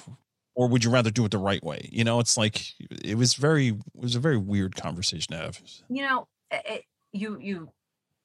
or 0.56 0.68
would 0.68 0.84
you 0.84 0.90
rather 0.90 1.12
do 1.12 1.26
it 1.26 1.32
the 1.32 1.38
right 1.38 1.64
way? 1.64 1.90
You 1.92 2.04
know, 2.04 2.20
it's 2.20 2.38
like 2.38 2.74
it 2.80 3.18
was 3.18 3.34
very, 3.34 3.70
it 3.70 3.76
was 3.96 4.16
a 4.16 4.20
very 4.20 4.38
weird 4.38 4.76
conversation 4.76 5.36
to 5.36 5.38
have. 5.38 5.62
you 5.90 6.04
know 6.04 6.28
it, 6.52 6.84
you 7.12 7.38
you 7.40 7.70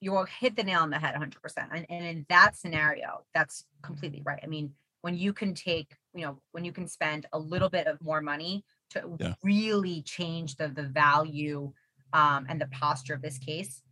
you 0.00 0.12
will 0.12 0.24
hit 0.24 0.56
the 0.56 0.62
nail 0.64 0.80
on 0.80 0.90
the 0.90 0.98
head 0.98 1.14
100% 1.14 1.68
and, 1.72 1.86
and 1.90 2.04
in 2.04 2.26
that 2.28 2.56
scenario 2.56 3.24
that's 3.34 3.64
completely 3.82 4.22
right 4.24 4.40
i 4.42 4.46
mean 4.46 4.72
when 5.02 5.14
you 5.16 5.32
can 5.32 5.54
take 5.54 5.96
you 6.14 6.22
know 6.24 6.40
when 6.52 6.64
you 6.64 6.72
can 6.72 6.86
spend 6.88 7.26
a 7.32 7.38
little 7.38 7.68
bit 7.68 7.86
of 7.86 8.00
more 8.02 8.20
money 8.20 8.64
to 8.90 9.16
Yeah. 9.20 9.34
really 9.42 10.02
change 10.02 10.56
the 10.56 10.68
the 10.68 10.82
value 10.84 11.72
um, 12.12 12.46
and 12.48 12.60
the 12.60 12.66
posture 12.68 13.14
of 13.14 13.22
this 13.22 13.38
case 13.38 13.82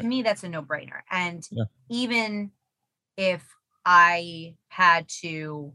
to 0.00 0.06
me 0.06 0.22
that's 0.22 0.44
a 0.44 0.48
no-brainer 0.48 1.00
and 1.10 1.46
Yeah. 1.50 1.64
even 1.88 2.52
if 3.16 3.54
i 3.84 4.54
had 4.68 5.08
to 5.08 5.74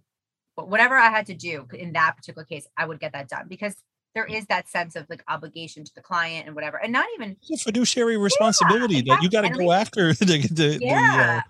whatever 0.56 0.96
i 0.98 1.10
had 1.10 1.26
to 1.28 1.34
do 1.34 1.68
in 1.74 1.94
that 1.94 2.16
particular 2.18 2.46
case 2.46 2.68
i 2.78 2.86
would 2.86 3.00
get 3.00 3.14
that 3.14 3.28
done 3.28 3.48
because 3.48 3.76
there 4.16 4.26
is 4.26 4.46
that 4.48 4.70
sense 4.70 4.96
of 4.96 5.10
like 5.10 5.24
obligation 5.28 5.84
to 5.84 5.94
the 5.96 6.02
client 6.02 6.46
and 6.48 6.56
whatever 6.56 6.78
and 6.78 6.92
not 6.94 7.08
even 7.16 7.36
It's 7.50 7.62
a 7.62 7.64
fiduciary 7.66 8.18
responsibility 8.18 9.02
that 9.02 9.22
you 9.22 9.30
got 9.30 9.42
to 9.42 9.50
go 9.50 9.72
after 9.72 10.14
the 10.14 10.26
the, 10.52 10.78
Yeah. 10.82 11.42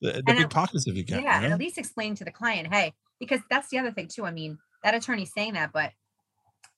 the, 0.00 0.10
uh, 0.10 0.12
the, 0.12 0.12
the 0.18 0.22
big 0.22 0.40
it- 0.40 0.50
pockets 0.50 0.86
if 0.86 0.94
you 0.96 1.04
can. 1.04 1.22
yeah 1.22 1.38
you 1.40 1.44
and 1.44 1.52
at 1.54 1.58
least 1.58 1.78
explain 1.78 2.14
to 2.16 2.24
the 2.24 2.30
client 2.30 2.72
hey 2.72 2.92
because 3.20 3.40
that's 3.50 3.68
the 3.68 3.78
other 3.78 3.90
thing 3.92 4.08
too 4.08 4.24
i 4.24 4.30
mean 4.30 4.58
that 4.82 4.94
attorney's 4.94 5.32
saying 5.32 5.54
that 5.54 5.72
but 5.72 5.92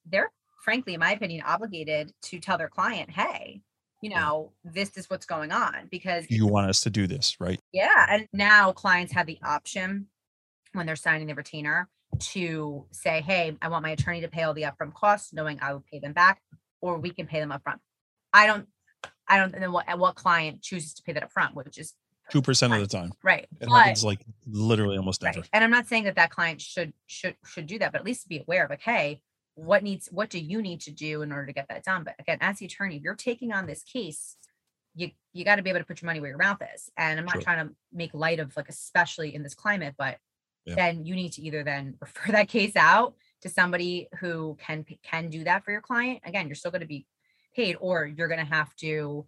they're 0.05 0.31
frankly 0.63 0.93
in 0.93 0.99
my 0.99 1.11
opinion 1.11 1.43
obligated 1.45 2.11
to 2.21 2.39
tell 2.39 2.57
their 2.57 2.69
client 2.69 3.09
hey 3.09 3.61
you 4.01 4.09
Yeah. 4.11 4.19
know 4.19 4.51
this 4.63 4.97
is 4.97 5.09
what's 5.09 5.25
going 5.25 5.51
on 5.51 5.87
because 5.89 6.29
you 6.29 6.45
want 6.47 6.69
us 6.69 6.81
to 6.81 6.89
do 6.89 7.07
this, 7.07 7.37
right? 7.39 7.59
yeah 7.71 8.05
and 8.09 8.27
now 8.33 8.71
clients 8.71 9.13
have 9.13 9.25
the 9.25 9.39
option 9.43 10.07
when 10.73 10.85
they're 10.85 10.95
signing 10.95 11.27
the 11.27 11.35
retainer 11.35 11.87
to 12.19 12.85
say 12.91 13.21
hey 13.21 13.55
i 13.61 13.67
want 13.67 13.83
my 13.83 13.91
attorney 13.91 14.21
to 14.21 14.27
pay 14.27 14.43
all 14.43 14.53
the 14.53 14.63
upfront 14.63 14.93
costs 14.93 15.33
knowing 15.33 15.59
i 15.61 15.71
will 15.73 15.83
pay 15.91 15.99
them 15.99 16.13
back 16.13 16.41
or 16.81 16.97
we 16.97 17.09
can 17.09 17.25
pay 17.27 17.39
them 17.39 17.51
upfront 17.51 17.79
i 18.33 18.45
don't 18.47 18.67
i 19.27 19.37
don't 19.37 19.57
know 19.59 19.71
what 19.71 19.85
what 19.99 20.15
client 20.15 20.61
chooses 20.61 20.93
to 20.93 21.03
pay 21.03 21.13
that 21.13 21.29
upfront 21.31 21.53
which 21.53 21.77
is 21.77 21.93
Two 22.31 22.41
percent 22.41 22.73
of 22.73 22.79
the 22.79 22.87
time. 22.87 23.11
right 23.23 23.43
It 23.61 23.69
but- 23.69 23.75
happens 23.77 24.03
like 24.03 24.25
literally 24.47 24.97
almost 24.97 25.21
never. 25.21 25.41
Right. 25.41 25.49
And 25.53 25.63
I'm 25.63 25.69
not 25.69 25.85
saying 25.87 26.05
that 26.05 26.15
that 26.15 26.31
client 26.31 26.59
should 26.59 26.91
should 27.05 27.35
should 27.45 27.67
do 27.67 27.77
that, 27.77 27.91
but 27.91 28.01
at 28.01 28.05
least 28.05 28.27
be 28.27 28.39
aware 28.39 28.63
of 28.63 28.71
like, 28.71 28.81
hey, 28.81 29.21
what 29.53 29.83
needs 29.83 30.07
what 30.11 30.31
do 30.31 30.39
you 30.39 30.59
need 30.59 30.81
to 30.81 30.91
do 30.91 31.21
in 31.21 31.31
order 31.31 31.45
to 31.45 31.53
get 31.53 31.67
that 31.69 31.83
done? 31.83 32.03
But 32.03 32.15
again, 32.17 32.39
as 32.41 32.57
the 32.57 32.65
attorney, 32.65 32.95
if 32.97 33.03
you're 33.03 33.13
taking 33.13 33.51
on 33.53 33.67
this 33.67 33.83
case, 33.83 34.37
you 34.95 35.11
you 35.33 35.45
got 35.45 35.57
to 35.57 35.61
be 35.61 35.69
able 35.69 35.81
to 35.81 35.85
put 35.85 36.01
your 36.01 36.07
money 36.07 36.19
where 36.19 36.31
your 36.31 36.39
mouth 36.39 36.63
is. 36.73 36.89
And 36.97 37.19
I'm 37.19 37.25
not 37.25 37.33
Sure. 37.35 37.41
trying 37.43 37.67
to 37.67 37.75
make 37.93 38.11
light 38.15 38.39
of 38.39 38.57
like 38.57 38.69
especially 38.69 39.35
in 39.35 39.43
this 39.43 39.53
climate, 39.53 39.93
but 39.95 40.17
Yeah. 40.65 40.75
then 40.75 41.05
you 41.05 41.15
need 41.15 41.33
to 41.33 41.41
either 41.41 41.63
then 41.63 41.95
refer 42.01 42.31
that 42.31 42.47
case 42.49 42.75
out 42.75 43.15
to 43.41 43.49
somebody 43.49 44.07
who 44.19 44.57
can 44.59 44.85
can 45.03 45.29
do 45.29 45.43
that 45.43 45.63
for 45.63 45.71
your 45.71 45.81
client. 45.81 46.21
Again, 46.25 46.47
you're 46.47 46.55
still 46.55 46.71
going 46.71 46.81
to 46.81 46.87
be 46.87 47.05
paid, 47.55 47.77
or 47.79 48.05
you're 48.05 48.27
going 48.27 48.39
to 48.45 48.51
have 48.53 48.75
to 48.77 49.25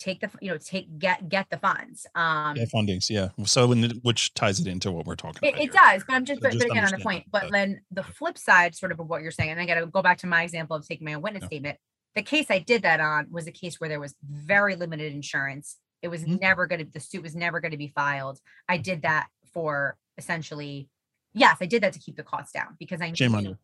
take 0.00 0.20
the 0.20 0.28
you 0.40 0.50
know 0.50 0.58
take 0.58 0.98
get 0.98 1.28
get 1.28 1.48
the 1.48 1.56
funds 1.56 2.06
um 2.16 2.56
Yeah, 2.56 2.64
fundings, 2.74 3.08
yeah. 3.08 3.28
So, 3.44 3.70
it, 3.72 3.92
which 4.02 4.34
ties 4.34 4.58
it 4.58 4.66
into 4.66 4.90
what 4.90 5.06
we're 5.06 5.14
talking 5.14 5.46
it, 5.48 5.50
about. 5.54 5.62
it 5.62 5.70
here. 5.72 5.80
does 5.80 6.02
but 6.08 6.14
i'm 6.14 6.24
just 6.24 6.40
So 6.42 6.48
but, 6.48 6.52
just 6.54 6.64
but 6.66 6.72
again 6.72 6.84
on 6.84 6.90
the 6.90 6.98
point 6.98 7.24
but 7.30 7.42
but- 7.42 7.52
then 7.52 7.80
the 7.92 8.02
flip 8.02 8.36
side 8.36 8.74
sort 8.74 8.90
of 8.90 8.98
of 8.98 9.08
what 9.08 9.22
you're 9.22 9.30
saying 9.30 9.50
and 9.50 9.60
i 9.60 9.64
gotta 9.66 9.86
go 9.86 10.02
back 10.02 10.18
to 10.18 10.26
my 10.26 10.42
example 10.42 10.74
of 10.74 10.84
taking 10.84 11.04
my 11.04 11.14
own 11.14 11.22
witness 11.22 11.42
Yeah. 11.42 11.46
statement 11.46 11.78
the 12.16 12.22
case 12.22 12.46
i 12.50 12.58
did 12.58 12.82
that 12.82 12.98
on 12.98 13.28
was 13.30 13.46
a 13.46 13.52
case 13.52 13.78
where 13.78 13.88
there 13.88 14.00
was 14.00 14.16
very 14.28 14.74
limited 14.74 15.12
insurance 15.14 15.76
it 16.02 16.08
was 16.08 16.24
Mhm. 16.24 16.40
never 16.40 16.66
going 16.66 16.84
to 16.84 16.90
the 16.92 16.98
suit 16.98 17.22
was 17.22 17.36
never 17.36 17.60
going 17.60 17.70
to 17.70 17.76
be 17.78 17.92
filed 17.94 18.40
i 18.68 18.78
did 18.78 19.02
that 19.02 19.28
for 19.54 19.96
essentially 20.22 20.88
yes 21.34 21.56
i 21.60 21.66
did 21.72 21.82
that 21.82 21.92
to 21.92 21.98
keep 22.04 22.16
the 22.16 22.22
costs 22.32 22.52
down 22.52 22.70
because 22.78 23.00
i 23.00 23.10
Shame 23.22 23.34
on 23.34 23.44
you. 23.48 23.56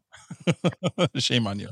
Shame 1.28 1.46
on 1.46 1.58
you. 1.60 1.70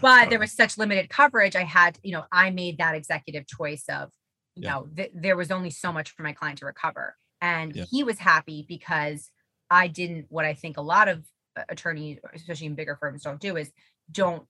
but 0.00 0.30
there 0.30 0.38
was 0.38 0.52
such 0.52 0.76
limited 0.78 1.08
coverage 1.08 1.54
i 1.56 1.62
had 1.64 1.98
you 2.02 2.12
know 2.12 2.24
i 2.32 2.50
made 2.50 2.78
that 2.78 2.94
executive 2.94 3.46
choice 3.46 3.84
of 3.88 4.10
you 4.56 4.62
Yeah. 4.64 4.70
know 4.72 4.88
th- 4.96 5.12
there 5.14 5.36
was 5.36 5.50
only 5.50 5.70
so 5.70 5.92
much 5.92 6.10
for 6.10 6.22
my 6.22 6.32
client 6.32 6.58
to 6.58 6.66
recover 6.66 7.16
and 7.40 7.74
Yeah. 7.76 7.84
he 7.90 8.02
was 8.04 8.18
happy 8.18 8.64
because 8.68 9.30
i 9.70 9.86
didn't 9.88 10.26
what 10.30 10.44
i 10.44 10.54
think 10.54 10.76
a 10.78 10.82
lot 10.82 11.06
of 11.08 11.24
uh, 11.56 11.62
attorneys 11.68 12.18
especially 12.34 12.66
in 12.66 12.74
bigger 12.74 12.96
firms 13.00 13.22
don't 13.22 13.40
do 13.40 13.56
is 13.56 13.70
don't 14.10 14.44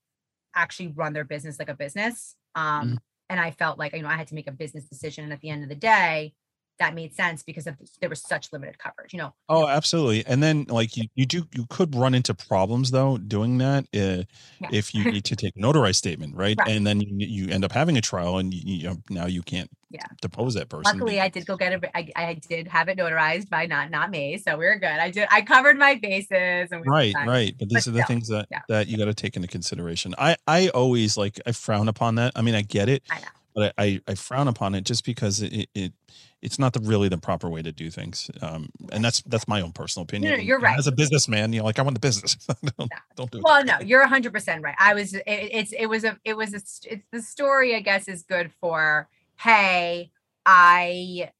actually 0.55 0.89
run 0.89 1.13
their 1.13 1.25
business 1.25 1.59
like 1.59 1.69
a 1.69 1.75
business 1.75 2.37
um 2.55 2.63
Mm-hmm. 2.87 2.97
and 3.31 3.41
i 3.41 3.51
felt 3.51 3.79
like 3.79 3.93
you 3.95 4.03
know 4.03 4.09
i 4.09 4.17
had 4.17 4.29
to 4.29 4.35
make 4.35 4.49
a 4.49 4.53
business 4.53 4.85
decision 4.89 5.25
and 5.25 5.33
at 5.33 5.41
the 5.41 5.51
end 5.51 5.63
of 5.63 5.69
the 5.69 5.75
day 5.75 6.33
that 6.79 6.95
made 6.95 7.15
sense 7.15 7.43
because 7.43 7.67
of 7.67 7.77
there 8.01 8.09
was 8.09 8.21
such 8.23 8.53
limited 8.53 8.79
coverage 8.79 9.13
you 9.13 9.19
know 9.19 9.33
Oh, 9.49 9.69
absolutely. 9.69 10.25
And 10.27 10.43
then, 10.43 10.65
like 10.69 10.97
you, 10.97 11.05
you 11.15 11.27
do, 11.27 11.47
you 11.55 11.67
could 11.69 11.95
run 11.95 12.15
into 12.15 12.33
problems 12.33 12.91
though 12.91 13.19
doing 13.19 13.59
that 13.59 13.85
uh, 13.95 14.25
Yeah. 14.61 14.69
if 14.73 14.95
you 14.95 15.05
need 15.05 15.25
to 15.27 15.37
take 15.37 15.55
notarized 15.57 15.97
statement, 15.97 16.35
right? 16.35 16.57
Right. 16.59 16.71
And 16.71 16.87
then 16.87 17.01
you, 17.03 17.27
you 17.27 17.51
end 17.53 17.65
up 17.65 17.73
having 17.73 17.99
a 17.99 18.01
trial, 18.01 18.39
and 18.39 18.55
you, 18.55 18.77
you 18.77 18.89
know, 18.89 18.97
now 19.11 19.27
you 19.27 19.43
can't 19.43 19.69
Yeah. 19.91 20.07
depose 20.23 20.55
that 20.55 20.71
person. 20.71 20.99
Luckily, 20.99 21.21
I 21.21 21.29
did 21.29 21.45
go 21.45 21.57
get 21.57 21.73
it. 21.75 21.85
I, 21.95 22.09
I 22.17 22.35
did 22.35 22.67
have 22.69 22.89
it 22.89 22.97
notarized 22.97 23.51
by 23.51 23.67
not 23.67 23.91
not 23.91 24.11
me, 24.11 24.39
so 24.39 24.57
we 24.57 24.67
are 24.67 24.79
good. 24.79 24.87
I 24.89 25.11
did. 25.11 25.29
I 25.31 25.43
covered 25.43 25.77
my 25.77 25.97
bases. 25.97 26.71
And 26.73 26.81
we 26.81 26.89
right 26.89 27.15
right 27.27 27.55
but 27.59 27.69
these 27.69 27.85
But 27.85 27.89
are 27.89 27.91
the 27.93 27.99
still, 27.99 28.07
things 28.07 28.29
that 28.29 28.47
yeah. 28.51 28.61
that 28.69 28.87
you 28.87 28.97
got 28.97 29.07
to 29.07 29.15
take 29.15 29.37
into 29.37 29.49
consideration 29.49 30.15
i 30.17 30.37
i 30.47 30.69
always 30.69 31.17
like 31.19 31.39
i 31.47 31.53
frown 31.53 31.89
upon 31.89 32.15
that 32.15 32.33
i 32.37 32.43
mean 32.43 32.55
i 32.55 32.63
get 32.63 32.89
it 32.89 33.03
I 33.11 33.19
know. 33.19 33.27
but 33.55 33.75
i 33.79 33.85
i, 33.85 34.01
I 34.09 34.15
frown 34.15 34.49
upon 34.49 34.75
it 34.75 34.85
just 34.85 35.05
because 35.05 35.43
it, 35.43 35.69
it 35.75 35.93
it's 36.43 36.59
not 36.59 36.73
the 36.73 36.81
really 36.81 37.09
the 37.09 37.17
proper 37.19 37.49
way 37.49 37.63
to 37.63 37.71
do 37.73 37.89
things 37.91 38.31
um 38.43 38.69
and 38.91 39.05
that's 39.05 39.23
that's 39.23 39.47
my 39.47 39.61
own 39.61 39.71
personal 39.73 40.03
opinion 40.03 40.33
no, 40.33 40.39
And- 40.39 40.47
you're 40.47 40.57
and 40.57 40.65
right. 40.65 40.79
as 40.79 40.87
a 40.87 40.93
businessman 40.93 41.53
you 41.53 41.61
know, 41.61 41.65
like 41.65 41.79
i 41.79 41.83
want 41.83 41.95
the 41.95 42.01
business 42.01 42.35
don't, 42.47 42.91
Yeah. 42.91 42.99
don't 43.17 43.31
do 43.31 43.39
it 43.39 43.45
Well, 43.45 43.65
no, 43.65 43.79
you're 43.81 44.01
100 44.01 44.33
percent 44.33 44.63
right. 44.63 44.75
I 44.79 44.95
was. 44.95 45.15
It, 45.15 45.23
it's. 45.27 45.73
It 45.73 45.87
was 45.87 46.05
a. 46.05 46.19
It 46.25 46.37
was 46.37 46.53
a. 46.53 46.57
It's 46.93 47.07
the 47.13 47.23
story. 47.23 47.75
I 47.77 47.81
guess 47.81 48.09
is 48.09 48.23
good 48.23 48.51
for. 48.61 49.09
Hey, 49.39 50.11
I 50.45 51.31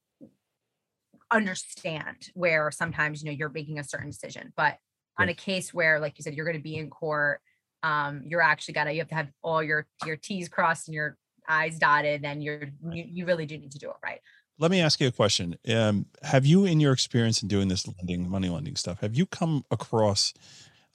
understand 1.31 2.29
where 2.33 2.71
sometimes 2.71 3.23
you 3.23 3.29
know 3.31 3.35
you're 3.35 3.49
making 3.49 3.79
a 3.79 3.83
certain 3.83 4.09
decision, 4.09 4.53
but 4.55 4.77
on 5.19 5.29
a 5.29 5.33
case 5.33 5.73
where, 5.73 5.99
like 5.99 6.17
you 6.17 6.23
said, 6.23 6.33
you're 6.33 6.45
going 6.45 6.57
to 6.57 6.63
be 6.63 6.75
in 6.75 6.89
court, 6.89 7.39
um, 7.83 8.21
you're 8.25 8.41
actually 8.41 8.73
got 8.73 8.85
to. 8.85 8.93
You 8.93 8.99
have 8.99 9.09
to 9.09 9.15
have 9.15 9.27
all 9.41 9.61
your 9.63 9.85
your 10.05 10.15
T's 10.15 10.49
crossed 10.49 10.87
and 10.87 10.95
your 10.95 11.17
I's 11.47 11.77
dotted. 11.77 12.21
Then 12.21 12.41
you're 12.41 12.63
you, 12.91 13.05
you 13.07 13.25
really 13.25 13.45
do 13.45 13.57
need 13.57 13.71
to 13.71 13.79
do 13.79 13.89
it 13.89 13.95
right. 14.03 14.21
Let 14.59 14.71
me 14.71 14.79
ask 14.81 14.99
you 14.99 15.07
a 15.07 15.11
question 15.11 15.55
um 15.69 16.05
have 16.21 16.45
you 16.45 16.65
in 16.65 16.79
your 16.79 16.93
experience 16.93 17.41
in 17.41 17.47
doing 17.47 17.67
this 17.67 17.87
lending 17.87 18.29
money 18.29 18.49
lending 18.49 18.75
stuff 18.75 18.99
have 19.01 19.15
you 19.15 19.25
come 19.25 19.63
across 19.71 20.33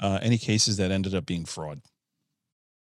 uh, 0.00 0.18
any 0.22 0.38
cases 0.38 0.76
that 0.76 0.90
ended 0.92 1.14
up 1.14 1.26
being 1.26 1.44
fraud 1.44 1.80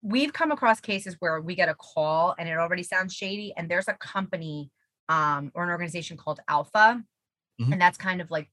we've 0.02 0.32
come 0.32 0.50
across 0.50 0.80
cases 0.80 1.16
where 1.20 1.40
we 1.40 1.54
get 1.54 1.68
a 1.68 1.74
call 1.74 2.34
and 2.38 2.48
it 2.48 2.52
already 2.58 2.82
sounds 2.82 3.14
shady 3.14 3.52
and 3.56 3.70
there's 3.70 3.88
a 3.88 3.94
company 3.94 4.70
um, 5.08 5.50
or 5.54 5.62
an 5.64 5.70
organization 5.70 6.16
called 6.16 6.40
ALFA 6.48 7.04
Mhm. 7.58 7.72
and 7.72 7.80
that's 7.80 7.98
kind 7.98 8.20
of 8.20 8.30
like 8.30 8.50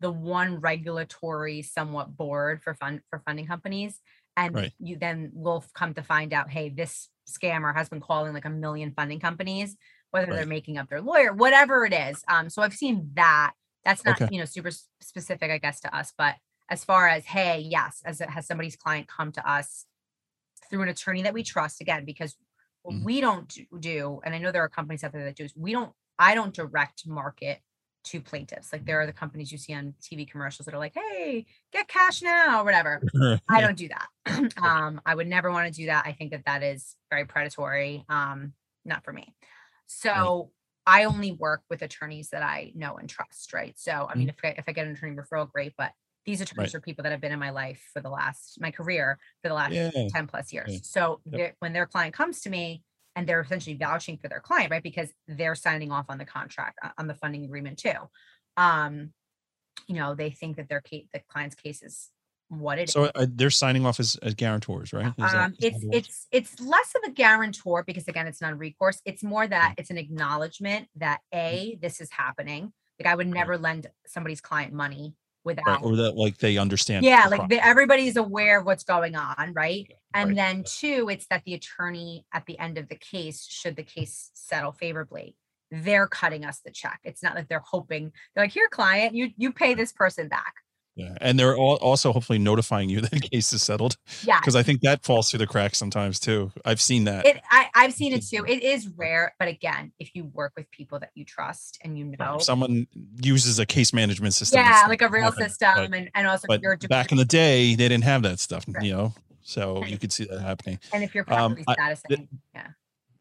the 0.00 0.10
one 0.12 0.60
regulatory 0.60 1.62
somewhat 1.62 2.16
board 2.16 2.62
for 2.62 2.74
fund 2.74 3.02
for 3.10 3.20
funding 3.20 3.46
companies 3.46 4.00
and 4.36 4.54
Right. 4.54 4.72
you 4.78 4.96
then 4.98 5.30
will 5.34 5.64
come 5.74 5.94
to 5.94 6.02
find 6.02 6.32
out 6.32 6.50
hey 6.50 6.68
this 6.70 7.10
scammer 7.28 7.74
has 7.74 7.88
been 7.88 8.00
calling 8.00 8.32
like 8.34 8.46
a 8.46 8.50
million 8.50 8.92
funding 8.92 9.20
companies 9.20 9.76
whether 10.10 10.32
they're 10.32 10.46
making 10.46 10.78
up 10.78 10.88
their 10.88 11.00
lawyer 11.00 11.32
whatever 11.32 11.84
it 11.84 11.92
is 11.92 12.22
um 12.28 12.48
so 12.50 12.62
i've 12.62 12.74
seen 12.74 13.10
that. 13.14 13.52
That's 13.84 14.04
not 14.04 14.20
Okay. 14.20 14.28
you 14.32 14.38
know 14.38 14.44
super 14.44 14.70
specific 15.00 15.50
i 15.50 15.58
guess 15.58 15.80
to 15.80 15.96
us 15.96 16.12
but 16.18 16.34
as 16.68 16.84
far 16.84 17.08
as 17.08 17.24
hey 17.24 17.60
yes 17.60 18.02
as 18.04 18.20
it 18.20 18.28
has 18.30 18.46
somebody's 18.46 18.76
client 18.76 19.06
come 19.08 19.32
to 19.32 19.50
us 19.50 19.86
through 20.70 20.82
an 20.82 20.88
attorney 20.88 21.22
that 21.22 21.32
we 21.34 21.42
trust 21.42 21.80
again 21.80 22.04
because 22.04 22.36
what 22.82 22.96
Mhm. 22.96 23.04
we 23.04 23.20
don't 23.20 23.48
do- 23.48 23.66
do 23.80 24.20
and 24.24 24.34
i 24.34 24.38
know 24.38 24.50
there 24.52 24.62
are 24.62 24.68
companies 24.68 25.02
out 25.04 25.12
there 25.12 25.24
that 25.24 25.36
do 25.36 25.44
is 25.44 25.54
we 25.56 25.72
don't 25.72 25.92
i 26.18 26.34
don't 26.34 26.54
direct 26.54 27.06
market 27.06 27.60
to 28.04 28.20
plaintiffs. 28.22 28.72
Like 28.72 28.86
there 28.86 28.98
are 29.00 29.06
the 29.06 29.12
companies 29.12 29.52
you 29.52 29.58
see 29.58 29.74
on 29.74 29.92
tv 30.00 30.26
commercials 30.30 30.64
that 30.66 30.74
are 30.74 30.78
like 30.78 30.94
hey 30.94 31.44
get 31.72 31.88
cash 31.88 32.22
now 32.22 32.60
or 32.60 32.64
whatever. 32.64 33.02
I 33.48 33.60
don't 33.60 33.76
do 33.76 33.88
that. 33.88 34.08
Um 34.62 35.00
i 35.04 35.14
would 35.14 35.26
never 35.26 35.50
want 35.50 35.66
to 35.72 35.80
do 35.80 35.86
that. 35.86 36.06
I 36.06 36.12
think 36.12 36.30
that 36.30 36.44
that 36.46 36.62
is 36.62 36.96
very 37.10 37.26
predatory 37.26 38.04
um 38.08 38.54
not 38.84 39.04
for 39.04 39.12
me 39.12 39.34
so 39.88 40.52
i 40.86 41.04
only 41.04 41.32
work 41.32 41.62
with 41.68 41.82
attorneys 41.82 42.30
that 42.30 42.42
i 42.42 42.70
know 42.74 42.96
and 42.96 43.08
trust 43.08 43.52
right 43.52 43.78
so 43.78 44.06
i 44.08 44.14
mean 44.14 44.28
if 44.28 44.36
I, 44.44 44.48
if 44.56 44.64
I 44.68 44.72
get 44.72 44.86
an 44.86 44.92
attorney 44.92 45.16
referral 45.16 45.50
great 45.50 45.74
but 45.76 45.92
these 46.24 46.40
attorneys 46.42 46.74
are 46.74 46.80
people 46.80 47.04
that 47.04 47.12
have 47.12 47.22
been 47.22 47.32
in 47.32 47.38
my 47.38 47.48
life 47.50 47.82
for 47.92 48.02
the 48.02 48.10
last 48.10 48.60
my 48.60 48.70
career 48.70 49.18
for 49.42 49.48
the 49.48 49.54
last 49.54 49.72
yeah 49.72 49.90
10 50.10 50.26
plus 50.26 50.52
years. 50.52 50.68
Yeah. 50.70 50.78
So 50.82 51.20
Yep. 51.24 51.56
when 51.60 51.72
their 51.72 51.86
client 51.86 52.14
comes 52.14 52.42
to 52.42 52.50
me 52.50 52.82
and 53.16 53.26
they're 53.26 53.40
essentially 53.40 53.76
vouching 53.76 54.18
for 54.18 54.28
their 54.28 54.40
client, 54.40 54.70
right? 54.70 54.82
Because 54.82 55.08
they're 55.26 55.54
signing 55.54 55.90
off 55.90 56.06
on 56.10 56.18
the 56.18 56.26
contract, 56.26 56.78
uh, 56.82 56.90
on 56.98 57.06
the 57.06 57.14
funding 57.14 57.44
agreement 57.44 57.78
too. 57.78 57.94
Um, 58.58 59.14
you 59.86 59.94
know, 59.94 60.14
they 60.14 60.30
think 60.30 60.56
that 60.58 60.68
their 60.68 60.82
case, 60.82 61.06
the 61.14 61.20
client's 61.28 61.56
case 61.56 61.82
is 61.82 62.10
what 62.48 62.78
it 62.78 62.84
is. 62.88 62.92
So 62.92 63.10
uh, 63.14 63.26
they're 63.28 63.50
signing 63.50 63.84
off 63.86 64.00
as, 64.00 64.16
as 64.22 64.34
guarantors, 64.34 64.92
right? 64.92 65.12
Is 65.18 65.34
Um, 65.34 65.52
is 65.52 65.58
that 65.58 65.66
it's 65.66 65.74
what 65.74 65.82
it 65.82 65.86
was? 65.88 65.96
it's 65.96 66.26
it's 66.32 66.60
less 66.60 66.94
of 66.96 67.02
a 67.08 67.12
guarantor 67.12 67.84
because 67.84 68.08
again, 68.08 68.26
it's 68.26 68.40
non-recourse. 68.40 69.00
It's 69.04 69.22
more 69.22 69.46
that 69.46 69.74
it's 69.78 69.90
an 69.90 69.98
acknowledgement 69.98 70.88
that 70.96 71.20
a 71.34 71.78
this 71.82 72.00
is 72.00 72.10
happening. 72.10 72.72
Like 73.00 73.06
I 73.06 73.14
would 73.14 73.28
never 73.28 73.56
lend 73.58 73.86
somebody's 74.06 74.40
client 74.40 74.72
money 74.72 75.14
without 75.44 75.66
right, 75.66 75.82
or 75.82 75.96
that 75.96 76.16
like 76.16 76.36
they 76.38 76.58
understand. 76.58 77.04
yeah 77.04 77.28
the 77.28 77.36
like 77.36 77.48
the, 77.48 77.64
everybody's 77.64 78.16
aware 78.16 78.58
of 78.58 78.66
what's 78.66 78.82
going 78.84 79.14
on 79.14 79.52
right 79.54 79.90
and 80.12 80.30
Right. 80.30 80.36
then 80.36 80.64
two 80.66 81.08
it's 81.10 81.26
that 81.28 81.42
the 81.44 81.54
attorney 81.54 82.26
at 82.34 82.44
the 82.46 82.58
end 82.58 82.76
of 82.76 82.88
the 82.88 82.96
case 82.96 83.46
should 83.46 83.76
the 83.76 83.84
case 83.84 84.30
settle 84.34 84.72
favorably 84.72 85.36
they're 85.70 86.08
cutting 86.08 86.44
us 86.44 86.60
the 86.64 86.72
check 86.72 86.98
it's 87.04 87.22
not 87.22 87.36
like 87.36 87.48
they're 87.48 87.62
hoping 87.64 88.12
they're 88.34 88.44
like 88.44 88.52
here 88.52 88.68
client 88.68 89.14
you 89.14 89.30
you 89.36 89.52
pay 89.52 89.74
this 89.74 89.92
person 89.92 90.28
back 90.28 90.54
yeah, 90.98 91.14
and 91.20 91.38
they're 91.38 91.52
al- 91.56 91.76
also 91.80 92.12
hopefully 92.12 92.38
notifying 92.38 92.90
you 92.90 93.00
that 93.04 93.10
the 93.12 93.20
case 93.20 93.52
is 93.52 93.62
settled 93.62 93.96
yeah 94.24 94.38
because 94.40 94.56
I 94.56 94.62
think 94.62 94.80
that 94.82 95.04
falls 95.04 95.30
through 95.30 95.38
the 95.38 95.46
cracks 95.46 95.78
sometimes 95.78 96.18
too. 96.20 96.50
I've 96.64 96.80
seen 96.80 97.04
that. 97.04 97.24
it 97.26 97.40
I, 97.50 97.66
i've 97.74 97.92
seen 97.94 98.12
it 98.12 98.24
too 98.26 98.44
it 98.46 98.62
is 98.62 98.88
rare 98.88 99.34
but 99.38 99.48
again 99.48 99.92
if 99.98 100.14
you 100.14 100.24
work 100.24 100.52
with 100.56 100.70
people 100.70 100.98
that 100.98 101.10
you 101.14 101.24
trust 101.24 101.78
and 101.84 101.96
you 101.96 102.04
know 102.18 102.36
if 102.36 102.42
someone 102.42 102.86
uses 103.22 103.58
a 103.58 103.64
case 103.66 103.92
management 103.92 104.34
system. 104.34 104.58
yeah 104.60 104.84
like 104.88 105.00
a 105.02 105.08
real 105.08 105.24
happening, 105.24 105.48
system 105.48 105.70
but- 105.76 105.94
and, 105.94 106.10
and 106.14 106.26
also 106.26 106.46
But 106.48 106.60
back 106.88 107.12
in 107.12 107.18
the 107.18 107.24
day, 107.24 107.74
they 107.76 107.88
didn't 107.88 108.04
have 108.04 108.22
that 108.22 108.40
stuff, 108.40 108.64
Right. 108.68 108.84
you 108.84 108.92
know. 108.92 109.14
So 109.42 109.80
Right. 109.80 109.90
you 109.90 109.98
could 109.98 110.12
see 110.12 110.24
that 110.24 110.40
happening. 110.40 110.78
and 110.92 111.02
if 111.04 111.14
you're 111.14 111.24
um, 111.32 111.54
properly 111.54 111.64
satisfying 111.78 112.28
yeah 112.54 112.66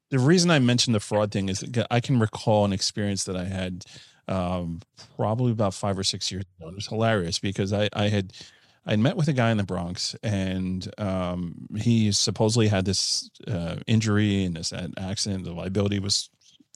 the 0.09 0.19
reason 0.19 0.49
I 0.51 0.59
mentioned 0.59 0.95
the 0.95 1.01
fraud 1.01 1.31
thing 1.31 1.49
is 1.49 1.59
that 1.59 1.85
I 1.91 1.99
can 1.99 2.17
recall 2.17 2.63
an 2.65 2.71
experience 2.73 3.25
that 3.25 3.35
I 3.35 3.43
had 3.43 3.83
um, 4.27 4.81
probably 5.15 5.51
about 5.51 5.73
five 5.73 5.97
or 5.97 6.03
six 6.03 6.31
years 6.31 6.43
ago. 6.59 6.69
It 6.69 6.75
was 6.75 6.87
hilarious 6.87 7.39
because 7.39 7.73
I, 7.73 7.89
I 7.93 8.09
had 8.09 8.33
I 8.85 8.95
met 8.95 9.17
with 9.17 9.27
a 9.27 9.33
guy 9.33 9.51
in 9.51 9.57
the 9.57 9.63
Bronx 9.63 10.15
and 10.23 10.87
um, 10.97 11.67
he 11.77 12.11
supposedly 12.11 12.67
had 12.69 12.85
this 12.85 13.29
uh, 13.47 13.77
injury 13.85 14.45
and 14.45 14.55
this 14.55 14.71
accident. 14.97 15.43
The 15.43 15.51
liability 15.53 15.99
was 15.99 16.29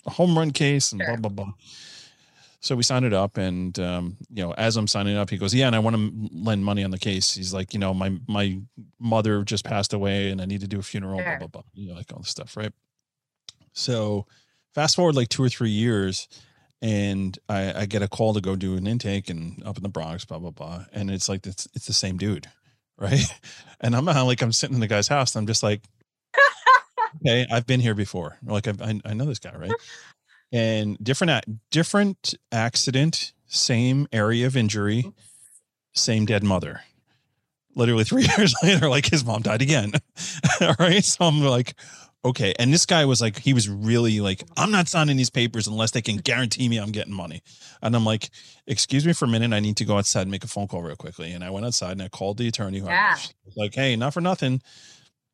a 0.06 0.10
home 0.12 0.38
run 0.38 0.52
case 0.52 0.91
and 0.91 0.99
blah 0.99 1.08
Sure. 1.08 1.18
blah 1.18 1.30
blah. 1.32 1.52
So 2.64 2.76
we 2.76 2.84
signed 2.84 3.06
it 3.06 3.14
up, 3.14 3.38
and 3.38 3.78
um, 3.80 4.18
you 4.30 4.43
know, 4.43 4.54
as 4.54 4.78
I'm 4.78 4.88
signing 4.88 5.18
up, 5.18 5.32
he 5.32 5.38
goes, 5.38 5.52
"Yeah, 5.52 5.66
and 5.66 5.76
I 5.76 5.80
want 5.80 5.95
to 5.95 6.30
lend 6.32 6.64
money 6.64 6.84
on 6.84 6.91
the 6.91 6.99
case." 6.99 7.34
He's 7.34 7.56
like, 7.56 7.74
"You 7.74 7.80
know, 7.80 7.91
my 7.91 8.16
my 8.28 8.60
mother 8.99 9.43
just 9.43 9.66
passed 9.66 9.93
away, 9.93 10.30
and 10.30 10.39
I 10.39 10.45
need 10.45 10.62
to 10.62 10.68
do 10.68 10.78
a 10.78 10.84
funeral." 10.84 11.16
Blah 11.18 11.26
Sure. 11.26 11.38
blah 11.39 11.47
blah. 11.47 11.62
You 11.74 11.88
know, 11.89 11.95
like 11.95 12.14
all 12.14 12.20
this 12.20 12.30
stuff, 12.30 12.56
right? 12.56 12.72
So 13.74 14.28
fast 14.76 14.95
forward 14.95 15.16
like 15.16 15.30
two 15.30 15.43
or 15.43 15.49
three 15.49 15.72
years, 15.72 16.28
and 16.82 17.38
I, 17.47 17.82
I 17.82 17.86
get 17.86 18.01
a 18.01 18.07
call 18.07 18.34
to 18.34 18.41
go 18.41 18.55
do 18.55 18.75
an 18.75 18.88
intake 18.88 19.29
and 19.29 19.61
up 19.65 19.77
in 19.77 19.84
the 19.84 19.89
Bronx, 19.89 20.25
blah 20.25 20.39
blah 20.39 20.51
blah, 20.51 20.86
and 20.91 21.11
it's 21.11 21.29
like 21.29 21.45
it's 21.45 21.67
it's 21.73 21.88
the 21.88 21.93
same 21.93 22.17
dude, 22.17 22.47
right? 22.97 23.25
And 23.79 23.95
I'm 23.95 24.05
not 24.05 24.23
like 24.23 24.41
I'm 24.41 24.51
sitting 24.51 24.75
in 24.75 24.82
the 24.82 24.88
guy's 24.88 25.07
house. 25.07 25.36
And 25.36 25.41
I'm 25.43 25.47
just 25.47 25.63
like, 25.63 25.84
okay, 27.17 27.45
I've 27.51 27.67
been 27.67 27.79
here 27.79 27.95
before. 27.95 28.38
Like 28.43 28.67
I 28.67 28.73
I, 28.82 29.01
I 29.05 29.13
know 29.13 29.25
this 29.25 29.39
guy, 29.39 29.55
right? 29.55 29.71
And 30.51 30.97
different 31.03 31.45
different 31.69 32.34
accident, 32.51 33.34
same 33.47 34.07
area 34.11 34.47
of 34.47 34.57
injury, 34.57 35.11
same 35.93 36.25
dead 36.25 36.43
mother. 36.43 36.82
Literally 37.75 38.03
three 38.03 38.27
years 38.38 38.53
later, 38.63 38.89
like 38.89 39.05
his 39.05 39.23
mom 39.23 39.43
died 39.43 39.61
again. 39.61 39.93
All 40.59 40.75
right. 40.79 41.03
So 41.03 41.25
I'm 41.25 41.41
like, 41.41 41.75
okay. 42.24 42.53
And 42.59 42.74
this 42.74 42.86
guy 42.86 43.05
was 43.05 43.22
like, 43.22 43.39
he 43.39 43.53
was 43.53 43.67
really 43.69 44.19
like, 44.19 44.43
I'm 44.57 44.72
not 44.72 44.88
signing 44.88 45.17
these 45.17 45.30
papers 45.30 45.67
unless 45.67 45.91
they 45.91 46.01
can 46.01 46.17
guarantee 46.17 46.69
me 46.69 46.78
I'm 46.78 46.91
getting 46.91 47.13
money. 47.13 47.41
And 47.82 47.95
I'm 47.95 48.05
like, 48.05 48.30
excuse 48.67 49.05
me 49.05 49.13
for 49.13 49.26
a 49.26 49.28
minute. 49.28 49.53
I 49.53 49.59
need 49.59 49.78
to 49.78 49.86
go 49.86 49.97
outside 49.97 50.22
and 50.24 50.32
make 50.32 50.43
a 50.43 50.47
phone 50.47 50.67
call 50.67 50.82
real 50.82 50.95
quickly. 50.95 51.32
And 51.32 51.43
I 51.43 51.49
went 51.49 51.65
outside 51.65 51.93
and 51.93 52.01
I 52.01 52.09
called 52.09 52.38
the 52.38 52.47
attorney. 52.47 52.80
who 52.80 52.88
I 52.88 52.91
Yeah. 52.91 53.13
was 53.45 53.57
like, 53.57 53.74
hey, 53.74 53.95
not 53.95 54.13
for 54.13 54.22
nothing. 54.22 54.61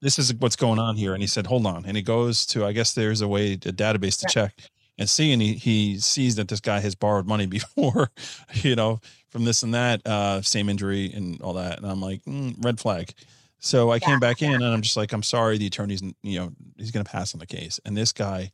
This 0.01 0.19
is 0.19 0.33
what's 0.35 0.55
going 0.55 0.79
on 0.79 0.95
here. 0.95 1.13
And 1.13 1.23
he 1.23 1.27
said, 1.27 1.47
hold 1.47 1.65
on. 1.65 1.85
And 1.85 1.97
he 1.97 2.03
goes 2.03 2.45
to, 2.47 2.65
I 2.65 2.71
guess 2.71 2.93
there's 2.93 3.21
a 3.21 3.27
way, 3.27 3.53
a 3.53 3.57
database 3.57 4.19
to 4.19 4.25
Right. 4.25 4.31
check 4.51 4.53
and 4.97 5.09
see. 5.09 5.31
And 5.33 5.41
he, 5.41 5.53
he 5.55 5.99
sees 5.99 6.35
that 6.35 6.47
this 6.47 6.59
guy 6.59 6.79
has 6.79 6.95
borrowed 6.95 7.27
money 7.27 7.45
before, 7.57 8.11
you 8.53 8.75
know, 8.75 9.01
from 9.29 9.43
this 9.43 9.63
and 9.63 9.73
that, 9.73 10.05
uh, 10.07 10.41
same 10.41 10.69
injury 10.69 11.11
and 11.13 11.41
all 11.41 11.53
that. 11.53 11.79
And 11.79 11.85
I'm 11.87 11.99
like, 12.01 12.23
mm, 12.25 12.55
red 12.63 12.79
flag. 12.79 13.13
So 13.59 13.89
I 13.91 13.95
Yeah, 13.95 13.99
came 13.99 14.19
back 14.19 14.41
in 14.41 14.53
and 14.53 14.63
I'm 14.63 14.81
just 14.81 14.97
like, 14.97 15.11
I'm 15.13 15.23
sorry, 15.23 15.57
the 15.57 15.67
attorney's, 15.67 16.01
you 16.21 16.39
know, 16.39 16.51
he's 16.77 16.91
going 16.91 17.03
to 17.05 17.11
pass 17.11 17.33
on 17.33 17.39
the 17.39 17.47
case. 17.47 17.79
And 17.85 17.97
this 17.97 18.11
guy 18.11 18.51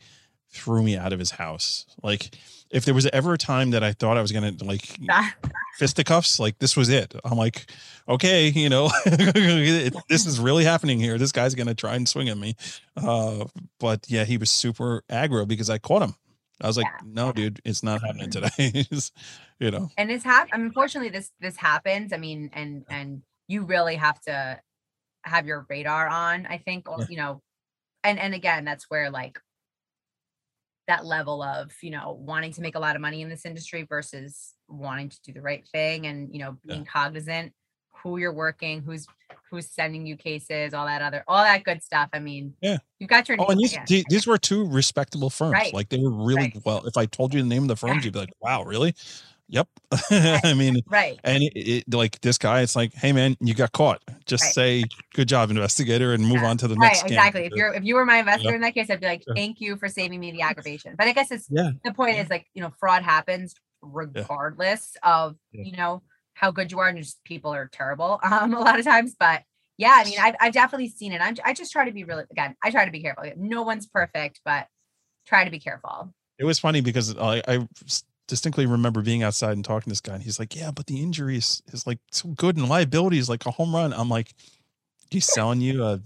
threw 0.51 0.81
me 0.83 0.95
out 0.95 1.11
of 1.13 1.19
his 1.19 1.31
house. 1.31 1.85
Like, 2.01 2.37
if 2.69 2.85
there 2.85 2.93
was 2.93 3.05
ever 3.07 3.33
a 3.33 3.37
time 3.37 3.71
that 3.71 3.83
I 3.83 3.91
thought 3.91 4.17
I 4.17 4.21
was 4.21 4.31
going 4.31 4.57
to 4.57 4.63
like 4.65 4.97
fisticuffs, 5.77 6.39
like 6.39 6.59
this 6.59 6.77
was 6.77 6.89
it. 6.89 7.13
I'm 7.25 7.37
like, 7.37 7.69
okay, 8.07 8.47
you 8.49 8.69
know, 8.69 8.89
it- 9.05 9.93
this 10.09 10.25
is 10.25 10.39
really 10.39 10.63
happening 10.63 10.99
here. 10.99 11.17
This 11.17 11.31
guy's 11.31 11.55
going 11.55 11.67
to 11.67 11.75
try 11.75 11.95
and 11.95 12.07
swing 12.07 12.29
at 12.29 12.37
me. 12.37 12.55
Uh, 12.95 13.45
but 13.79 14.05
yeah, 14.09 14.23
he 14.25 14.37
was 14.37 14.49
super 14.51 15.03
aggro 15.09 15.47
because 15.47 15.69
I 15.69 15.77
caught 15.79 16.01
him. 16.03 16.15
I 16.61 16.67
was 16.67 16.77
like, 16.77 16.87
Yeah. 16.87 17.05
no, 17.05 17.31
dude, 17.31 17.59
it's 17.65 17.83
not 17.83 18.01
happening 18.01 18.29
today. 18.29 18.85
you 19.59 19.71
know, 19.71 19.89
and 19.97 20.09
this 20.09 20.23
hap- 20.23 20.49
I 20.53 20.57
mean, 20.57 20.67
unfortunately 20.67 21.09
this 21.09 21.31
this 21.39 21.55
happens 21.57 22.11
i 22.11 22.17
mean 22.17 22.49
and 22.53 22.83
and 22.89 23.21
you 23.47 23.63
really 23.63 23.95
have 23.95 24.19
to 24.21 24.59
have 25.25 25.45
your 25.47 25.65
radar 25.69 26.07
on 26.07 26.45
i 26.47 26.57
think 26.57 26.85
Yeah. 26.89 27.05
you 27.09 27.17
know 27.17 27.41
and 28.03 28.19
and 28.19 28.33
again 28.33 28.65
that's 28.65 28.85
where 28.89 29.09
like 29.09 29.39
that 30.87 31.05
level 31.05 31.41
of 31.41 31.71
you 31.81 31.91
know 31.91 32.17
wanting 32.19 32.51
to 32.53 32.61
make 32.61 32.75
a 32.75 32.79
lot 32.79 32.95
of 32.95 33.01
money 33.01 33.21
in 33.21 33.29
this 33.29 33.45
industry 33.45 33.83
versus 33.87 34.53
wanting 34.67 35.09
to 35.09 35.21
do 35.23 35.31
the 35.31 35.41
right 35.41 35.65
thing 35.69 36.07
and 36.07 36.33
you 36.33 36.39
know 36.39 36.57
Yeah. 36.65 36.75
being 36.75 36.85
cognizant 36.85 37.53
who 37.95 38.17
you're 38.17 38.33
working 38.33 38.81
who's 38.81 39.07
who's 39.49 39.67
sending 39.67 40.05
you 40.05 40.17
cases 40.17 40.73
all 40.73 40.85
that 40.85 41.01
other 41.01 41.23
all 41.27 41.41
that 41.43 41.63
good 41.63 41.81
stuff 41.81 42.09
i 42.11 42.19
mean 42.19 42.53
Yeah. 42.61 42.79
you've 42.99 43.09
got 43.09 43.29
your 43.29 43.37
Oh, 43.39 43.45
and 43.45 43.59
these, 43.59 43.77
these 44.09 44.27
were 44.27 44.37
two 44.37 44.67
respectable 44.67 45.29
firms. 45.29 45.53
Right. 45.53 45.73
Like 45.73 45.87
they 45.89 45.99
were 45.99 46.11
really 46.11 46.51
Right. 46.53 46.61
well. 46.65 46.85
If 46.85 46.97
I 46.97 47.05
told 47.05 47.33
you 47.33 47.41
the 47.41 47.47
name 47.47 47.63
of 47.63 47.67
the 47.69 47.75
firms, 47.77 47.97
Yeah. 47.97 48.05
you'd 48.05 48.13
be 48.13 48.19
like, 48.19 48.33
"Wow, 48.41 48.63
really?" 48.63 48.93
Yep. 49.53 49.67
I 50.43 50.55
mean, 50.55 50.81
right 50.89 51.19
and 51.23 51.43
it, 51.43 51.53
it, 51.55 51.93
like 51.93 52.19
this 52.21 52.39
guy, 52.39 52.61
it's 52.61 52.75
like, 52.75 52.91
"Hey, 52.93 53.11
man, 53.11 53.37
you 53.39 53.53
got 53.53 53.71
caught. 53.71 54.01
Just 54.25 54.43
Right. 54.45 54.53
say 54.53 54.83
good 55.13 55.27
job, 55.27 55.51
investigator, 55.51 56.13
and 56.13 56.23
move 56.23 56.41
Yeah. 56.41 56.49
on 56.49 56.57
to 56.57 56.67
the 56.67 56.75
right 56.75 56.87
next." 56.87 57.03
scam." 57.03 57.09
exactly 57.11 57.45
if 57.45 57.53
you're 57.55 57.71
if 57.71 57.83
you 57.83 57.93
were 57.93 58.03
my 58.03 58.17
investor 58.17 58.49
Yeah. 58.49 58.55
in 58.55 58.61
that 58.61 58.73
case 58.73 58.89
i'd 58.89 58.99
be 58.99 59.05
like 59.05 59.23
thank 59.35 59.61
you 59.61 59.75
for 59.77 59.87
saving 59.87 60.19
me 60.19 60.31
the 60.31 60.41
aggravation 60.41 60.95
but 60.97 61.07
i 61.07 61.11
guess 61.13 61.29
it's 61.29 61.45
yeah, 61.51 61.69
the 61.85 61.93
point 61.93 62.17
is 62.17 62.29
like 62.31 62.47
you 62.55 62.63
know 62.63 62.71
fraud 62.79 63.03
happens 63.03 63.53
regardless 63.83 64.95
of 65.03 65.35
Yeah. 65.51 65.65
you 65.65 65.77
know 65.77 66.01
how 66.33 66.49
good 66.49 66.71
you 66.71 66.79
are 66.79 66.87
and 66.87 66.97
just 66.97 67.23
people 67.23 67.53
are 67.53 67.69
terrible 67.71 68.19
um 68.23 68.55
a 68.55 68.59
lot 68.59 68.79
of 68.79 68.85
times 68.85 69.15
but 69.19 69.43
yeah 69.77 69.95
i 69.97 70.03
mean 70.03 70.17
i've, 70.19 70.35
I've 70.39 70.53
definitely 70.53 70.89
seen 70.89 71.11
it 71.11 71.21
I'm, 71.21 71.35
i 71.45 71.53
just 71.53 71.71
try 71.71 71.85
to 71.85 71.91
be 71.91 72.03
really 72.03 72.23
again 72.31 72.55
i 72.63 72.71
try 72.71 72.85
to 72.85 72.91
be 72.91 73.01
careful 73.01 73.25
no 73.37 73.61
one's 73.61 73.85
perfect 73.85 74.41
but 74.43 74.67
try 75.27 75.43
to 75.45 75.51
be 75.51 75.59
careful 75.59 76.11
it 76.39 76.45
was 76.45 76.57
funny 76.57 76.81
because 76.81 77.15
I, 77.15 77.43
I 77.47 77.67
distinctly 78.33 78.65
remember 78.65 79.01
being 79.01 79.21
outside 79.23 79.53
and 79.53 79.63
talking 79.63 79.83
to 79.85 79.89
this 79.89 80.01
guy, 80.01 80.15
and 80.15 80.23
he's 80.23 80.39
like, 80.39 80.55
"Yeah, 80.55 80.71
but 80.71 80.87
the 80.87 81.01
injury 81.01 81.37
is, 81.37 81.61
is 81.71 81.85
like 81.85 81.99
so 82.11 82.29
good, 82.29 82.57
and 82.57 82.67
liability 82.67 83.19
is 83.19 83.29
like 83.29 83.45
a 83.45 83.51
home 83.51 83.73
run." 83.75 83.93
I'm 83.93 84.09
like. 84.09 84.33
He's 85.11 85.27
selling 85.31 85.61
you 85.61 85.83
a, 85.83 85.99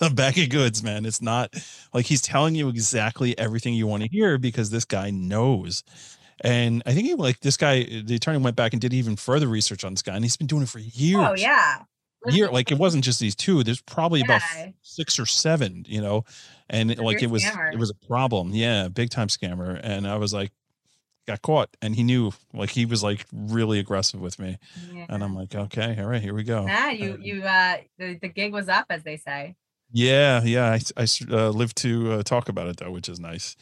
a 0.00 0.08
bag 0.08 0.38
of 0.38 0.48
goods, 0.48 0.82
man. 0.82 1.04
It's 1.04 1.20
not 1.20 1.52
like 1.92 2.06
he's 2.06 2.22
telling 2.22 2.54
you 2.54 2.70
exactly 2.70 3.36
everything 3.38 3.74
you 3.74 3.86
want 3.86 4.04
to 4.04 4.08
hear 4.08 4.38
because 4.38 4.70
this 4.70 4.86
guy 4.86 5.10
knows. 5.10 5.84
And 6.40 6.82
I 6.86 6.94
think 6.94 7.06
he 7.06 7.14
like 7.14 7.40
this 7.40 7.58
guy, 7.58 7.84
the 7.84 8.14
attorney 8.14 8.38
went 8.38 8.56
back 8.56 8.72
and 8.72 8.80
did 8.80 8.94
even 8.94 9.16
further 9.16 9.48
research 9.48 9.84
on 9.84 9.92
this 9.92 10.00
guy, 10.00 10.14
and 10.14 10.24
he's 10.24 10.38
been 10.38 10.46
doing 10.46 10.62
it 10.62 10.70
for 10.70 10.78
years. 10.78 11.26
oh 11.28 11.34
yeah 11.34 11.82
year 12.28 12.48
like 12.48 12.72
it 12.72 12.78
wasn't 12.84 13.04
just 13.04 13.20
these 13.20 13.34
two 13.36 13.62
there's 13.64 13.82
probably 13.82 14.22
about 14.22 14.40
Yeah. 14.56 14.62
f- 14.68 14.72
six 14.80 15.18
or 15.18 15.26
seven 15.26 15.84
you 15.86 16.00
know 16.00 16.24
and 16.70 16.96
like 16.96 17.22
it 17.22 17.28
was 17.28 17.44
scammer. 17.44 17.70
it 17.70 17.78
was 17.78 17.90
a 17.90 18.06
problem 18.06 18.52
yeah 18.54 18.88
big 18.88 19.10
time 19.10 19.28
scammer 19.28 19.78
and 19.82 20.06
i 20.08 20.16
was 20.16 20.32
like 20.32 20.50
got 21.26 21.42
caught 21.42 21.76
and 21.82 21.94
he 21.96 22.02
knew 22.02 22.32
like 22.52 22.70
he 22.70 22.84
was 22.86 23.02
like 23.02 23.24
really 23.32 23.78
aggressive 23.78 24.20
with 24.20 24.38
me. 24.38 24.58
Yeah. 24.92 25.06
and 25.08 25.22
i'm 25.24 25.34
like 25.34 25.54
okay 25.54 25.96
all 25.98 26.06
right 26.06 26.22
here 26.22 26.34
we 26.34 26.42
go. 26.42 26.66
Yeah 26.66 26.90
you 26.90 27.14
Um, 27.14 27.22
you 27.22 27.42
uh 27.42 27.76
the, 27.98 28.18
the 28.20 28.28
gig 28.28 28.52
was 28.52 28.68
up 28.68 28.86
as 28.90 29.02
they 29.02 29.16
say. 29.16 29.56
Yeah 29.92 30.42
yeah 30.42 30.78
I 30.96 31.06
uh, 31.30 31.50
live 31.50 31.74
to 31.76 32.12
uh, 32.12 32.22
talk 32.22 32.48
about 32.48 32.68
it 32.68 32.76
though 32.78 32.90
which 32.90 33.08
is 33.08 33.20
nice. 33.20 33.56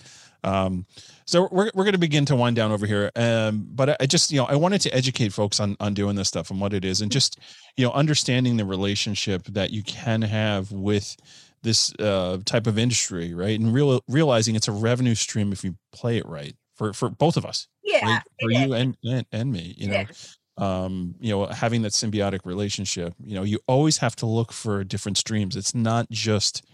Um 0.45 0.87
so 1.25 1.49
we're, 1.53 1.71
we're 1.75 1.85
going 1.85 1.93
to 1.93 1.99
begin 1.99 2.25
to 2.27 2.37
wind 2.37 2.57
down 2.57 2.73
over 2.73 2.85
here 2.87 3.11
um 3.17 3.67
but 3.71 3.91
I, 3.91 3.97
I 4.01 4.07
just 4.07 4.33
you 4.33 4.39
know 4.39 4.47
i 4.47 4.57
wanted 4.57 4.81
to 4.83 4.91
educate 4.95 5.33
folks 5.33 5.61
on 5.61 5.77
on 5.79 5.95
doing 5.95 6.17
this 6.17 6.29
stuff 6.29 6.51
and 6.51 6.61
what 6.61 6.73
it 6.75 6.85
is 6.85 7.01
and 7.01 7.13
just 7.13 7.39
you 7.77 7.87
know 7.87 7.93
understanding 7.93 8.57
the 8.57 8.65
relationship 8.65 9.45
that 9.45 9.71
you 9.71 9.85
can 9.85 10.21
have 10.23 10.73
with 10.73 11.17
this 11.63 11.95
uh 12.01 12.39
type 12.45 12.67
of 12.67 12.77
industry 12.77 13.35
right? 13.35 13.59
And 13.61 13.73
real 13.73 14.01
realizing 14.09 14.57
it's 14.57 14.67
a 14.67 14.73
revenue 14.73 15.15
stream 15.15 15.53
if 15.53 15.63
you 15.63 15.77
play 15.93 16.17
it 16.19 16.27
right 16.27 16.57
for 16.75 16.93
for 16.93 17.09
both 17.09 17.37
of 17.37 17.45
us 17.45 17.69
yeah 17.83 18.07
right? 18.07 18.23
for 18.41 18.51
it 18.51 18.59
you 18.59 18.73
and, 18.75 18.97
and 19.05 19.27
and 19.33 19.53
me 19.53 19.75
you 19.79 19.89
know 19.89 20.05
is. 20.09 20.39
um 20.59 21.15
you 21.21 21.31
know 21.31 21.47
having 21.47 21.83
that 21.83 21.93
symbiotic 21.93 22.41
relationship 22.45 23.15
you 23.25 23.35
know 23.35 23.43
you 23.43 23.59
always 23.67 23.99
have 23.99 24.17
to 24.17 24.27
look 24.27 24.53
for 24.53 24.85
different 24.85 25.19
streams 25.19 25.57
it's 25.57 25.75
not 25.75 26.09
just 26.11 26.65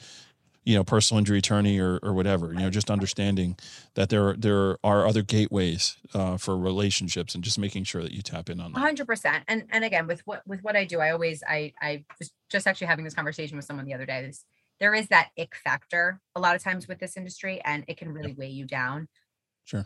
you 0.65 0.75
know 0.75 0.85
personal 0.85 1.19
injury 1.19 1.39
attorney 1.39 1.79
or 1.79 1.99
or 2.03 2.13
whatever 2.13 2.53
you 2.53 2.59
know 2.59 2.69
just 2.69 2.91
understanding 2.91 3.57
that 3.95 4.11
there 4.11 4.35
there 4.37 4.77
are 4.85 5.07
other 5.07 5.23
gateways 5.23 5.97
uh 6.13 6.37
for 6.37 6.59
relationships 6.59 7.35
and 7.35 7.43
just 7.43 7.59
making 7.59 7.85
sure 7.85 8.03
that 8.03 8.13
you 8.13 8.21
tap 8.21 8.51
in 8.51 8.61
on 8.61 8.73
that 8.73 8.79
hundred 8.79 9.07
percent. 9.07 9.45
And 9.49 9.65
and 9.71 9.85
again, 9.85 10.07
with 10.07 10.21
what 10.27 10.47
with 10.47 10.63
what 10.63 10.77
I 10.77 10.85
do, 10.85 11.01
I 11.01 11.11
always 11.11 11.43
I 11.49 11.73
I 11.81 12.05
was 12.19 12.31
just 12.51 12.67
actually 12.67 12.89
having 12.89 13.05
this 13.05 13.15
conversation 13.15 13.57
with 13.57 13.65
someone 13.65 13.87
the 13.87 13.95
other 13.95 14.07
day. 14.07 14.31
There 14.79 14.95
is 14.95 15.09
that 15.09 15.31
ick 15.39 15.55
factor 15.57 16.21
a 16.37 16.41
lot 16.41 16.55
of 16.55 16.63
times 16.63 16.87
with 16.87 16.99
this 16.99 17.17
industry, 17.17 17.61
and 17.65 17.85
it 17.89 17.97
can 17.97 18.13
really 18.13 18.35
weigh 18.35 18.49
you 18.51 18.67
down. 18.67 19.09
Sure. 19.69 19.85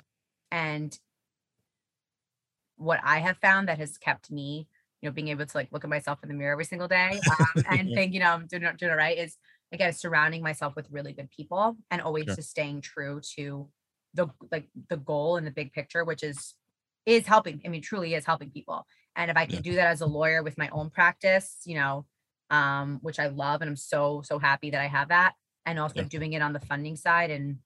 And 0.53 0.99
what 2.77 3.01
I 3.03 3.19
have 3.19 3.39
found 3.39 3.69
that 3.69 3.79
has 3.79 3.99
kept 3.99 4.31
me, 4.31 4.69
you 5.01 5.09
know, 5.09 5.13
being 5.13 5.29
able 5.29 5.47
to 5.47 5.57
like 5.57 5.71
look 5.73 5.85
at 5.85 5.91
myself 5.91 6.21
in 6.23 6.29
the 6.29 6.35
mirror 6.35 6.53
every 6.53 6.65
single 6.65 6.89
day 6.89 7.23
um, 7.29 7.63
and 7.67 7.93
Yeah. 7.93 7.95
think, 7.95 8.13
you 8.15 8.21
know, 8.21 8.31
I'm 8.33 8.47
doing 8.47 8.63
it, 8.63 8.77
doing 8.77 8.93
it 8.93 8.97
right 8.97 9.17
is 9.19 9.37
again 9.73 9.93
surrounding 9.93 10.43
myself 10.43 10.75
with 10.77 10.91
really 10.91 11.13
good 11.13 11.31
people 11.31 11.77
and 11.91 12.03
always 12.03 12.27
Sure. 12.27 12.37
just 12.37 12.51
staying 12.51 12.81
true 12.83 13.21
to 13.37 13.71
the 14.15 14.29
like 14.51 14.69
the 14.89 14.97
goal 14.97 15.37
and 15.37 15.47
the 15.47 15.51
big 15.51 15.73
picture, 15.73 16.05
which 16.05 16.23
is 16.23 16.55
is 17.07 17.27
helping. 17.27 17.61
I 17.65 17.69
mean, 17.69 17.83
truly 17.83 18.15
is 18.15 18.25
helping 18.27 18.51
people. 18.51 18.87
And 19.17 19.31
if 19.31 19.37
I 19.37 19.47
can 19.47 19.61
Yeah. 19.61 19.63
do 19.63 19.75
that 19.75 19.89
as 19.89 20.01
a 20.01 20.07
lawyer 20.07 20.43
with 20.43 20.57
my 20.59 20.69
own 20.69 20.91
practice, 20.91 21.61
you 21.65 21.75
know, 21.75 22.07
um, 22.51 22.99
which 23.03 23.19
I 23.19 23.27
love, 23.29 23.61
and 23.63 23.69
I'm 23.71 23.77
so 23.77 24.23
so 24.23 24.39
happy 24.39 24.71
that 24.71 24.81
I 24.81 24.87
have 24.87 25.09
that, 25.09 25.35
and 25.67 25.79
also 25.79 25.95
Yeah. 25.95 26.05
doing 26.05 26.33
it 26.35 26.43
on 26.43 26.53
the 26.53 26.61
funding 26.61 26.97
side 26.97 27.31
and 27.31 27.61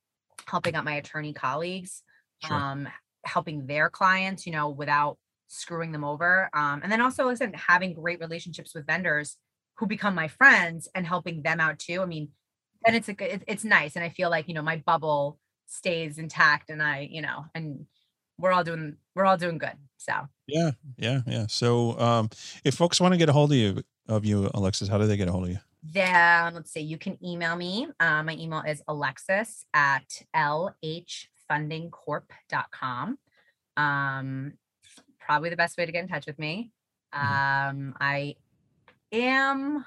helping 0.47 0.75
out 0.75 0.85
my 0.85 0.95
attorney 0.95 1.33
colleagues, 1.33 2.03
Sure. 2.39 2.57
um, 2.57 2.89
helping 3.25 3.67
their 3.67 3.91
clients, 3.91 4.47
you 4.47 4.53
know, 4.53 4.71
without 4.71 5.19
screwing 5.49 5.93
them 5.93 6.05
over, 6.05 6.49
um, 6.55 6.81
and 6.83 6.91
then 6.93 7.01
also 7.01 7.25
listen, 7.27 7.53
having 7.55 7.95
great 7.95 8.21
relationships 8.21 8.75
with 8.75 8.87
vendors 8.87 9.37
who 9.77 9.87
become 9.87 10.15
my 10.15 10.29
friends 10.29 10.89
and 10.95 11.07
helping 11.07 11.43
them 11.43 11.61
out 11.61 11.79
too. 11.79 12.03
I 12.03 12.07
mean, 12.07 12.31
then 12.85 12.95
it's 12.95 13.09
a 13.09 13.15
good, 13.15 13.45
it's 13.47 13.65
nice, 13.65 13.97
and 13.97 14.05
I 14.05 14.09
feel 14.11 14.31
like 14.31 14.49
you 14.49 14.55
know 14.55 14.63
my 14.63 14.77
bubble 14.87 15.39
stays 15.67 16.19
intact, 16.19 16.71
and 16.71 16.83
I, 16.83 17.01
you 17.11 17.23
know, 17.23 17.45
and 17.55 17.87
we're 18.39 18.53
all 18.53 18.65
doing 18.65 18.97
we're 19.15 19.25
all 19.27 19.37
doing 19.39 19.59
good. 19.59 19.77
So 19.99 20.13
yeah 20.47 20.71
yeah 20.97 21.23
yeah 21.27 21.47
so 21.49 21.99
um 21.99 22.29
if 22.65 22.75
folks 22.75 23.01
want 23.01 23.13
to 23.13 23.19
get 23.19 23.29
a 23.29 23.33
hold 23.33 23.51
of 23.51 23.57
you 23.59 23.83
of 24.09 24.25
you 24.25 24.51
alexis 24.55 24.89
how 24.89 24.99
do 24.99 25.07
they 25.07 25.17
get 25.17 25.29
a 25.29 25.33
hold 25.33 25.45
of 25.45 25.51
you 25.51 25.59
then 25.93 26.55
let's 26.55 26.73
see, 26.73 26.81
you 26.81 26.99
can 26.99 27.23
email 27.25 27.57
me. 27.57 27.89
Uh, 28.01 28.23
my 28.23 28.35
email 28.35 28.63
is 28.67 28.83
alexis 28.89 29.65
at 29.75 30.23
lhfundingcorp.com. 30.35 33.19
Um, 33.77 34.53
probably 35.21 35.51
the 35.51 35.57
best 35.57 35.77
way 35.77 35.87
to 35.87 35.93
get 35.93 36.03
in 36.03 36.09
touch 36.09 36.27
with 36.27 36.39
me. 36.39 36.71
Um, 37.13 37.95
I 38.01 38.37
am 39.13 39.85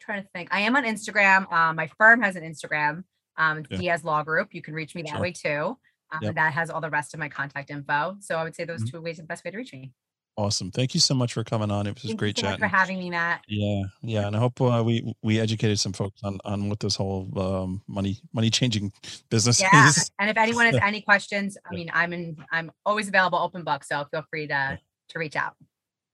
trying 0.00 0.22
to 0.22 0.28
think. 0.34 0.48
I 0.52 0.60
am 0.60 0.76
on 0.76 0.84
Instagram. 0.84 1.50
Um, 1.52 1.76
my 1.76 1.88
firm 1.98 2.22
has 2.22 2.36
an 2.36 2.42
Instagram, 2.44 3.04
um, 3.36 3.64
Yeah. 3.70 3.78
Diaz 3.78 4.04
Law 4.04 4.22
Group. 4.22 4.54
You 4.54 4.62
can 4.62 4.74
reach 4.74 4.94
me 4.94 5.02
that 5.02 5.10
Sure. 5.10 5.20
way 5.20 5.32
too. 5.32 5.78
Um, 6.10 6.18
Yep. 6.22 6.34
That 6.34 6.52
has 6.52 6.70
all 6.70 6.80
the 6.80 6.90
rest 6.90 7.14
of 7.14 7.20
my 7.20 7.28
contact 7.28 7.70
info. 7.70 8.16
So 8.20 8.36
I 8.36 8.44
would 8.44 8.54
say 8.54 8.64
those 8.64 8.82
Mhm. 8.84 8.90
two 8.90 9.00
ways 9.00 9.18
are 9.18 9.22
the 9.22 9.28
best 9.28 9.44
way 9.44 9.50
to 9.50 9.56
reach 9.56 9.72
me. 9.72 9.92
Awesome 10.36 10.70
thank 10.70 10.94
you 10.94 11.00
so 11.00 11.14
much 11.14 11.34
for 11.34 11.44
coming 11.44 11.70
on 11.70 11.86
it 11.86 11.94
was 11.94 12.04
Thank 12.04 12.18
great 12.18 12.38
you 12.38 12.42
so 12.42 12.46
much 12.46 12.60
chatting 12.60 12.70
for 12.70 12.76
having 12.76 12.98
me, 12.98 13.10
Matt. 13.10 13.44
Yeah, 13.48 13.82
yeah, 14.02 14.26
and 14.26 14.36
I 14.36 14.38
hope 14.38 14.60
uh, 14.60 14.82
we 14.84 15.14
we 15.22 15.38
educated 15.40 15.78
some 15.78 15.92
folks 15.92 16.20
on 16.24 16.38
on 16.44 16.68
what 16.68 16.80
this 16.80 16.96
whole 16.96 17.28
um, 17.38 17.82
money 17.86 18.18
money 18.32 18.50
changing 18.50 18.92
business 19.30 19.60
Yeah. 19.60 19.88
is. 19.88 20.10
And 20.18 20.30
if 20.30 20.36
anyone 20.36 20.66
has 20.66 20.76
any 20.82 21.00
questions, 21.00 21.56
I 21.70 21.74
mean, 21.74 21.90
I'm 21.92 22.12
in, 22.12 22.36
I'm 22.50 22.70
always 22.86 23.08
available, 23.08 23.38
open 23.38 23.64
book. 23.64 23.84
So 23.84 24.04
feel 24.10 24.24
free 24.30 24.46
to, 24.48 24.78
to 25.10 25.18
reach 25.18 25.36
out. 25.36 25.54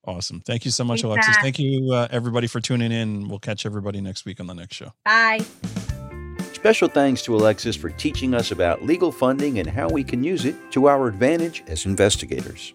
Awesome. 0.04 0.40
Thank 0.40 0.64
you 0.64 0.70
so 0.70 0.84
much, 0.84 1.02
Thanks, 1.02 1.04
Alexis. 1.04 1.36
Matt. 1.36 1.42
Thank 1.42 1.58
you, 1.58 1.92
uh, 1.92 2.08
everybody, 2.10 2.46
for 2.46 2.60
tuning 2.60 2.92
in. 2.92 3.28
We'll 3.28 3.38
catch 3.38 3.66
everybody 3.66 4.00
next 4.00 4.24
week 4.24 4.40
on 4.40 4.46
the 4.46 4.54
next 4.54 4.76
show. 4.76 4.92
Bye. 5.04 5.44
Special 6.54 6.88
thanks 6.88 7.22
to 7.22 7.36
Alexis 7.36 7.76
for 7.76 7.90
teaching 7.90 8.34
us 8.34 8.50
about 8.50 8.82
legal 8.82 9.12
funding 9.12 9.58
and 9.58 9.68
how 9.68 9.88
we 9.88 10.02
can 10.02 10.24
use 10.24 10.44
it 10.44 10.56
to 10.72 10.88
our 10.88 11.06
advantage 11.08 11.62
as 11.68 11.84
investigators. 11.84 12.74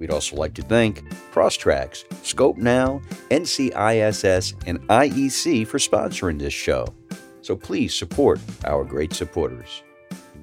We'd 0.00 0.10
also 0.10 0.34
like 0.36 0.54
to 0.54 0.62
thank 0.62 1.04
Crosstracks, 1.30 2.04
Skopenow, 2.24 3.04
NCISS, 3.28 4.54
and 4.66 4.80
IEC 4.88 5.66
for 5.66 5.78
sponsoring 5.78 6.38
this 6.38 6.54
show. 6.54 6.86
So 7.42 7.54
please 7.54 7.94
support 7.94 8.40
our 8.64 8.82
great 8.82 9.12
supporters. 9.12 9.82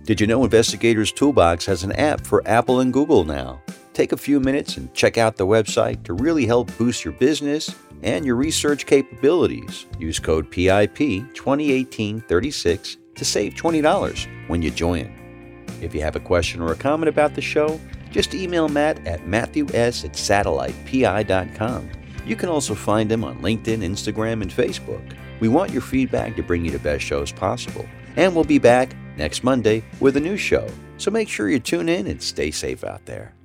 Did 0.03 0.21
you 0.21 0.27
know 0.27 0.43
Investigators 0.43 1.11
Toolbox 1.11 1.65
has 1.65 1.83
an 1.83 1.91
app 1.93 2.25
for 2.25 2.47
Apple 2.47 2.79
and 2.79 2.93
Google 2.93 3.25
now? 3.25 3.61
Take 3.93 4.11
a 4.11 4.17
few 4.17 4.39
minutes 4.39 4.77
and 4.77 4.93
check 4.93 5.17
out 5.17 5.37
the 5.37 5.47
website 5.47 6.03
to 6.03 6.13
really 6.13 6.45
help 6.45 6.75
boost 6.77 7.03
your 7.03 7.15
business 7.15 7.75
and 8.03 8.23
your 8.23 8.35
research 8.35 8.85
capabilities. 8.85 9.87
Use 9.97 10.19
code 10.19 10.51
PIP 10.51 10.97
2018-36 11.33 12.97
to 13.15 13.25
save 13.25 13.55
$20 13.55 14.49
when 14.49 14.61
you 14.61 14.69
join. 14.69 15.11
If 15.81 15.95
you 15.95 16.01
have 16.01 16.15
a 16.15 16.19
question 16.19 16.61
or 16.61 16.71
a 16.71 16.75
comment 16.75 17.09
about 17.09 17.33
the 17.33 17.41
show, 17.41 17.79
just 18.17 18.33
email 18.33 18.67
Matt 18.67 19.05
at 19.05 19.27
matthews 19.27 20.03
at 20.03 20.13
satellitepi.com. 20.13 21.89
You 22.25 22.35
can 22.35 22.49
also 22.49 22.73
find 22.73 23.11
him 23.11 23.23
on 23.23 23.37
LinkedIn, 23.43 23.83
Instagram, 23.83 24.41
and 24.41 24.49
Facebook. 24.49 25.15
We 25.39 25.49
want 25.49 25.71
your 25.71 25.83
feedback 25.83 26.35
to 26.35 26.41
bring 26.41 26.65
you 26.65 26.71
the 26.71 26.79
best 26.79 27.03
shows 27.03 27.31
possible. 27.31 27.85
And 28.15 28.33
we'll 28.33 28.43
be 28.43 28.57
back 28.57 28.95
next 29.17 29.43
Monday 29.43 29.83
with 29.99 30.17
a 30.17 30.19
new 30.19 30.35
show. 30.35 30.67
So 30.97 31.11
make 31.11 31.29
sure 31.29 31.47
you 31.47 31.59
tune 31.59 31.89
in 31.89 32.07
and 32.07 32.19
stay 32.19 32.49
safe 32.49 32.83
out 32.83 33.05
there. 33.05 33.36